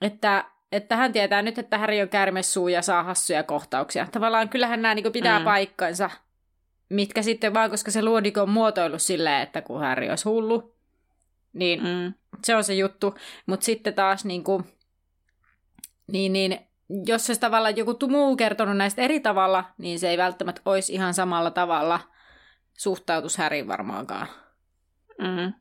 että, 0.00 0.44
että 0.72 0.96
hän 0.96 1.12
tietää 1.12 1.42
nyt, 1.42 1.58
että 1.58 1.78
Häri 1.78 2.02
on 2.02 2.08
käärmessuu 2.08 2.68
ja 2.68 2.82
saa 2.82 3.02
hassuja 3.02 3.42
kohtauksia. 3.42 4.06
Tavallaan 4.12 4.48
kyllähän 4.48 4.82
nämä 4.82 4.94
niin 4.94 5.12
pitää 5.12 5.38
Mm. 5.38 5.44
paikkansa, 5.44 6.10
mitkä 6.88 7.22
sitten 7.22 7.54
vaan, 7.54 7.70
koska 7.70 7.90
se 7.90 8.02
luodiko 8.02 8.42
on 8.42 8.50
muotoillut 8.50 9.02
silleen, 9.02 9.42
että 9.42 9.62
kun 9.62 9.80
Häri 9.80 10.10
olisi 10.10 10.28
hullu, 10.28 10.74
niin 11.52 11.80
Mm. 11.82 12.14
se 12.44 12.56
on 12.56 12.64
se 12.64 12.74
juttu. 12.74 13.14
Mutta 13.46 13.64
sitten 13.64 13.94
taas 13.94 14.24
niin 14.24 14.44
kuin, 14.44 14.64
niin, 16.06 16.32
niin, 16.32 16.58
jos 17.06 17.26
se 17.26 17.38
tavallaan 17.40 17.76
joku 17.76 17.94
tu- 17.94 18.08
muu 18.08 18.36
kertonut 18.36 18.76
näistä 18.76 19.02
eri 19.02 19.20
tavalla, 19.20 19.64
niin 19.78 19.98
se 19.98 20.08
ei 20.10 20.18
välttämättä 20.18 20.60
olisi 20.64 20.92
ihan 20.94 21.14
samalla 21.14 21.50
tavalla 21.50 22.00
suhtautus 22.80 23.36
Häriin 23.36 23.68
varmaankaan. 23.68 24.26
Mm. 25.18 25.52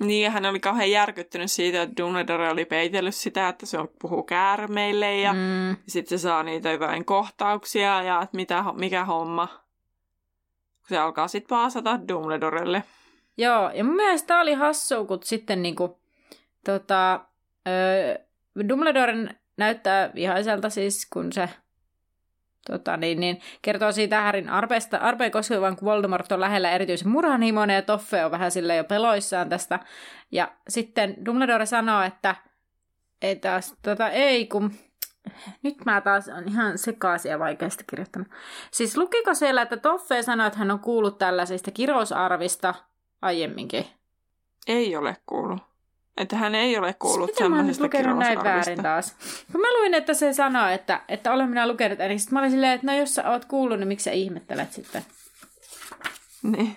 Niin, 0.00 0.24
ja 0.24 0.30
hän 0.30 0.46
oli 0.46 0.60
kauhean 0.60 0.90
järkyttynyt 0.90 1.50
siitä, 1.50 1.82
että 1.82 2.02
Dumbledore 2.02 2.50
oli 2.50 2.64
peitellyt 2.64 3.14
sitä, 3.14 3.48
että 3.48 3.66
se 3.66 3.78
on, 3.78 3.88
puhuu 4.02 4.22
käärmeille 4.22 5.16
ja 5.16 5.32
mm. 5.32 5.76
Sitten 5.88 6.18
se 6.18 6.22
saa 6.22 6.42
niitä 6.42 6.70
jotain 6.70 7.04
kohtauksia 7.04 8.02
ja 8.02 8.22
että 8.22 8.36
mitä, 8.36 8.64
mikä 8.78 9.04
homma. 9.04 9.48
Se 10.88 10.98
alkaa 10.98 11.28
sitten 11.28 11.48
paasata 11.48 12.08
Dumbledorelle. 12.08 12.84
joo, 13.36 13.70
ja 13.70 13.84
mun 13.84 13.96
mielestä 13.96 14.26
tää 14.26 14.40
oli 14.40 14.54
hassu, 14.54 15.06
kun 15.06 15.18
sitten 15.24 15.62
niinku, 15.62 16.00
tota, 16.64 17.20
öö, 17.68 18.18
Dumbledoren 18.68 19.40
näyttää 19.56 20.10
vihaiselta 20.14 20.70
siis, 20.70 21.06
kun 21.12 21.32
se 21.32 21.48
tota, 22.66 22.96
niin, 22.96 23.20
niin, 23.20 23.40
kertoo 23.62 23.92
siitä 23.92 24.20
Härin 24.20 24.48
arpeesta, 24.48 24.96
arpeen 24.96 25.30
koskevan, 25.30 25.76
kun 25.76 25.86
Voldemort 25.86 26.32
on 26.32 26.40
lähellä 26.40 26.70
erityisen 26.70 27.08
murhanhimoinen 27.08 27.74
ja 27.74 27.82
Toffe 27.82 28.24
on 28.24 28.30
vähän 28.30 28.50
sille 28.50 28.76
jo 28.76 28.84
peloissaan 28.84 29.48
tästä. 29.48 29.80
Ja 30.30 30.52
sitten 30.68 31.16
Dumbledore 31.26 31.66
sanoo, 31.66 32.02
että 32.02 32.34
taas, 33.40 33.74
tota, 33.82 34.10
ei 34.10 34.46
kun 34.46 34.72
nyt 35.62 35.84
mä 35.84 36.00
taas 36.00 36.28
on 36.28 36.48
ihan 36.48 36.78
sekaisin 36.78 37.30
ja 37.30 37.38
vaikeasti 37.38 37.84
kirjoittanut. 37.90 38.28
Siis 38.70 38.96
lukiko 38.96 39.34
siellä, 39.34 39.62
että 39.62 39.76
Toffe 39.76 40.22
sanoi, 40.22 40.46
että 40.46 40.58
hän 40.58 40.70
on 40.70 40.80
kuullut 40.80 41.18
tällaisista 41.18 41.70
kirousarvista 41.70 42.74
aiemminkin? 43.22 43.86
Ei 44.66 44.96
ole 44.96 45.16
kuullut. 45.26 45.71
Että 46.16 46.36
hän 46.36 46.54
ei 46.54 46.78
ole 46.78 46.94
kuullut 46.94 47.30
mä 47.40 47.44
oon 47.46 47.66
nyt 47.66 47.76
semmoisesta 47.76 47.84
lukenut 47.84 48.18
näin 48.18 48.44
väärin 48.44 48.82
taas? 48.82 49.16
Kun 49.52 49.60
mä 49.60 49.72
luin, 49.78 49.94
että 49.94 50.14
se 50.14 50.32
sanoi, 50.32 50.74
että, 50.74 51.00
että 51.08 51.32
olen 51.32 51.48
minä 51.48 51.68
lukenut, 51.68 51.98
niin 51.98 52.20
sitten 52.20 52.34
mä 52.34 52.40
olin 52.40 52.50
silleen, 52.50 52.72
että 52.72 52.86
no 52.86 52.98
jos 52.98 53.14
sä 53.14 53.30
oot 53.30 53.44
kuullut, 53.44 53.78
niin 53.78 53.88
miksi 53.88 54.04
sä 54.04 54.10
ihmettelet 54.10 54.72
sitten? 54.72 55.02
Niin. 56.42 56.76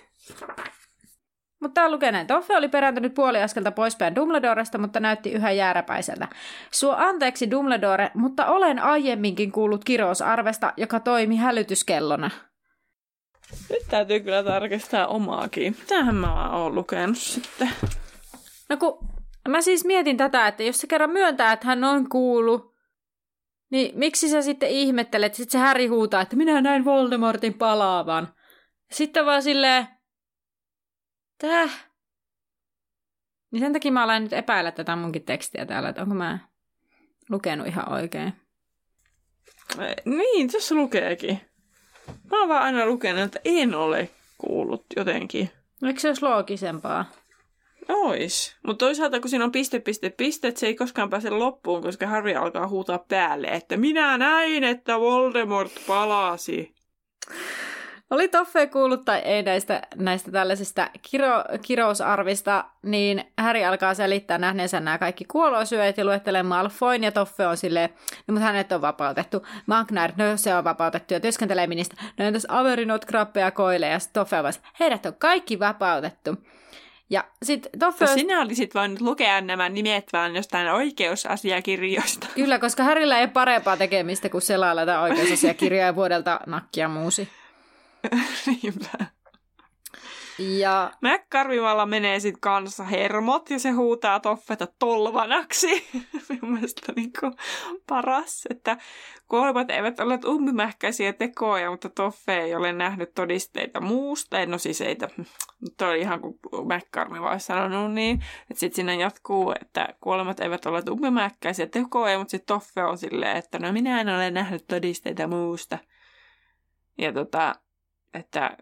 Mutta 1.60 1.80
tää 1.80 1.90
lukee 1.90 2.12
näin. 2.12 2.26
Toffe 2.26 2.56
oli 2.56 2.68
perääntynyt 2.68 3.14
puoli 3.14 3.42
askelta 3.42 3.70
poispäin 3.70 4.14
Dumbledoresta, 4.14 4.78
mutta 4.78 5.00
näytti 5.00 5.32
yhä 5.32 5.50
jääräpäiseltä. 5.50 6.28
Suo 6.70 6.94
anteeksi 6.98 7.50
Dumbledore, 7.50 8.10
mutta 8.14 8.46
olen 8.46 8.78
aiemminkin 8.78 9.52
kuullut 9.52 9.84
kirousarvesta, 9.84 10.72
joka 10.76 11.00
toimi 11.00 11.36
hälytyskellona. 11.36 12.30
Nyt 13.70 13.82
täytyy 13.90 14.20
kyllä 14.20 14.42
tarkistaa 14.42 15.06
omaakin. 15.06 15.76
Mitähän 15.80 16.14
mä 16.14 16.50
oon 16.50 16.74
lukenut 16.74 17.18
sitten? 17.18 17.70
No 18.68 18.76
kun 18.76 18.98
mä 19.48 19.62
siis 19.62 19.84
mietin 19.84 20.16
tätä, 20.16 20.46
että 20.46 20.62
jos 20.62 20.80
se 20.80 20.86
kerran 20.86 21.10
myöntää, 21.10 21.52
että 21.52 21.66
hän 21.66 21.84
on 21.84 22.08
kuullut, 22.08 22.76
niin 23.70 23.98
miksi 23.98 24.28
sä 24.28 24.42
sitten 24.42 24.70
ihmettelet? 24.70 25.34
Sitten 25.34 25.52
se 25.52 25.58
Häri 25.58 25.86
huutaa, 25.86 26.20
että 26.20 26.36
minä 26.36 26.60
näin 26.60 26.84
Voldemortin 26.84 27.54
palaavan. 27.54 28.34
Sitten 28.90 29.26
vaan 29.26 29.42
silleen, 29.42 29.88
täh? 31.38 31.86
Niin 33.50 33.60
sen 33.60 33.72
takia 33.72 33.92
mä 33.92 34.04
olen 34.04 34.22
nyt 34.22 34.32
epäillä 34.32 34.70
tätä 34.70 34.96
munkin 34.96 35.24
tekstiä 35.24 35.66
täällä, 35.66 35.88
että 35.88 36.02
onko 36.02 36.14
mä 36.14 36.38
lukenut 37.30 37.66
ihan 37.66 37.92
oikein. 37.92 38.32
Niin, 40.04 40.52
tässä 40.52 40.74
lukeekin. 40.74 41.40
Mä 42.30 42.40
oon 42.40 42.48
vaan 42.48 42.62
aina 42.62 42.86
lukenut, 42.86 43.22
että 43.22 43.40
en 43.44 43.74
ole 43.74 44.10
kuullut 44.38 44.86
jotenkin. 44.96 45.50
Eikö 45.86 46.00
se 46.00 46.08
olisi 46.08 46.22
loogisempaa? 46.22 47.04
Ois. 47.88 48.56
Mutta 48.66 48.84
toisaalta, 48.84 49.20
kun 49.20 49.30
siinä 49.30 49.44
on 49.44 49.52
piste, 49.52 49.80
piste, 49.80 50.10
piste, 50.10 50.52
se 50.56 50.66
ei 50.66 50.74
koskaan 50.74 51.10
pääse 51.10 51.30
loppuun, 51.30 51.82
koska 51.82 52.06
Harry 52.06 52.34
alkaa 52.34 52.68
huutaa 52.68 52.98
päälle, 52.98 53.46
että 53.46 53.76
minä 53.76 54.18
näin, 54.18 54.64
että 54.64 55.00
Voldemort 55.00 55.72
palasi. 55.86 56.74
Oli 58.10 58.28
Toffe 58.28 58.66
kuullut 58.66 59.04
tai 59.04 59.18
ei 59.18 59.42
näistä, 59.42 59.82
näistä 59.96 60.32
tällaisista 60.32 60.90
kiro, 61.10 61.44
kirousarvista, 61.62 62.64
niin 62.82 63.24
Häri 63.38 63.64
alkaa 63.64 63.94
selittää 63.94 64.38
nähneensä 64.38 64.80
nämä 64.80 64.98
kaikki 64.98 65.24
kuolosyöt 65.24 65.98
ja 65.98 66.04
luettelee 66.04 66.42
Malfoyn 66.42 67.04
ja 67.04 67.12
Toffe 67.12 67.46
on 67.46 67.56
silleen, 67.56 67.90
no 68.26 68.32
mutta 68.32 68.46
hänet 68.46 68.72
on 68.72 68.80
vapautettu. 68.80 69.46
Magnar, 69.66 70.12
no 70.16 70.24
se 70.36 70.54
on 70.54 70.64
vapautettu 70.64 71.14
ja 71.14 71.20
työskentelee 71.20 71.66
ministä. 71.66 71.96
No 72.18 72.24
entäs 72.24 72.46
Averinot, 72.48 73.04
Krappe 73.04 73.40
ja 73.40 73.50
Koile 73.50 73.88
ja 73.88 73.98
Toffe 74.12 74.38
on 74.38 74.44
vasta, 74.44 74.68
heidät 74.80 75.06
on 75.06 75.14
kaikki 75.14 75.58
vapautettu. 75.58 76.36
Ja 77.10 77.24
sit 77.42 77.68
Toffe... 77.78 78.04
Jos 78.04 78.14
sinä 78.14 78.40
olisit 78.40 78.74
voinut 78.74 79.00
lukea 79.00 79.40
nämä 79.40 79.68
nimet 79.68 80.04
vaan 80.12 80.36
jostain 80.36 80.68
oikeusasiakirjoista. 80.68 82.26
Kyllä, 82.34 82.58
koska 82.58 82.82
Härillä 82.82 83.18
ei 83.18 83.28
parempaa 83.28 83.76
tekemistä 83.76 84.28
kuin 84.28 84.42
selailla 84.42 84.82
tätä 84.82 85.00
oikeusasiakirjoja 85.00 85.94
vuodelta 85.94 86.40
nakkia 86.46 86.88
muusi. 86.88 87.28
Niinpä. 88.46 89.15
Ja 90.38 90.92
Mäkkarvimalla 91.00 91.86
menee 91.86 92.20
sitten 92.20 92.40
kanssa 92.40 92.84
hermot 92.84 93.50
ja 93.50 93.58
se 93.58 93.70
huutaa 93.70 94.20
Toffeta 94.20 94.68
tolvanaksi. 94.78 95.88
Minun 96.28 96.52
mielestä 96.52 96.92
niin 96.96 97.12
paras, 97.88 98.46
että 98.50 98.76
kuolemat 99.28 99.70
eivät 99.70 100.00
ole 100.00 100.18
ummimähkäisiä 100.26 101.12
tekoja, 101.12 101.70
mutta 101.70 101.88
Toffe 101.88 102.38
ei 102.38 102.54
ole 102.54 102.72
nähnyt 102.72 103.14
todisteita 103.14 103.80
muusta. 103.80 104.46
No 104.46 104.58
siis 104.58 104.80
ei, 104.80 104.96
mutta 105.60 105.88
oli 105.88 106.00
ihan 106.00 106.20
kuin 106.20 106.38
Mäkkarmi 106.66 107.18
olisi 107.18 107.46
sanonut 107.46 107.92
niin. 107.92 108.24
Sitten 108.54 108.76
siinä 108.76 108.94
jatkuu, 108.94 109.54
että 109.60 109.88
kuolemat 110.00 110.40
eivät 110.40 110.66
ole 110.66 110.82
ummimähkäisiä 110.90 111.66
tekoja, 111.66 112.18
mutta 112.18 112.30
sitten 112.30 112.54
Toffe 112.54 112.84
on 112.84 112.98
silleen, 112.98 113.36
että 113.36 113.58
no 113.58 113.72
minä 113.72 114.00
en 114.00 114.08
ole 114.08 114.30
nähnyt 114.30 114.66
todisteita 114.66 115.26
muusta. 115.26 115.78
Ja 116.98 117.12
tota, 117.12 117.54
että 118.14 118.56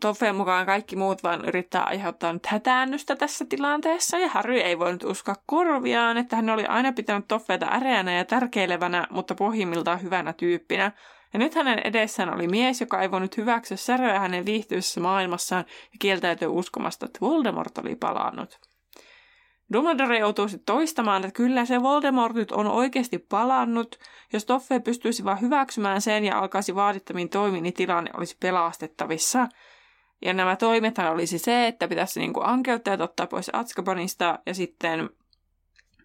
Toffeen 0.00 0.36
mukaan 0.36 0.66
kaikki 0.66 0.96
muut 0.96 1.22
vaan 1.22 1.44
yrittää 1.44 1.82
aiheuttaa 1.84 2.32
nyt 2.32 2.46
hätäännystä 2.46 3.16
tässä 3.16 3.44
tilanteessa, 3.48 4.18
ja 4.18 4.28
Harry 4.28 4.58
ei 4.58 4.78
voinut 4.78 5.04
uskoa 5.04 5.34
korviaan, 5.46 6.16
että 6.16 6.36
hän 6.36 6.50
oli 6.50 6.66
aina 6.66 6.92
pitänyt 6.92 7.28
Toffeeta 7.28 7.66
äreänä 7.72 8.12
ja 8.12 8.24
tärkeilevänä, 8.24 9.06
mutta 9.10 9.34
pohjimmiltaan 9.34 10.02
hyvänä 10.02 10.32
tyyppinä. 10.32 10.92
Ja 11.32 11.38
nyt 11.38 11.54
hänen 11.54 11.78
edessään 11.84 12.34
oli 12.34 12.48
mies, 12.48 12.80
joka 12.80 13.02
ei 13.02 13.10
voinut 13.10 13.36
hyväksyä 13.36 13.76
säröä 13.76 14.18
hänen 14.18 14.46
viihtyisessä 14.46 15.00
maailmassaan 15.00 15.64
ja 15.68 15.96
kieltäytyi 15.98 16.48
uskomasta, 16.48 17.06
että 17.06 17.20
Voldemort 17.20 17.78
oli 17.78 17.96
palannut. 17.96 18.58
Dumbledore 19.72 20.18
joutuu 20.18 20.48
sitten 20.48 20.74
toistamaan, 20.74 21.24
että 21.24 21.36
kyllä 21.36 21.64
se 21.64 21.82
Voldemort 21.82 22.34
nyt 22.34 22.52
on 22.52 22.66
oikeasti 22.66 23.18
palannut. 23.18 23.98
Jos 24.32 24.44
Toffe 24.44 24.80
pystyisi 24.80 25.24
vain 25.24 25.40
hyväksymään 25.40 26.00
sen 26.00 26.24
ja 26.24 26.38
alkaisi 26.38 26.74
vaadittamiin 26.74 27.28
toimiin, 27.28 27.62
niin 27.62 27.74
tilanne 27.74 28.10
olisi 28.16 28.36
pelastettavissa. 28.40 29.48
Ja 30.22 30.32
nämä 30.32 30.56
toimethan 30.56 31.12
olisi 31.12 31.38
se, 31.38 31.66
että 31.66 31.88
pitäisi 31.88 32.20
niin 32.20 32.32
ankeuttajat 32.42 33.00
ottaa 33.00 33.26
pois 33.26 33.50
Atskabanista 33.52 34.38
ja 34.46 34.54
sitten 34.54 35.10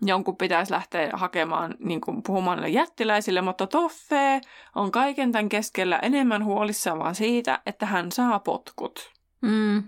jonkun 0.02 0.38
pitäisi 0.38 0.72
lähteä 0.72 1.10
hakemaan, 1.14 1.76
niin 1.80 2.02
kuin 2.02 2.24
puhumaan 2.24 2.74
jättiläisille, 2.74 3.42
mutta 3.42 3.68
Toffe 3.68 4.42
on 4.76 4.92
kaiken 4.92 5.32
tämän 5.32 5.50
keskellä 5.50 6.00
enemmän 6.02 6.46
huolissaan 6.46 7.00
vaan 7.00 7.16
siitä, 7.16 7.60
että 7.66 7.86
hän 7.86 8.12
saa 8.12 8.40
potkut. 8.40 9.12
Mm. 9.42 9.84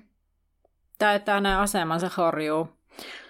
Tai 1.00 1.16
että 1.16 1.34
hänen 1.34 1.58
asemansa 1.58 2.10
horjuu. 2.18 2.70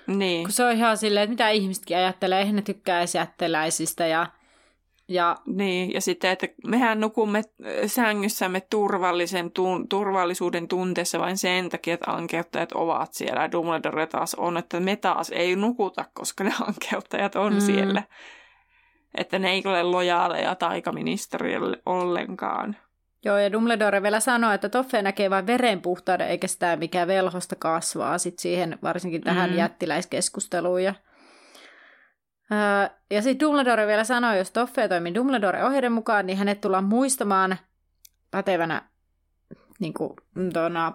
Niin. 0.07 0.43
Kun 0.43 0.51
se 0.51 0.65
on 0.65 0.71
ihan 0.71 0.97
silleen, 0.97 1.23
että 1.23 1.31
mitä 1.31 1.49
ihmisetkin 1.49 1.97
ajattelee, 1.97 2.39
eihän 2.39 2.55
ne 2.55 2.61
tykkää 2.61 3.01
jätteläisistä 3.15 4.07
ja 4.07 4.27
ja, 5.07 5.37
niin, 5.45 5.93
ja 5.93 6.01
sitten, 6.01 6.31
että 6.31 6.47
mehän 6.67 6.99
nukumme 6.99 7.41
sängyssämme 7.85 8.61
turvallisen 8.61 9.51
tun, 9.51 9.89
turvallisuuden 9.89 10.67
tunteessa 10.67 11.19
vain 11.19 11.37
sen 11.37 11.69
takia, 11.69 11.93
että 11.93 12.11
ankeuttajat 12.11 12.71
ovat 12.71 13.13
siellä. 13.13 13.41
Ja 13.41 13.51
Dumbledore 13.51 14.07
taas 14.07 14.35
on, 14.35 14.57
että 14.57 14.79
me 14.79 14.95
taas 14.95 15.29
ei 15.29 15.55
nukuta, 15.55 16.05
koska 16.13 16.43
ne 16.43 16.51
ankeuttajat 16.67 17.35
on 17.35 17.53
mm. 17.53 17.59
siellä. 17.59 18.03
Että 19.17 19.39
ne 19.39 19.51
ei 19.51 19.63
ole 19.65 19.83
lojaaleja 19.83 20.55
taikaministeriölle 20.55 21.81
ollenkaan. 21.85 22.75
Joo, 23.25 23.37
ja 23.37 23.51
Dumbledore 23.51 24.03
vielä 24.03 24.19
sanoi, 24.19 24.55
että 24.55 24.69
Toffe 24.69 25.01
näkee 25.01 25.29
vain 25.29 25.47
verenpuhtauden, 25.47 26.27
eikä 26.27 26.47
sitä 26.47 26.75
mikä 26.75 27.07
velhosta 27.07 27.55
kasvaa 27.55 28.17
sit 28.17 28.39
siihen, 28.39 28.79
varsinkin 28.83 29.21
tähän 29.21 29.49
mm. 29.49 29.57
jättiläiskeskusteluun. 29.57 30.83
Ja, 30.83 30.93
ja 33.11 33.21
sitten 33.21 33.47
Dumbledore 33.47 33.87
vielä 33.87 34.03
sanoi, 34.03 34.37
jos 34.37 34.51
Toffe 34.51 34.87
toimii 34.87 35.15
Dumbledore-ohjeiden 35.15 35.91
mukaan, 35.91 36.25
niin 36.25 36.37
hänet 36.37 36.61
tullaan 36.61 36.83
muistamaan 36.83 37.57
pätevänä 38.31 38.81
niin 39.79 39.93
kuin, 39.93 40.13
tuona, 40.53 40.93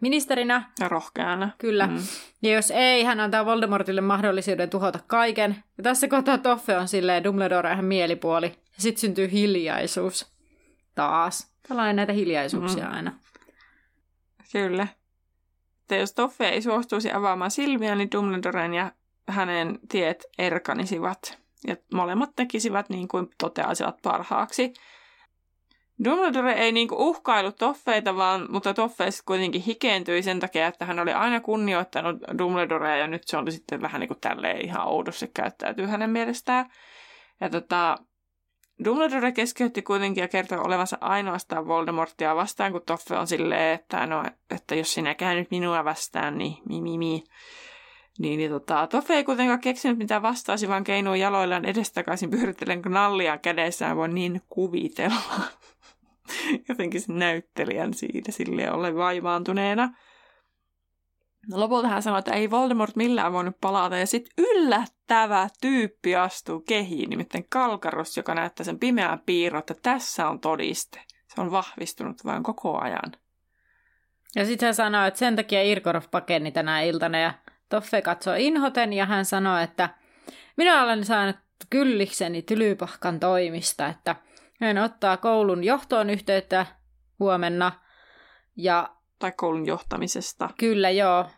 ministerinä. 0.00 0.70
Ja 0.80 0.88
rohkeana. 0.88 1.50
Kyllä. 1.58 1.86
Mm. 1.86 1.98
Ja 2.42 2.52
jos 2.52 2.70
ei, 2.70 3.04
hän 3.04 3.20
antaa 3.20 3.46
Voldemortille 3.46 4.00
mahdollisuuden 4.00 4.70
tuhota 4.70 4.98
kaiken. 5.06 5.64
Ja 5.76 5.82
tässä 5.82 6.08
kohtaa 6.08 6.38
Toffe 6.38 6.78
on 6.78 6.88
silleen 6.88 7.24
Dumbledore 7.24 7.72
ihan 7.72 7.84
mielipuoli. 7.84 8.46
Ja 8.46 8.82
sitten 8.82 9.00
syntyy 9.00 9.30
hiljaisuus. 9.30 10.32
Taas. 10.94 11.54
Tällainen 11.68 11.96
näitä 11.96 12.12
hiljaisuuksia 12.12 12.86
mm. 12.86 12.92
aina. 12.92 13.12
Kyllä. 14.52 14.86
Että 15.80 15.96
jos 15.96 16.12
Toffe 16.12 16.48
ei 16.48 16.62
suostuisi 16.62 17.12
avaamaan 17.12 17.50
silmiä, 17.50 17.94
niin 17.94 18.10
Dumbledoren 18.12 18.74
ja 18.74 18.92
hänen 19.28 19.78
tiet 19.88 20.24
erkanisivat. 20.38 21.38
Ja 21.66 21.76
molemmat 21.94 22.30
tekisivät 22.36 22.88
niin 22.88 23.08
kuin 23.08 23.28
toteaisivat 23.38 24.02
parhaaksi. 24.02 24.72
Dumbledore 26.04 26.52
ei 26.52 26.72
niinku 26.72 26.94
uhkailu 26.98 27.52
Toffeita, 27.52 28.16
vaan, 28.16 28.46
mutta 28.50 28.74
Toffe 28.74 29.08
kuitenkin 29.26 29.62
hikentyi 29.62 30.22
sen 30.22 30.40
takia, 30.40 30.66
että 30.66 30.84
hän 30.84 30.98
oli 30.98 31.12
aina 31.12 31.40
kunnioittanut 31.40 32.16
Dumbledorea 32.38 32.96
ja 32.96 33.06
nyt 33.06 33.22
se 33.26 33.36
oli 33.36 33.52
sitten 33.52 33.82
vähän 33.82 34.00
niin 34.00 34.08
kuin 34.08 34.20
tälleen 34.20 34.64
ihan 34.64 34.88
oudosti 34.88 35.30
käyttäytyy 35.34 35.86
hänen 35.86 36.10
mielestään. 36.10 36.70
Ja 37.40 37.50
tota, 37.50 37.96
Dumbledore 38.84 39.32
keskeytti 39.32 39.82
kuitenkin 39.82 40.22
ja 40.22 40.28
kertoi 40.28 40.58
olevansa 40.58 40.98
ainoastaan 41.00 41.66
Voldemortia 41.66 42.36
vastaan, 42.36 42.72
kun 42.72 42.82
Toffe 42.86 43.16
on 43.16 43.26
silleen, 43.26 43.74
että, 43.74 44.06
no, 44.06 44.24
että 44.50 44.74
jos 44.74 44.94
sinä 44.94 45.14
nyt 45.34 45.50
minua 45.50 45.84
vastaan, 45.84 46.38
niin 46.38 46.56
mi, 46.68 46.80
mi, 46.80 46.98
mi. 46.98 47.24
Niin, 48.18 48.38
niin 48.38 48.50
tota, 48.50 48.86
Toffe 48.86 49.14
ei 49.14 49.24
kuitenkaan 49.24 49.60
keksinyt 49.60 49.98
mitään 49.98 50.22
vastaasi, 50.22 50.68
vaan 50.68 50.84
keinuu 50.84 51.14
jaloillaan 51.14 51.64
edestakaisin 51.64 52.30
pyörittelen 52.30 52.82
nallia 52.82 53.38
kädessään, 53.38 53.96
voi 53.96 54.08
niin 54.08 54.42
kuvitella. 54.48 55.40
Jotenkin 56.68 57.00
sen 57.00 57.18
näyttelijän 57.18 57.94
siitä 57.94 58.32
sille 58.32 58.70
ole 58.70 58.94
vaivaantuneena. 58.94 59.94
No 61.50 61.60
lopulta 61.60 61.88
hän 61.88 62.02
sanoi, 62.02 62.18
että 62.18 62.32
ei 62.32 62.50
Voldemort 62.50 62.96
millään 62.96 63.32
voinut 63.32 63.60
palata. 63.60 63.96
Ja 63.96 64.06
sitten 64.06 64.44
yllättävä 64.44 65.48
tyyppi 65.60 66.16
astuu 66.16 66.60
kehiin, 66.60 67.10
nimittäin 67.10 67.46
Kalkaros, 67.48 68.16
joka 68.16 68.34
näyttää 68.34 68.64
sen 68.64 68.78
pimeän 68.78 69.20
piirron, 69.26 69.58
että 69.58 69.74
tässä 69.82 70.28
on 70.28 70.40
todiste. 70.40 71.00
Se 71.34 71.40
on 71.40 71.50
vahvistunut 71.50 72.24
vain 72.24 72.42
koko 72.42 72.78
ajan. 72.78 73.12
Ja 74.36 74.46
sitten 74.46 74.66
hän 74.66 74.74
sanoi, 74.74 75.08
että 75.08 75.18
sen 75.18 75.36
takia 75.36 75.62
Irkorov 75.62 76.02
pakeni 76.10 76.52
tänä 76.52 76.80
iltana 76.80 77.18
ja 77.18 77.34
Toffe 77.74 78.02
katsoi 78.02 78.46
inhoten 78.46 78.92
ja 78.92 79.06
hän 79.06 79.24
sanoi, 79.24 79.62
että 79.62 79.88
minä 80.56 80.82
olen 80.82 81.04
saanut 81.04 81.36
kyllikseni 81.70 82.42
Tylypahkan 82.42 83.20
toimista, 83.20 83.86
että 83.86 84.16
hän 84.60 84.78
ottaa 84.78 85.16
koulun 85.16 85.64
johtoon 85.64 86.10
yhteyttä 86.10 86.66
huomenna 87.18 87.72
ja 88.56 88.90
tai 89.18 89.32
koulun 89.36 89.66
johtamisesta. 89.66 90.50
Kyllä, 90.58 90.90
joo. 90.90 91.30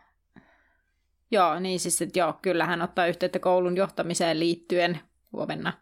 Joo, 1.31 1.59
niin 1.59 1.79
siis, 1.79 2.01
että 2.01 2.19
joo, 2.19 2.33
kyllä 2.41 2.65
hän 2.65 2.81
ottaa 2.81 3.07
yhteyttä 3.07 3.39
koulun 3.39 3.77
johtamiseen 3.77 4.39
liittyen 4.39 4.99
huomenna. 5.33 5.73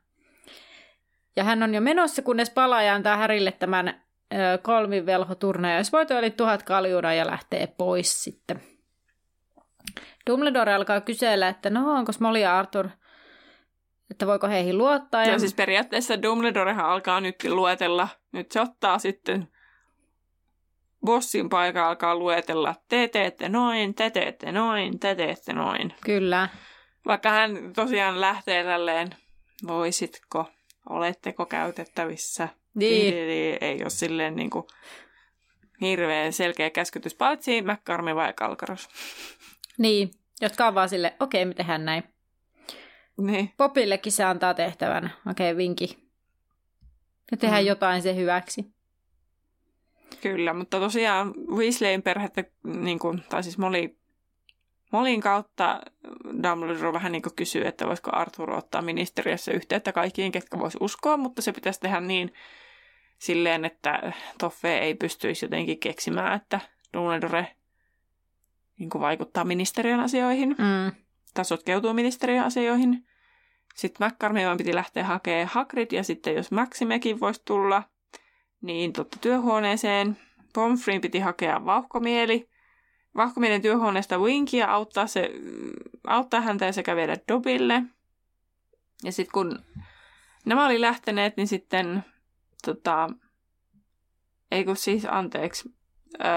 Ja 1.36 1.44
hän 1.44 1.64
on 1.64 1.76
jo 1.76 1.82
menossa, 1.82 2.22
kunnes 2.22 2.50
palaaja 2.50 2.96
antaa 2.96 3.18
Härille 3.18 3.52
tämän 3.52 4.02
kolmivelhoturne, 4.62 5.72
ja 5.72 5.78
jos 5.78 5.92
voito 5.92 6.18
oli 6.18 6.32
tuhat 6.32 6.64
kaljuna 6.64 7.14
ja 7.14 7.28
lähtee 7.28 7.68
pois 7.68 8.24
sitten. 8.24 8.75
Dumbledore 10.30 10.74
alkaa 10.74 11.02
kysellä, 11.02 11.48
että 11.48 11.70
no 11.70 11.94
onko 11.94 12.12
Molly 12.20 12.40
ja 12.40 12.60
Arthur, 12.60 12.90
että 14.12 14.28
voiko 14.28 14.48
heihin 14.48 14.78
luottaa. 14.78 15.26
Ja, 15.26 15.32
ja 15.32 15.40
siis 15.40 15.54
periaatteessa 15.54 16.22
Dumbledorehan 16.22 16.86
alkaa 16.86 17.22
nyt 17.22 17.36
luetella, 17.44 18.08
nyt 18.32 18.52
se 18.52 18.62
ottaa 18.62 19.00
sitten 19.00 19.48
bossin 21.06 21.50
paikka 21.50 21.88
alkaa 21.88 22.16
luetella, 22.16 22.76
te 22.88 23.08
teette 23.08 23.50
noin, 23.50 23.96
te 23.96 24.10
teette 24.10 24.52
noin, 24.52 25.00
te 25.00 25.16
teette 25.16 25.54
noin. 25.54 25.94
Kyllä. 26.06 26.50
Vaikka 27.06 27.30
hän 27.30 27.74
tosiaan 27.76 28.22
lähtee 28.22 28.64
tälleen, 28.64 29.10
voisitko, 29.68 30.46
oletteko 30.90 31.46
käytettävissä. 31.46 32.50
Niin. 32.76 33.14
Ei 33.62 33.82
ole 33.82 33.90
silleen 33.90 34.36
niin 34.36 34.50
kuin 34.50 34.66
hirveän 35.82 36.34
selkeä 36.34 36.70
käskytys, 36.70 37.16
paitsi 37.16 37.62
McCarmi 37.62 38.16
vai 38.16 38.34
Kalkaros. 38.34 38.90
Niin, 39.78 40.12
jotka 40.42 40.68
on 40.68 40.76
vaan 40.76 40.90
sille, 40.90 41.16
okei, 41.20 41.44
okay, 41.44 41.50
me 41.50 41.54
tehdään 41.54 41.86
näin. 41.86 42.04
Niin. 43.18 43.54
Popillekin 43.58 44.12
se 44.12 44.24
antaa 44.24 44.54
tehtävän, 44.54 45.14
okei, 45.32 45.52
okay, 45.52 45.58
vinki. 45.58 45.98
Ja 47.32 47.38
tehdään 47.38 47.64
mm. 47.64 47.68
jotain 47.68 48.02
se 48.02 48.16
hyväksi. 48.16 48.76
Kyllä, 50.22 50.54
mutta 50.54 50.80
tosiaan 50.80 51.34
Weasleyin 51.50 52.02
perhettä, 52.02 52.44
niin 52.64 53.00
kuin, 53.00 53.24
tai 53.30 53.44
siis 53.44 53.58
Molly, 53.58 53.98
Molin 54.92 55.22
kautta 55.22 55.82
Dumbledore 56.44 56.94
vähän 56.94 57.12
niin 57.12 57.22
kuin 57.22 57.36
kysyy, 57.36 57.68
että 57.68 57.88
voisiko 57.88 58.12
Arthur 58.14 58.52
ottaa 58.52 58.82
ministeriössä 58.82 59.52
yhteyttä 59.52 59.92
kaikkiin, 59.92 60.32
ketkä 60.32 60.60
voisi 60.60 60.78
uskoa, 60.82 61.18
mutta 61.18 61.42
se 61.42 61.52
pitäisi 61.52 61.80
tehdä 61.80 62.00
niin 62.00 62.34
silleen, 63.20 63.66
että 63.66 64.14
Toffe 64.40 64.78
ei 64.78 64.96
pystyisi 64.96 65.46
jotenkin 65.46 65.80
keksimään, 65.80 66.36
että 66.36 66.60
Dumbledore 66.94 67.56
niin 68.80 68.90
kuin 68.90 69.02
vaikuttaa 69.02 69.46
ministeriön 69.46 70.00
asioihin, 70.00 70.50
mm. 70.50 70.92
tai 71.34 71.46
sotkeutuu 71.46 71.94
ministeriön 71.94 72.46
asioihin. 72.46 73.06
Sitten 73.76 74.08
McCartney 74.08 74.58
piti 74.58 74.76
lähteä 74.76 75.04
hakemaan 75.06 75.48
Hagrid, 75.48 75.92
ja 75.92 76.04
sitten 76.04 76.36
jos 76.36 76.52
Maximekin 76.52 77.20
voisi 77.20 77.42
tulla– 77.46 77.84
niin 78.66 78.94
totta 78.94 79.18
työhuoneeseen. 79.22 80.18
Pomfrin 80.54 81.02
piti 81.02 81.20
hakea 81.20 81.66
vauhkomieli. 81.66 82.50
Vauhkomielen 83.16 83.62
työhuoneesta 83.62 84.18
Winkia 84.18 84.72
auttaa, 84.72 85.08
se, 85.08 85.32
auttaa 86.08 86.42
häntä 86.42 86.66
ja 86.66 86.74
sekä 86.74 86.96
viedä 86.96 87.18
Dobille. 87.28 87.84
Ja 89.04 89.12
sitten 89.12 89.34
kun 89.34 89.60
nämä 90.46 90.66
oli 90.66 90.82
lähteneet, 90.82 91.38
niin 91.38 91.48
sitten 91.48 92.04
tota, 92.66 93.10
ei 94.52 94.66
kun 94.66 94.76
siis 94.76 95.06
anteeksi, 95.06 95.75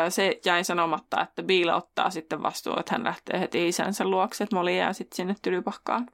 se 0.09 0.41
jäi 0.45 0.64
sanomatta, 0.64 1.22
että 1.22 1.43
Biila 1.43 1.74
ottaa 1.74 2.11
sitten 2.11 2.43
vastuun, 2.43 2.81
että 2.81 2.95
hän 2.95 3.05
lähtee 3.05 3.41
heti 3.41 3.68
isänsä 3.68 4.05
luokse, 4.05 4.45
että 4.45 4.57
Molly 4.57 4.76
jää 4.76 4.93
sitten 4.93 5.16
sinne 5.16 5.35
tylypahkaan. 5.43 6.07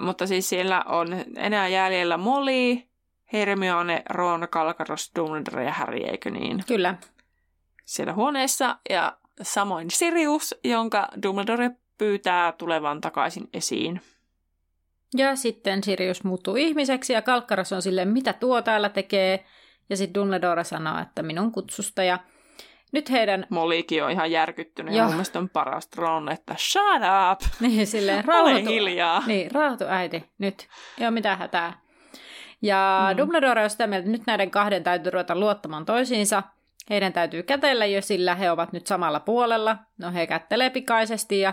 Mutta 0.00 0.26
siis 0.26 0.48
siellä 0.48 0.84
on 0.88 1.06
enää 1.36 1.68
jäljellä 1.68 2.16
Molly, 2.16 2.82
Hermione, 3.32 4.02
Ron, 4.10 4.48
Kalkaros, 4.50 5.12
Dumbledore 5.16 5.64
ja 5.64 5.72
Harry, 5.72 5.98
eikö 5.98 6.30
niin? 6.30 6.64
Kyllä. 6.66 6.94
Siellä 7.84 8.12
huoneessa 8.12 8.78
ja 8.90 9.16
samoin 9.42 9.90
Sirius, 9.90 10.54
jonka 10.64 11.08
Dumbledore 11.22 11.70
pyytää 11.98 12.52
tulevan 12.52 13.00
takaisin 13.00 13.48
esiin. 13.52 14.00
Ja 15.16 15.36
sitten 15.36 15.84
Sirius 15.84 16.24
muuttuu 16.24 16.56
ihmiseksi 16.56 17.12
ja 17.12 17.22
Kalkkaros 17.22 17.72
on 17.72 17.82
silleen, 17.82 18.08
mitä 18.08 18.32
tuo 18.32 18.62
täällä 18.62 18.88
tekee. 18.88 19.44
Ja 19.90 19.96
sitten 19.96 20.22
Dumbledore 20.22 20.64
sanoo, 20.64 21.00
että 21.00 21.22
minun 21.22 21.52
kutsusta. 21.52 22.02
Ja 22.02 22.18
nyt 22.92 23.10
heidän... 23.10 23.46
Molikin 23.48 24.04
on 24.04 24.10
ihan 24.10 24.30
järkyttynyt 24.30 24.94
Joo. 24.94 24.98
ja 24.98 25.04
mun 25.04 25.14
mielestä 25.14 25.38
on 25.38 25.48
parasta 25.48 26.02
Ron, 26.02 26.28
että 26.28 26.54
shut 26.58 27.02
up! 27.32 27.40
Niin, 27.60 27.86
silleen, 27.86 28.24
rauhoitu. 28.24 28.70
hiljaa. 28.70 29.22
Niin, 29.26 29.50
rauhoitu 29.50 29.84
äiti, 29.88 30.24
nyt. 30.38 30.68
Joo, 30.98 31.10
mitä 31.10 31.36
hätää. 31.36 31.82
Ja 32.62 33.08
mm. 33.10 33.16
Dumbledore 33.16 33.64
on 33.64 33.70
sitä 33.70 33.86
mieltä, 33.86 34.04
että 34.04 34.12
nyt 34.12 34.26
näiden 34.26 34.50
kahden 34.50 34.84
täytyy 34.84 35.10
ruveta 35.10 35.36
luottamaan 35.36 35.84
toisiinsa. 35.84 36.42
Heidän 36.90 37.12
täytyy 37.12 37.42
kätellä 37.42 37.86
jo, 37.86 38.02
sillä 38.02 38.34
he 38.34 38.50
ovat 38.50 38.72
nyt 38.72 38.86
samalla 38.86 39.20
puolella. 39.20 39.76
No 39.98 40.12
he 40.12 40.26
kättelee 40.26 40.70
pikaisesti 40.70 41.40
ja 41.40 41.52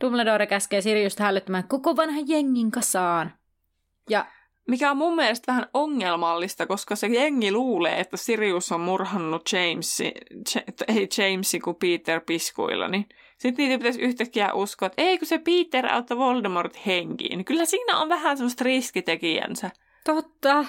Dumbledore 0.00 0.46
käskee 0.46 0.80
Siriusta 0.80 1.24
hälyttämään 1.24 1.68
koko 1.68 1.96
vanhan 1.96 2.28
jengin 2.28 2.70
kasaan. 2.70 3.32
Ja 4.10 4.26
mikä 4.66 4.90
on 4.90 4.96
mun 4.96 5.16
mielestä 5.16 5.52
vähän 5.52 5.66
ongelmallista, 5.74 6.66
koska 6.66 6.96
se 6.96 7.06
jengi 7.06 7.52
luulee, 7.52 8.00
että 8.00 8.16
Sirius 8.16 8.72
on 8.72 8.80
murhannut 8.80 9.52
Jamesi, 9.52 10.12
ei 10.88 11.08
Jamesi 11.18 11.60
kuin 11.60 11.76
Peter 11.76 12.20
piskuilla, 12.26 12.88
niin 12.88 13.08
sitten 13.38 13.68
niitä 13.68 13.78
pitäisi 13.78 14.00
yhtäkkiä 14.00 14.52
uskoa, 14.52 14.86
että 14.86 15.02
ei 15.02 15.18
kun 15.18 15.28
se 15.28 15.38
Peter 15.38 15.86
auttaa 15.86 16.18
Voldemort 16.18 16.86
henkiin. 16.86 17.44
Kyllä 17.44 17.64
siinä 17.64 17.98
on 17.98 18.08
vähän 18.08 18.36
semmoista 18.36 18.64
riskitekijänsä. 18.64 19.70
Totta. 20.04 20.64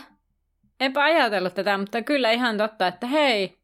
Enpä 0.79 1.03
ajatellut 1.03 1.53
tätä, 1.53 1.77
mutta 1.77 2.01
kyllä 2.01 2.31
ihan 2.31 2.57
totta, 2.57 2.87
että 2.87 3.07
hei, 3.07 3.57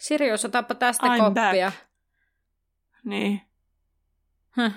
Sirius, 0.00 0.44
otapa 0.44 0.74
tästä 0.74 1.06
I'm 1.06 1.18
koppia. 1.18 1.72
Back. 1.72 1.86
Niin. 3.04 3.40
Huh. 4.56 4.72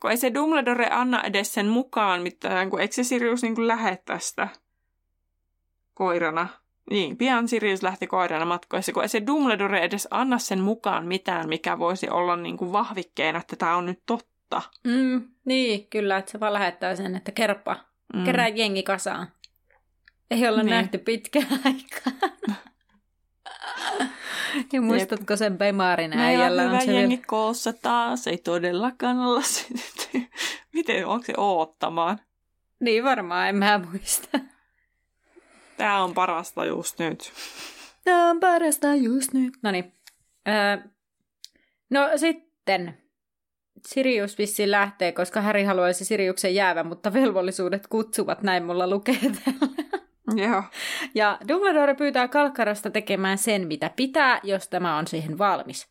Kun 0.00 0.10
ei 0.10 0.16
se 0.16 0.34
Dumbledore 0.34 0.88
anna 0.90 1.22
edes 1.22 1.54
sen 1.54 1.66
mukaan 1.66 2.22
mitään, 2.22 2.70
kun 2.70 2.80
eikö 2.80 2.94
se 2.94 3.04
Sirius 3.04 3.42
niin 3.42 3.54
kuin 3.54 3.68
lähde 3.68 3.98
tästä 4.04 4.48
koirana. 5.94 6.48
Niin, 6.90 7.16
pian 7.16 7.48
Sirius 7.48 7.82
lähti 7.82 8.06
koirana 8.06 8.44
matkoissa, 8.44 8.92
kun 8.92 9.02
ei 9.02 9.08
se 9.08 9.26
Dumbledore 9.26 9.80
edes 9.80 10.08
anna 10.10 10.38
sen 10.38 10.60
mukaan 10.60 11.06
mitään, 11.06 11.48
mikä 11.48 11.78
voisi 11.78 12.10
olla 12.10 12.36
niin 12.36 12.56
kuin 12.56 12.72
vahvikkeena, 12.72 13.38
että 13.38 13.56
tämä 13.56 13.76
on 13.76 13.86
nyt 13.86 14.02
totta. 14.06 14.62
Mm, 14.84 15.28
niin, 15.44 15.86
kyllä, 15.86 16.16
että 16.16 16.32
se 16.32 16.40
vaan 16.40 16.52
lähettää 16.52 16.96
sen, 16.96 17.16
että 17.16 17.32
kerppa, 17.32 17.76
mm. 18.14 18.24
kerää 18.24 18.48
jengi 18.48 18.82
kasaan. 18.82 19.26
Ei 20.30 20.48
olla 20.48 20.62
niin. 20.62 20.70
nähty 20.70 20.98
pitkään 20.98 21.46
aikaan. 21.64 22.32
ja 24.72 24.80
muistatko 24.80 25.36
sen 25.36 25.58
Bemaarin 25.58 26.12
äijällä? 26.12 26.62
on 26.62 26.68
hyvä 26.68 26.92
jengi 26.92 27.18
koossa 27.26 27.72
taas, 27.72 28.26
ei 28.26 28.38
todellakaan 28.38 29.18
olla 29.18 29.40
Miten, 30.72 31.06
onko 31.06 31.24
se 31.26 31.32
oottamaan? 31.36 32.18
Niin 32.80 33.04
varmaan, 33.04 33.48
en 33.48 33.56
mä 33.56 33.80
muista. 33.92 34.38
Tää 35.76 36.04
on 36.04 36.14
parasta 36.14 36.64
just 36.64 36.98
nyt. 36.98 37.32
Tää 38.04 38.30
on 38.30 38.40
parasta 38.40 38.94
just 38.94 39.32
nyt. 39.32 39.54
No 39.62 39.70
niin. 39.70 39.92
Öö, 40.48 40.88
no 41.90 42.08
sitten. 42.16 42.98
Sirius 43.86 44.38
vissi 44.38 44.70
lähtee, 44.70 45.12
koska 45.12 45.40
Häri 45.40 45.64
haluaisi 45.64 46.04
Siriuksen 46.04 46.54
jäävän, 46.54 46.86
mutta 46.86 47.12
velvollisuudet 47.12 47.86
kutsuvat, 47.86 48.42
näin 48.42 48.64
mulla 48.64 48.90
lukee 48.90 49.18
täällä. 49.20 50.00
Joo. 50.46 50.62
Ja 51.14 51.38
Dumbledore 51.48 51.94
pyytää 51.94 52.28
Kalkkarosta 52.28 52.90
tekemään 52.90 53.38
sen, 53.38 53.66
mitä 53.66 53.90
pitää, 53.96 54.40
jos 54.42 54.68
tämä 54.68 54.96
on 54.96 55.06
siihen 55.06 55.38
valmis. 55.38 55.88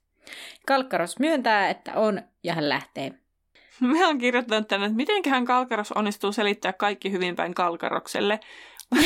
Kalkkaros 0.67 1.19
myöntää, 1.19 1.69
että 1.69 1.93
on, 1.93 2.21
ja 2.43 2.53
hän 2.53 2.69
lähtee. 2.69 3.11
Mä 3.79 4.07
oon 4.07 4.17
kirjoittanut 4.17 4.67
tänne, 4.67 4.85
että 4.85 4.95
mitenköhän 4.95 5.45
Kalkaros 5.45 5.91
onnistuu 5.91 6.31
selittää 6.31 6.73
kaikki 6.73 7.11
hyvin 7.11 7.35
päin 7.35 7.53
Kalkarokselle. 7.53 8.39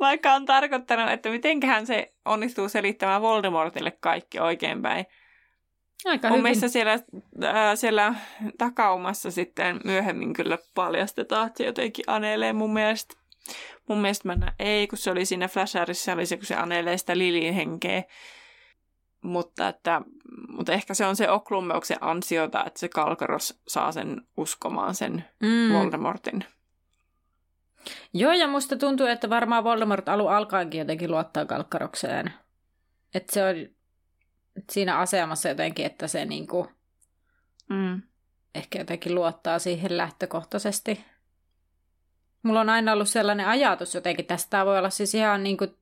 Vaikka 0.00 0.32
on 0.32 0.46
tarkoittanut, 0.46 1.10
että 1.10 1.28
mitenköhän 1.28 1.86
se 1.86 2.14
onnistuu 2.24 2.68
selittämään 2.68 3.22
Voldemortille 3.22 3.90
kaikki 4.00 4.40
oikeinpäin. 4.40 5.06
Aika 6.04 6.28
Mun 6.28 6.32
hyvin. 6.32 6.42
mielestä 6.42 6.68
siellä, 6.68 6.92
äh, 6.92 7.00
siellä 7.74 8.14
takaumassa 8.58 9.30
sitten 9.30 9.80
myöhemmin 9.84 10.32
kyllä 10.32 10.58
paljastetaan, 10.74 11.46
että 11.46 11.58
se 11.58 11.66
jotenkin 11.66 12.04
anelee 12.06 12.52
mun 12.52 12.72
mielestä. 12.72 13.19
Mun 13.88 14.00
mielestä 14.00 14.28
mä 14.28 14.34
näin, 14.34 14.52
ei, 14.58 14.86
kun 14.86 14.98
se 14.98 15.10
oli 15.10 15.24
siinä 15.24 15.48
Flasharissa, 15.48 16.12
oli 16.12 16.26
se, 16.26 16.36
kun 16.36 16.46
se 16.46 16.54
anelee 16.54 16.98
sitä 16.98 17.18
Lilin 17.18 17.54
henkeä. 17.54 18.02
Mutta, 19.22 19.68
että, 19.68 20.02
mutta 20.48 20.72
ehkä 20.72 20.94
se 20.94 21.06
on 21.06 21.16
se 21.16 21.30
Oklummeuksen 21.30 21.98
ansiota, 22.00 22.64
että 22.66 22.80
se 22.80 22.88
Kalkaros 22.88 23.60
saa 23.68 23.92
sen 23.92 24.26
uskomaan 24.36 24.94
sen 24.94 25.24
mm. 25.40 25.72
Voldemortin. 25.72 26.44
Joo, 28.12 28.32
ja 28.32 28.48
musta 28.48 28.76
tuntuu, 28.76 29.06
että 29.06 29.30
varmaan 29.30 29.64
Voldemort 29.64 30.08
alu 30.08 30.26
alkaenkin 30.26 30.78
jotenkin 30.78 31.10
luottaa 31.10 31.46
Kalkkarokseen. 31.46 32.32
Että 33.14 33.34
se 33.34 33.44
on 33.44 33.54
siinä 34.70 34.98
asemassa 34.98 35.48
jotenkin, 35.48 35.86
että 35.86 36.08
se 36.08 36.24
niinku 36.24 36.68
mm. 37.68 38.02
ehkä 38.54 38.78
jotenkin 38.78 39.14
luottaa 39.14 39.58
siihen 39.58 39.96
lähtökohtaisesti. 39.96 41.04
Mulla 42.42 42.60
on 42.60 42.68
aina 42.68 42.92
ollut 42.92 43.08
sellainen 43.08 43.46
ajatus 43.46 43.94
jotenkin, 43.94 44.26
tästä 44.26 44.66
voi 44.66 44.78
olla 44.78 44.90
siis 44.90 45.14
ihan, 45.14 45.42
niin 45.42 45.56
kuin, 45.56 45.76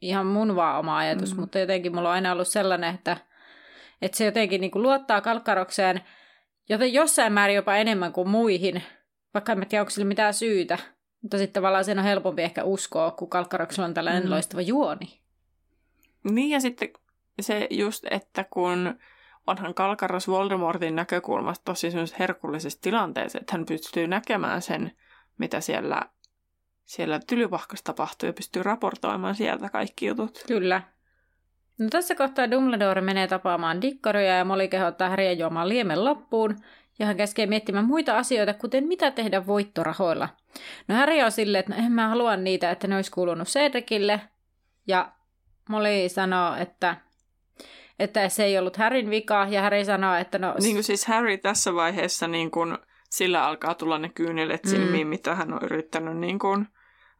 ihan 0.00 0.26
mun 0.26 0.56
vaan 0.56 0.78
oma 0.78 0.98
ajatus, 0.98 1.34
mm. 1.34 1.40
mutta 1.40 1.58
jotenkin 1.58 1.94
mulla 1.94 2.08
on 2.08 2.14
aina 2.14 2.32
ollut 2.32 2.48
sellainen, 2.48 2.94
että, 2.94 3.16
että 4.02 4.18
se 4.18 4.24
jotenkin 4.24 4.60
niin 4.60 4.70
kuin 4.70 4.82
luottaa 4.82 5.20
kalkkarokseen 5.20 6.00
joten 6.70 6.92
jossain 6.92 7.32
määrin 7.32 7.56
jopa 7.56 7.76
enemmän 7.76 8.12
kuin 8.12 8.28
muihin, 8.28 8.82
vaikka 9.34 9.52
en 9.52 9.66
tiedä, 9.68 9.82
onko 9.82 9.90
sillä 9.90 10.08
mitään 10.08 10.34
syytä. 10.34 10.78
Mutta 11.22 11.38
sitten 11.38 11.54
tavallaan 11.54 11.84
sen 11.84 11.98
on 11.98 12.04
helpompi 12.04 12.42
ehkä 12.42 12.64
uskoa, 12.64 13.10
kun 13.10 13.30
Kalkkaroksella 13.30 13.86
on 13.86 13.94
tällainen 13.94 14.24
mm. 14.24 14.30
loistava 14.30 14.60
juoni. 14.60 15.20
Niin 16.30 16.50
ja 16.50 16.60
sitten 16.60 16.88
se 17.40 17.66
just, 17.70 18.06
että 18.10 18.44
kun 18.50 18.98
onhan 19.46 19.74
Kalkaros 19.74 20.28
Voldemortin 20.28 20.96
näkökulmasta 20.96 21.64
tosi 21.64 21.88
herkullisessa 22.18 22.80
tilanteessa, 22.82 23.38
että 23.38 23.52
hän 23.52 23.66
pystyy 23.66 24.06
näkemään 24.06 24.62
sen, 24.62 24.92
mitä 25.38 25.60
siellä, 25.60 26.02
siellä 26.84 27.20
tylypahkassa 27.26 27.84
tapahtuu 27.84 28.26
ja 28.26 28.32
pystyy 28.32 28.62
raportoimaan 28.62 29.34
sieltä 29.34 29.68
kaikki 29.68 30.06
jutut. 30.06 30.44
Kyllä. 30.46 30.82
No 31.78 31.88
tässä 31.90 32.14
kohtaa 32.14 32.50
Dumbledore 32.50 33.00
menee 33.00 33.26
tapaamaan 33.26 33.82
Dikkaria 33.82 34.36
ja 34.36 34.44
Molly 34.44 34.68
kehottaa 34.68 35.08
Harrya 35.08 35.32
juomaan 35.32 35.68
liemen 35.68 36.04
loppuun, 36.04 36.56
ja 36.98 37.06
hän 37.06 37.16
käskee 37.16 37.46
miettimään 37.46 37.84
muita 37.84 38.16
asioita, 38.16 38.54
kuten 38.54 38.86
mitä 38.86 39.10
tehdä 39.10 39.46
voittorahoilla. 39.46 40.28
No 40.88 40.94
Harry 40.94 41.22
on 41.22 41.32
silleen, 41.32 41.60
että 41.60 41.74
no 41.74 41.86
en 41.86 41.92
mä 41.92 42.08
halua 42.08 42.36
niitä, 42.36 42.70
että 42.70 42.86
ne 42.86 42.96
olisi 42.96 43.10
kuulunut 43.10 43.48
Cedricille, 43.48 44.20
ja 44.86 45.12
Molly 45.68 46.08
sanoo, 46.08 46.54
että 46.56 46.96
että 47.98 48.28
se 48.28 48.44
ei 48.44 48.58
ollut 48.58 48.76
Harryn 48.76 49.10
vika, 49.10 49.46
ja 49.50 49.62
Harry 49.62 49.84
sanoo, 49.84 50.14
että 50.14 50.38
no... 50.38 50.54
Niin 50.60 50.76
kuin 50.76 50.84
siis 50.84 51.06
Harry 51.06 51.38
tässä 51.38 51.74
vaiheessa, 51.74 52.28
niin 52.28 52.50
kuin, 52.50 52.78
sillä 53.10 53.44
alkaa 53.44 53.74
tulla 53.74 53.98
ne 53.98 54.08
kyyneleet 54.08 54.64
mm. 54.64 54.70
silmiin, 54.70 55.06
mitä 55.06 55.34
hän 55.34 55.52
on 55.52 55.60
yrittänyt 55.62 56.16
niin 56.16 56.38
kuin, 56.38 56.66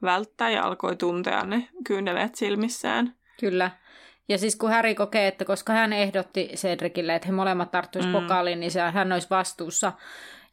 välttää, 0.03 0.51
ja 0.51 0.65
alkoi 0.65 0.97
tuntea 0.97 1.45
ne 1.45 1.69
kyyneleet 1.87 2.35
silmissään. 2.35 3.15
Kyllä. 3.41 3.71
Ja 4.29 4.39
siis 4.39 4.57
kun 4.57 4.71
Harry 4.71 4.95
kokee, 4.95 5.29
että 5.29 5.45
koska 5.45 5.73
hän 5.73 5.93
ehdotti 5.93 6.51
Cedricille, 6.55 7.15
että 7.15 7.29
he 7.29 7.33
molemmat 7.33 7.71
tarttuisivat 7.71 8.17
mm. 8.17 8.23
pokaaliin, 8.23 8.61
niin 8.61 8.71
se, 8.71 8.81
hän 8.81 9.13
olisi 9.13 9.31
vastuussa. 9.31 9.93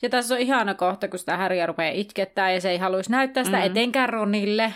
Ja 0.02 0.10
tässä 0.10 0.36
on 0.36 0.42
ihana 0.42 0.74
kohta, 0.74 1.08
kun 1.08 1.20
sitä 1.20 1.38
Harrya 1.38 1.66
rupeaa 1.66 1.92
itkettää 1.92 2.52
ja 2.52 2.62
se 2.62 2.70
ei 2.70 2.78
haluaisi 2.78 3.12
näyttää 3.12 3.44
sitä 3.44 3.58
mm. 3.58 3.64
etenkään 3.64 4.10
Ronille. 4.10 4.74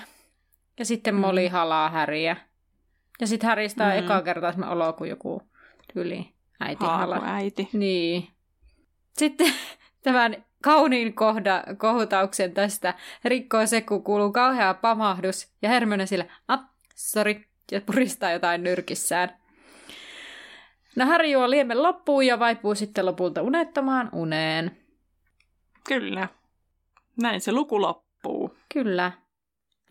Ja 0.79 0.85
sitten 0.85 1.15
Molly 1.15 1.47
mm. 1.47 1.51
halaa 1.51 1.89
Harryä. 1.89 2.35
Ja 3.21 3.27
sitten 3.27 3.49
Harrystä 3.49 3.85
on 3.85 3.91
mm. 3.91 3.97
eka 3.97 4.21
kertaa 4.21 4.51
semmoinen 4.51 4.77
olo 4.77 4.93
kuin 4.93 5.09
joku 5.09 5.41
tyyli 5.93 6.33
äiti 6.59 6.85
halaa. 6.85 7.33
äiti. 7.35 7.69
Niin. 7.73 8.27
Sitten 9.17 9.53
tämän 10.03 10.45
kauniin 10.61 11.13
kohda, 11.13 11.63
kohutauksen 11.77 12.53
tästä 12.53 12.93
rikkoo 13.25 13.65
se, 13.65 13.81
kun 13.81 14.03
kuuluu 14.03 14.31
kauhea 14.31 14.73
pamahdus. 14.73 15.47
Ja 15.61 15.69
Hermione 15.69 16.05
sillä, 16.05 16.25
ah, 16.47 16.59
sorry, 16.95 17.43
ja 17.71 17.81
puristaa 17.81 18.31
jotain 18.31 18.63
nyrkissään. 18.63 19.41
No 20.95 21.05
Harry 21.05 21.27
juo 21.27 21.49
liemen 21.49 21.83
loppuun 21.83 22.25
ja 22.25 22.39
vaipuu 22.39 22.75
sitten 22.75 23.05
lopulta 23.05 23.41
unettamaan 23.41 24.09
uneen. 24.13 24.77
Kyllä. 25.87 26.27
Näin 27.21 27.41
se 27.41 27.51
luku 27.51 27.81
loppuu. 27.81 28.55
Kyllä. 28.73 29.11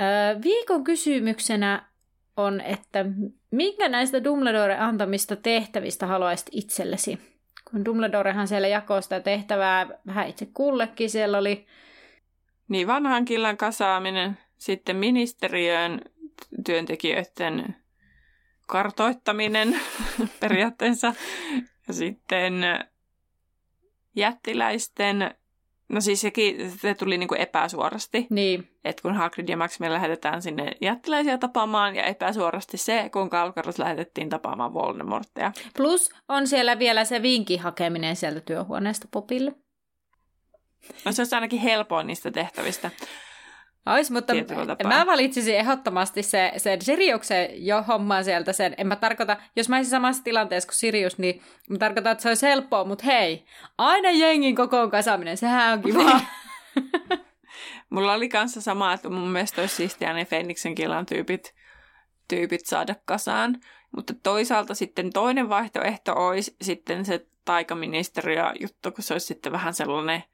Öö, 0.02 0.42
viikon 0.42 0.84
kysymyksenä 0.84 1.90
on, 2.36 2.60
että 2.60 3.04
minkä 3.50 3.88
näistä 3.88 4.24
Dumbledore 4.24 4.78
antamista 4.78 5.36
tehtävistä 5.36 6.06
haluaisit 6.06 6.48
itsellesi? 6.52 7.39
Kun 7.70 7.84
Dumbledorehan 7.84 8.48
siellä 8.48 8.68
jakoi 8.68 9.02
sitä 9.02 9.20
tehtävää 9.20 9.86
vähän 10.06 10.28
itse 10.28 10.46
kullekin, 10.54 11.10
siellä 11.10 11.38
oli... 11.38 11.66
Niin, 12.68 12.86
vanhan 12.86 13.24
killan 13.24 13.56
kasaaminen, 13.56 14.38
sitten 14.58 14.96
ministeriön 14.96 16.00
työntekijöiden 16.64 17.76
kartoittaminen 18.66 19.80
periaatteessa. 20.40 21.14
Ja 21.88 21.94
sitten 21.94 22.54
jättiläisten, 24.16 25.34
no 25.90 26.00
siis 26.00 26.20
sekin 26.20 26.70
se 26.70 26.94
tuli 26.94 27.18
niinku 27.18 27.34
epäsuorasti. 27.34 28.26
Niin. 28.30 28.68
Että 28.84 29.02
kun 29.02 29.14
Hagrid 29.14 29.48
ja 29.48 29.56
Maximia 29.56 29.92
lähetetään 29.92 30.42
sinne 30.42 30.72
jättiläisiä 30.80 31.38
tapaamaan 31.38 31.96
ja 31.96 32.04
epäsuorasti 32.04 32.76
se, 32.76 33.08
kun 33.12 33.30
Kalkaros 33.30 33.78
lähetettiin 33.78 34.28
tapaamaan 34.28 34.74
Voldemortia. 34.74 35.52
Plus 35.76 36.10
on 36.28 36.46
siellä 36.46 36.78
vielä 36.78 37.04
se 37.04 37.22
vinkin 37.22 37.60
hakeminen 37.60 38.16
sieltä 38.16 38.40
työhuoneesta 38.40 39.08
Popille. 39.10 39.52
No 41.04 41.12
se 41.12 41.22
olisi 41.22 41.34
ainakin 41.34 41.60
helpoin 41.60 42.06
niistä 42.06 42.30
tehtävistä. 42.30 42.90
Ois, 43.86 44.10
mutta 44.10 44.32
mä 44.84 45.06
valitsisin 45.06 45.56
ehdottomasti 45.56 46.22
se, 46.22 46.52
sen 46.56 46.82
Siriuksen 46.82 47.66
jo 47.66 47.82
hommaan 47.82 48.24
sieltä 48.24 48.52
sen. 48.52 48.74
En 48.78 48.86
mä 48.86 48.96
tarkoita, 48.96 49.36
jos 49.56 49.68
mä 49.68 49.76
olisin 49.76 49.90
samassa 49.90 50.24
tilanteessa 50.24 50.66
kuin 50.66 50.76
Sirius, 50.76 51.18
niin 51.18 51.42
mä 51.70 51.78
tarkoitan, 51.78 52.12
että 52.12 52.22
se 52.22 52.28
olisi 52.28 52.46
helppoa, 52.46 52.84
mutta 52.84 53.04
hei, 53.04 53.44
aina 53.78 54.10
jengin 54.10 54.56
kokoon 54.56 54.90
kasaaminen, 54.90 55.36
sehän 55.36 55.72
on 55.72 55.82
kiva. 55.82 56.20
Mulla 57.90 58.12
oli 58.12 58.28
kanssa 58.28 58.60
sama, 58.60 58.92
että 58.92 59.08
mun 59.08 59.28
mielestä 59.28 59.60
olisi 59.60 59.76
siistiä 59.76 60.12
ne 60.12 60.24
Fenniksen 60.24 60.74
kilan 60.74 61.06
tyypit, 61.06 61.54
tyypit 62.28 62.66
saada 62.66 62.94
kasaan. 63.04 63.60
Mutta 63.96 64.14
toisaalta 64.22 64.74
sitten 64.74 65.12
toinen 65.12 65.48
vaihtoehto 65.48 66.12
olisi 66.26 66.56
sitten 66.62 67.04
se 67.04 67.26
taikaministeriö 67.44 68.52
juttu, 68.60 68.92
kun 68.92 69.04
se 69.04 69.14
olisi 69.14 69.26
sitten 69.26 69.52
vähän 69.52 69.74
sellainen, 69.74 70.24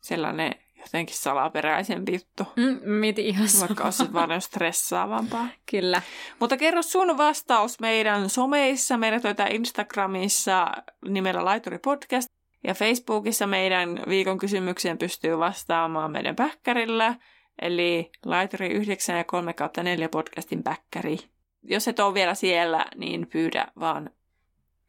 sellainen 0.00 0.54
jotenkin 0.88 1.16
salaperäisempi 1.16 2.12
juttu. 2.12 2.52
Mm, 2.56 2.90
mietin 2.90 3.26
ihan 3.26 3.48
Vaikka 3.60 3.84
olisi 3.84 4.12
vaan 4.12 4.40
stressaavampaa. 4.40 5.48
Kyllä. 5.70 6.02
Mutta 6.40 6.56
kerro 6.56 6.82
sun 6.82 7.18
vastaus 7.18 7.80
meidän 7.80 8.30
someissa. 8.30 8.96
Meidät 8.96 9.24
löytää 9.24 9.48
Instagramissa 9.48 10.72
nimellä 11.08 11.44
Laituri 11.44 11.78
Podcast. 11.78 12.28
Ja 12.64 12.74
Facebookissa 12.74 13.46
meidän 13.46 14.02
viikon 14.08 14.38
kysymykseen 14.38 14.98
pystyy 14.98 15.38
vastaamaan 15.38 16.10
meidän 16.10 16.36
päkkärillä. 16.36 17.14
Eli 17.62 18.10
Laituri 18.24 18.68
9 18.68 19.16
ja 19.16 19.24
3 19.24 19.54
4 19.82 20.08
podcastin 20.08 20.62
päkkäri. 20.62 21.18
Jos 21.62 21.88
et 21.88 22.00
ole 22.00 22.14
vielä 22.14 22.34
siellä, 22.34 22.86
niin 22.96 23.26
pyydä 23.26 23.66
vaan 23.80 24.10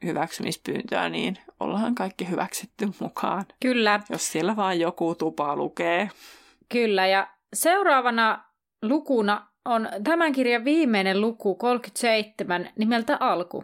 hyväksymispyyntöä, 0.03 1.09
niin 1.09 1.37
ollaan 1.59 1.95
kaikki 1.95 2.29
hyväksytty 2.29 2.89
mukaan. 2.99 3.45
Kyllä. 3.61 3.99
Jos 4.09 4.31
siellä 4.31 4.55
vaan 4.55 4.79
joku 4.79 5.15
tupa 5.15 5.55
lukee. 5.55 6.09
Kyllä, 6.69 7.07
ja 7.07 7.27
seuraavana 7.53 8.43
lukuna 8.81 9.47
on 9.65 9.89
tämän 10.03 10.31
kirjan 10.31 10.65
viimeinen 10.65 11.21
luku 11.21 11.55
37 11.55 12.69
nimeltä 12.75 13.17
Alku. 13.19 13.63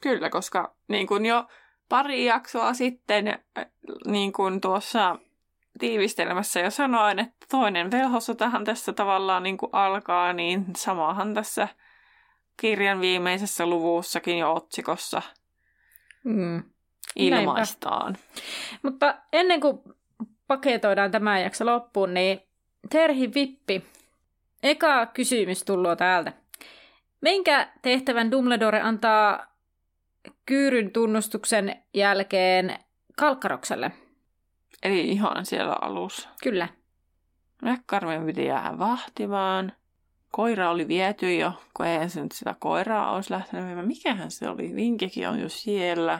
Kyllä, 0.00 0.30
koska 0.30 0.74
niin 0.88 1.06
kuin 1.06 1.26
jo 1.26 1.44
pari 1.88 2.24
jaksoa 2.24 2.74
sitten 2.74 3.28
äh, 3.28 3.66
niin 4.06 4.32
kuin 4.32 4.60
tuossa 4.60 5.18
tiivistelmässä 5.78 6.60
jo 6.60 6.70
sanoin, 6.70 7.18
että 7.18 7.46
toinen 7.50 7.90
velhosotahan 7.90 8.64
tässä 8.64 8.92
tavallaan 8.92 9.42
niin 9.42 9.56
kuin 9.56 9.70
alkaa, 9.72 10.32
niin 10.32 10.66
samahan 10.76 11.34
tässä 11.34 11.68
kirjan 12.56 13.00
viimeisessä 13.00 13.66
luvussakin 13.66 14.38
jo 14.38 14.54
otsikossa– 14.54 15.22
mm. 16.24 16.62
ilmaistaan. 17.16 18.12
Näinpä. 18.12 18.20
Mutta 18.82 19.14
ennen 19.32 19.60
kuin 19.60 19.80
paketoidaan 20.46 21.10
tämä 21.10 21.40
jakso 21.40 21.66
loppuun, 21.66 22.14
niin 22.14 22.40
Terhi 22.90 23.34
Vippi, 23.34 23.84
eka 24.62 25.06
kysymys 25.06 25.64
tullut 25.64 25.98
täältä. 25.98 26.32
Minkä 27.20 27.68
tehtävän 27.82 28.30
Dumbledore 28.30 28.80
antaa 28.80 29.46
Kyyryn 30.46 30.90
tunnustuksen 30.90 31.82
jälkeen 31.94 32.78
Kalkkarokselle? 33.16 33.92
Eli 34.82 35.08
ihan 35.08 35.46
siellä 35.46 35.76
alussa. 35.80 36.28
Kyllä. 36.42 36.68
Mäkkarmen 37.62 38.26
piti 38.26 38.44
jäädä 38.44 38.78
vahtimaan. 38.78 39.72
Koira 40.30 40.70
oli 40.70 40.88
viety 40.88 41.34
jo, 41.34 41.52
kun 41.74 41.86
ei 41.86 42.08
se 42.08 42.22
nyt 42.22 42.32
sitä 42.32 42.54
koiraa 42.58 43.14
olisi 43.14 43.30
lähtenyt 43.30 43.66
viemään. 43.66 43.86
Mikähän 43.86 44.30
se 44.30 44.48
oli? 44.48 44.74
Vinkikin 44.74 45.28
on 45.28 45.40
jo 45.40 45.48
siellä. 45.48 46.18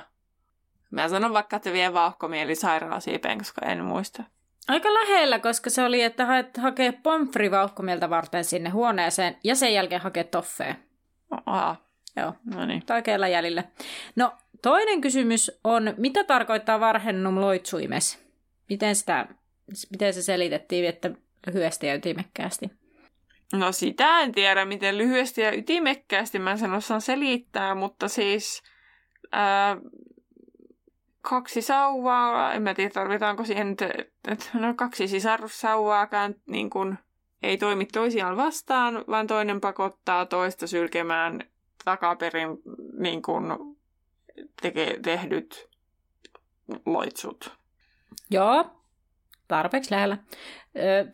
Mä 0.91 1.09
sanon 1.09 1.33
vaikka, 1.33 1.57
että 1.57 1.73
vie 1.73 1.93
vauhkomieli 1.93 2.55
sairaalasiipeen, 2.55 3.39
koska 3.39 3.67
en 3.67 3.85
muista. 3.85 4.25
Aika 4.69 4.95
lähellä, 4.95 5.39
koska 5.39 5.71
se 5.71 5.85
oli, 5.85 6.03
että 6.03 6.27
haet 6.27 6.57
hakee 6.57 6.93
pomfri 6.93 7.51
vauhkomieltä 7.51 8.11
varten 8.11 8.45
sinne 8.45 8.71
huoneeseen 8.71 9.37
ja 9.45 9.55
sen 9.55 9.75
jälkeen 9.75 10.01
hakee 10.01 10.25
toffee. 10.25 10.77
Aha. 11.47 11.77
Joo, 12.17 12.35
no 12.45 12.67
niin. 12.67 12.83
oikealla 12.95 13.29
jäljellä. 13.29 13.65
No, 14.17 14.33
toinen 14.63 15.01
kysymys 15.01 15.61
on, 15.65 15.95
mitä 15.97 16.25
tarkoittaa 16.25 16.81
varhennum 16.81 17.41
loitsuimes? 17.41 18.19
Miten, 18.69 18.97
sitä, 18.97 19.27
miten 19.91 20.15
se 20.15 20.23
selitettiin, 20.23 20.85
että 20.85 21.11
lyhyesti 21.47 21.87
ja 21.87 21.95
ytimekkäästi? 21.95 22.80
No 23.53 23.73
sitä 23.73 24.21
en 24.21 24.33
tiedä, 24.33 24.65
miten 24.65 24.99
lyhyesti 24.99 25.41
ja 25.41 25.57
ytimekkäästi 25.57 26.39
mä 26.39 26.57
sen 26.57 26.73
osaan 26.73 27.01
selittää, 27.01 27.75
mutta 27.75 28.09
siis 28.09 28.63
ää, 29.33 29.77
kaksi 31.21 31.63
sauvaa, 31.63 32.53
en 32.53 32.63
mä 32.63 32.75
tiedä 32.75 32.91
tarvitaanko 32.91 33.45
siihen, 33.45 33.77
että 34.29 34.49
no 34.55 34.75
kaksi 34.75 35.09
sisarussauvaakaan 35.09 36.35
niin 36.47 36.71
kun, 36.71 36.99
ei 37.43 37.59
toimi 37.59 37.85
toisiaan 37.85 38.37
vastaan, 38.37 39.05
vaan 39.09 39.27
toinen 39.27 39.61
pakottaa 39.61 40.27
toista 40.27 40.67
sylkemään 40.67 41.41
takaperin 41.85 42.49
niin 42.99 43.23
kun, 43.23 43.77
teke, 44.63 44.99
tehdyt 45.03 45.69
loitsut. 46.87 47.57
Joo, 48.31 48.80
tarpeeksi 49.51 49.91
lähellä. 49.91 50.19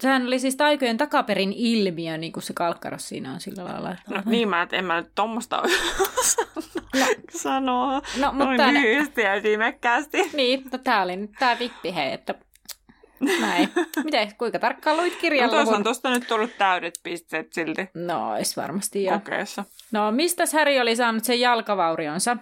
Sehän 0.01 0.27
oli 0.27 0.39
siis 0.39 0.57
taikojen 0.57 0.97
takaperin 0.97 1.53
ilmiö, 1.57 2.19
niin 2.19 2.33
kuin 2.33 2.43
se 2.43 2.53
kalkkaros 2.53 3.09
siinä 3.09 3.33
on 3.33 3.41
sillä 3.41 3.65
lailla. 3.65 3.97
No 4.11 4.23
niin, 4.27 4.49
mä, 4.49 4.63
et 4.63 4.73
en 4.73 4.85
mä 4.85 5.01
nyt 5.01 5.11
tommosta 5.15 5.63
No. 5.63 7.07
sanoa. 7.43 7.93
No, 8.21 8.33
Noin 8.33 8.51
mutta... 8.51 8.73
lyhyesti 8.73 9.21
ja 9.21 9.37
ytimekkäästi. 9.37 10.31
Niin, 10.33 10.65
no 10.73 10.79
tää 10.79 11.03
oli 11.03 11.17
nyt 11.17 11.31
tää 11.39 11.59
vippi, 11.59 11.95
hei, 11.95 12.13
että 12.13 12.35
näin. 13.41 13.69
Miten, 14.05 14.37
kuinka 14.39 14.59
tarkkaan 14.59 14.97
luit 14.97 15.13
No 15.15 15.21
kirjan 15.21 15.51
toisaalta 15.51 15.71
luvun? 15.71 15.85
tosta 15.85 16.11
nyt 16.11 16.27
tullut 16.29 16.51
täydet 16.59 16.95
pisteet 17.03 17.53
silti 17.53 17.89
No, 17.95 18.31
ois 18.33 18.57
varmasti 18.57 19.05
jo. 19.05 19.13
kokeessa. 19.13 19.65
No, 19.93 20.13
mistä 20.13 20.45
Häri 20.55 20.81
oli 20.81 20.97
saanut 20.97 21.25
sen 21.25 21.41
jalkavaurionsa? 21.41 22.37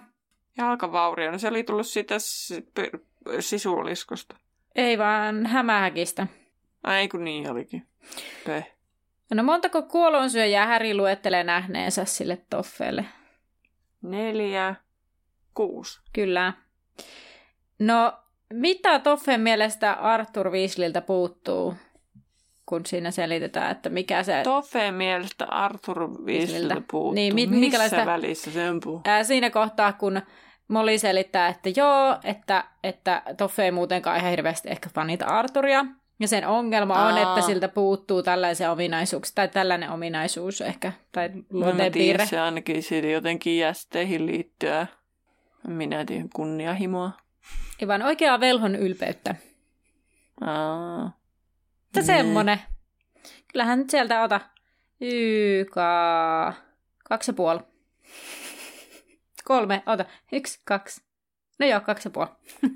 Jalkavaurio, 0.57 1.31
no 1.31 1.37
se 1.37 1.47
oli 1.47 1.63
tullut 1.63 1.87
siitä 1.87 2.15
sisuliskosta. 3.39 4.35
Ei 4.75 4.97
vaan 4.97 5.45
hämähäkistä. 5.45 6.27
Ai 6.83 7.07
kun 7.07 7.23
niin 7.23 7.51
olikin. 7.51 7.87
Peh. 8.45 8.71
No 9.33 9.43
montako 9.43 9.81
kuolonsyöjää 9.81 10.65
Häri 10.67 10.93
luettelee 10.95 11.43
nähneensä 11.43 12.05
sille 12.05 12.37
toffeelle? 12.49 13.05
Neljä, 14.01 14.75
kuusi. 15.53 15.99
Kyllä. 16.13 16.53
No, 17.79 18.13
mitä 18.53 18.99
Toffen 18.99 19.41
mielestä 19.41 19.93
Arthur 19.93 20.49
Weasleyltä 20.51 21.01
puuttuu, 21.01 21.73
kun 22.65 22.85
siinä 22.85 23.11
selitetään, 23.11 23.71
että 23.71 23.89
mikä 23.89 24.23
se... 24.23 24.41
Toffeen 24.43 24.93
mielestä 24.93 25.45
Arthur 25.45 25.99
Weasleyiltä 25.99 26.25
Weasleyiltä. 26.25 26.75
puuttuu. 26.75 27.13
Niin, 27.13 27.35
mi- 27.35 27.47
Missä 27.47 28.05
välissä 28.05 28.51
se 28.51 28.69
on 28.69 28.79
puu? 28.83 29.01
Ää, 29.05 29.23
siinä 29.23 29.49
kohtaa, 29.49 29.93
kun 29.93 30.21
Molly 30.67 30.97
selittää, 30.97 31.47
että 31.47 31.69
joo, 31.75 32.17
että, 32.23 32.63
että 32.83 33.21
Toffe 33.37 33.63
ei 33.63 33.71
muutenkaan 33.71 34.17
ihan 34.17 34.29
hirveästi 34.31 34.69
ehkä 34.69 34.89
fanita 34.95 35.25
Arturia. 35.25 35.85
Ja 36.19 36.27
sen 36.27 36.47
ongelma 36.47 37.05
on, 37.07 37.13
Aa. 37.13 37.21
että 37.35 37.45
siltä 37.47 37.67
puuttuu 37.67 38.23
tällaisia 38.23 38.71
ominaisuuksia, 38.71 39.35
tai 39.35 39.47
tällainen 39.47 39.89
ominaisuus 39.89 40.61
ehkä, 40.61 40.91
tai 41.11 41.27
mä 41.29 41.33
tiedän, 41.33 41.45
luonteenpiirre. 41.51 42.25
se 42.25 42.39
ainakin 42.39 42.83
siitä 42.83 43.07
jotenkin 43.07 43.57
jästeihin 43.57 44.25
liittyä. 44.25 44.87
Minä 45.67 46.05
tiedän 46.05 46.29
kunnianhimoa. 46.35 47.11
Ei 47.81 47.87
vaan 47.87 48.01
oikeaa 48.01 48.39
velhon 48.39 48.75
ylpeyttä. 48.75 49.35
Aa. 50.41 51.05
Että 51.85 51.99
Nee. 51.99 52.03
semmonen. 52.03 52.59
Kyllähän 53.53 53.79
nyt 53.79 53.89
sieltä 53.89 54.23
ota. 54.23 54.41
YK. 55.01 55.75
Kaksi 57.03 57.29
ja 57.31 57.33
puoli. 57.35 57.59
Kolme, 59.45 59.83
ota. 59.85 60.05
Yksi, 60.31 60.61
kaksi. 60.65 61.01
No 61.59 61.67
joo, 61.67 61.79
kaksi 61.79 62.07
ja 62.07 62.11
puoli. 62.11 62.29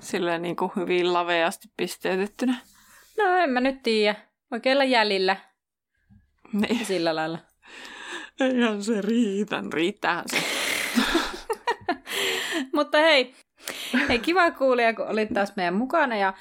Sillä 0.00 0.38
niin 0.38 0.56
kuin 0.56 0.72
hyvin 0.76 1.12
laveasti 1.12 1.68
pisteytettynä. 1.76 2.56
No 3.18 3.36
en 3.36 3.50
mä 3.50 3.60
nyt 3.60 3.82
tiedä. 3.82 4.14
Oikealla 4.52 4.84
jäljillä. 4.84 5.36
Niin. 6.52 6.86
Sillä 6.86 7.14
lailla. 7.14 7.38
Eihän 8.40 8.82
se 8.82 9.00
riitä. 9.00 9.62
Riittäähän 9.72 10.24
se. 10.26 10.36
Mutta 12.76 12.98
hei, 12.98 13.34
hei 14.08 14.18
kiva 14.18 14.50
kuulija, 14.50 14.94
kun 14.94 15.08
olit 15.08 15.28
taas 15.34 15.56
meidän 15.56 15.74
mukana 15.74 16.16
ja 16.16 16.34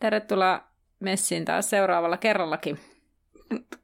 tervetuloa 0.00 0.60
messiin 1.00 1.44
taas 1.44 1.70
seuraavalla 1.70 2.16
kerrallakin. 2.16 2.78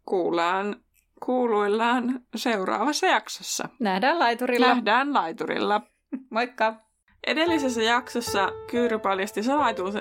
Kuullaan, 0.06 0.76
kuuluillaan 1.24 2.20
seuraavassa 2.36 3.06
jaksossa. 3.06 3.68
Nähdään 3.80 4.18
laiturilla. 4.18 4.66
Nähdään 4.66 5.14
laiturilla. 5.14 5.80
Moikka! 6.30 6.74
Edellisessä 7.26 7.82
jaksossa 7.82 8.52
Kyyry 8.70 8.98
paljasti 8.98 9.42
salaisuus... 9.42 9.94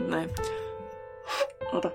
Näin. 0.00 0.30
Ota. 1.72 1.90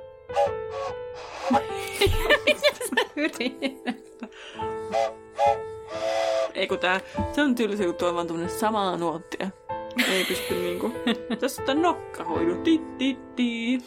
Ei 6.54 6.68
kun 6.68 6.80
tää, 6.80 7.02
se 7.32 7.42
on 7.42 7.56
tylsä, 7.56 7.84
kun 7.84 7.96
tuo 7.96 8.10
on 8.10 8.16
vaan 8.16 8.28
tämmönen 8.28 8.50
samaa 8.50 8.98
nuottia. 8.98 9.50
Ei 10.12 10.26
pysty 10.26 10.54
niinku... 10.54 10.92
Tästä 11.40 11.74
nokkahoidu. 11.74 12.56
Ti, 12.56 12.82
ti, 12.98 13.18
ti. 13.36 13.78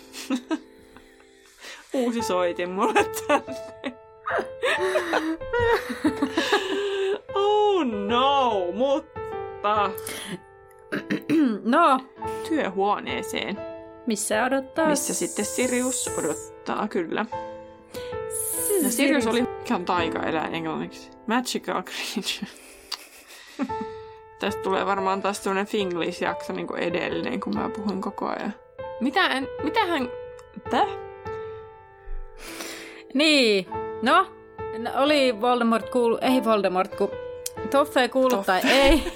Uusi 1.92 2.22
soitin 2.22 2.70
mulle 2.70 3.04
tänne. 3.28 4.05
oh 7.34 7.84
no, 7.84 8.66
mutta 8.74 9.90
no, 11.64 12.00
työhuoneeseen, 12.48 13.58
missä 14.06 14.44
odottaa? 14.44 14.88
missä 14.88 15.14
sitten 15.14 15.44
Sirius 15.44 16.10
odottaa, 16.18 16.88
kyllä. 16.88 17.26
Ja 18.82 18.90
Sirius 18.90 19.26
oli, 19.26 19.42
mikä 19.42 19.74
on 19.74 19.84
taikaeläin 19.84 20.54
englanniksi? 20.54 21.10
Magical 21.26 21.82
creature. 21.82 22.46
Tästä 24.40 24.62
tulee 24.62 24.86
varmaan 24.86 25.22
taas 25.22 25.44
sellainen 25.44 25.66
Finglish-jakso 25.66 26.52
niin 26.52 26.66
kuin 26.66 26.82
edellinen, 26.82 27.40
kun 27.40 27.54
mä 27.54 27.70
puhun 27.76 28.00
koko 28.00 28.26
ajan. 28.26 28.54
Mitä, 29.00 29.26
en, 29.26 29.48
mitä 29.62 29.86
hän... 29.86 30.08
Täh? 30.70 30.88
Niin, 33.14 33.66
no, 34.02 34.26
oli 34.94 35.40
Voldemort 35.40 35.90
kuulu, 35.90 36.18
ei 36.20 36.44
Voldemort, 36.44 36.94
kun 36.94 37.10
Toffe 37.70 38.00
ei 38.00 38.08
kuulu 38.08 38.44
tai 38.46 38.60
ei. 38.64 39.12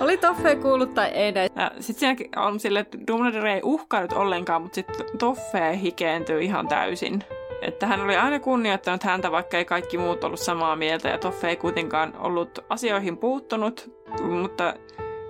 oli 0.00 0.16
Toffe 0.16 0.48
ei 0.48 0.56
kuulu 0.56 0.86
tai 0.86 1.08
ei 1.08 1.32
näin. 1.32 1.50
Ja 1.56 1.70
sit 1.80 1.98
siinäkin 1.98 2.38
on 2.38 2.60
sille, 2.60 2.78
että 2.78 2.98
Dumbledore 3.06 3.54
ei 3.54 3.60
uhkaillut 3.64 4.12
ollenkaan, 4.12 4.62
mutta 4.62 4.74
sitten 4.74 5.06
Toffe 5.18 5.78
hikeentyy 5.82 6.42
ihan 6.42 6.68
täysin. 6.68 7.24
Että 7.62 7.86
hän 7.86 8.00
oli 8.00 8.16
aina 8.16 8.40
kunnioittanut 8.40 9.02
häntä, 9.02 9.30
vaikka 9.30 9.58
ei 9.58 9.64
kaikki 9.64 9.98
muut 9.98 10.24
ollut 10.24 10.40
samaa 10.40 10.76
mieltä, 10.76 11.08
ja 11.08 11.18
Toffe 11.18 11.48
ei 11.48 11.56
kuitenkaan 11.56 12.14
ollut 12.18 12.64
asioihin 12.68 13.16
puuttunut, 13.16 13.92
mutta 14.22 14.74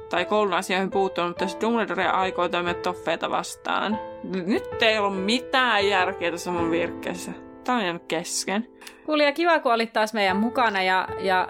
tai 0.08 0.24
koulun 0.24 0.54
asioihin 0.54 0.90
puuttunut, 0.90 1.30
mutta 1.30 1.44
jos 1.44 1.56
Dumbledore 1.60 2.06
aikoo 2.06 2.48
toimia 2.48 2.74
Toffeeta 2.74 3.30
vastaan. 3.30 3.98
Nyt 4.24 4.82
ei 4.82 4.98
ollut 4.98 5.24
mitään 5.24 5.88
järkeä 5.88 6.30
tässä 6.30 6.50
mun 6.50 6.70
virkkeessä 6.70 7.45
tarinan 7.66 8.00
kesken. 8.08 8.68
Kuulija, 9.06 9.32
kiva 9.32 9.60
kun 9.60 9.72
olit 9.72 9.92
taas 9.92 10.14
meidän 10.14 10.36
mukana 10.36 10.82
ja, 10.82 11.08
ja 11.20 11.48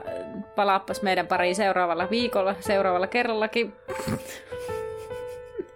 palaappas 0.56 1.02
meidän 1.02 1.26
pariin 1.26 1.56
seuraavalla 1.56 2.10
viikolla, 2.10 2.54
seuraavalla 2.60 3.06
kerrallakin. 3.06 3.72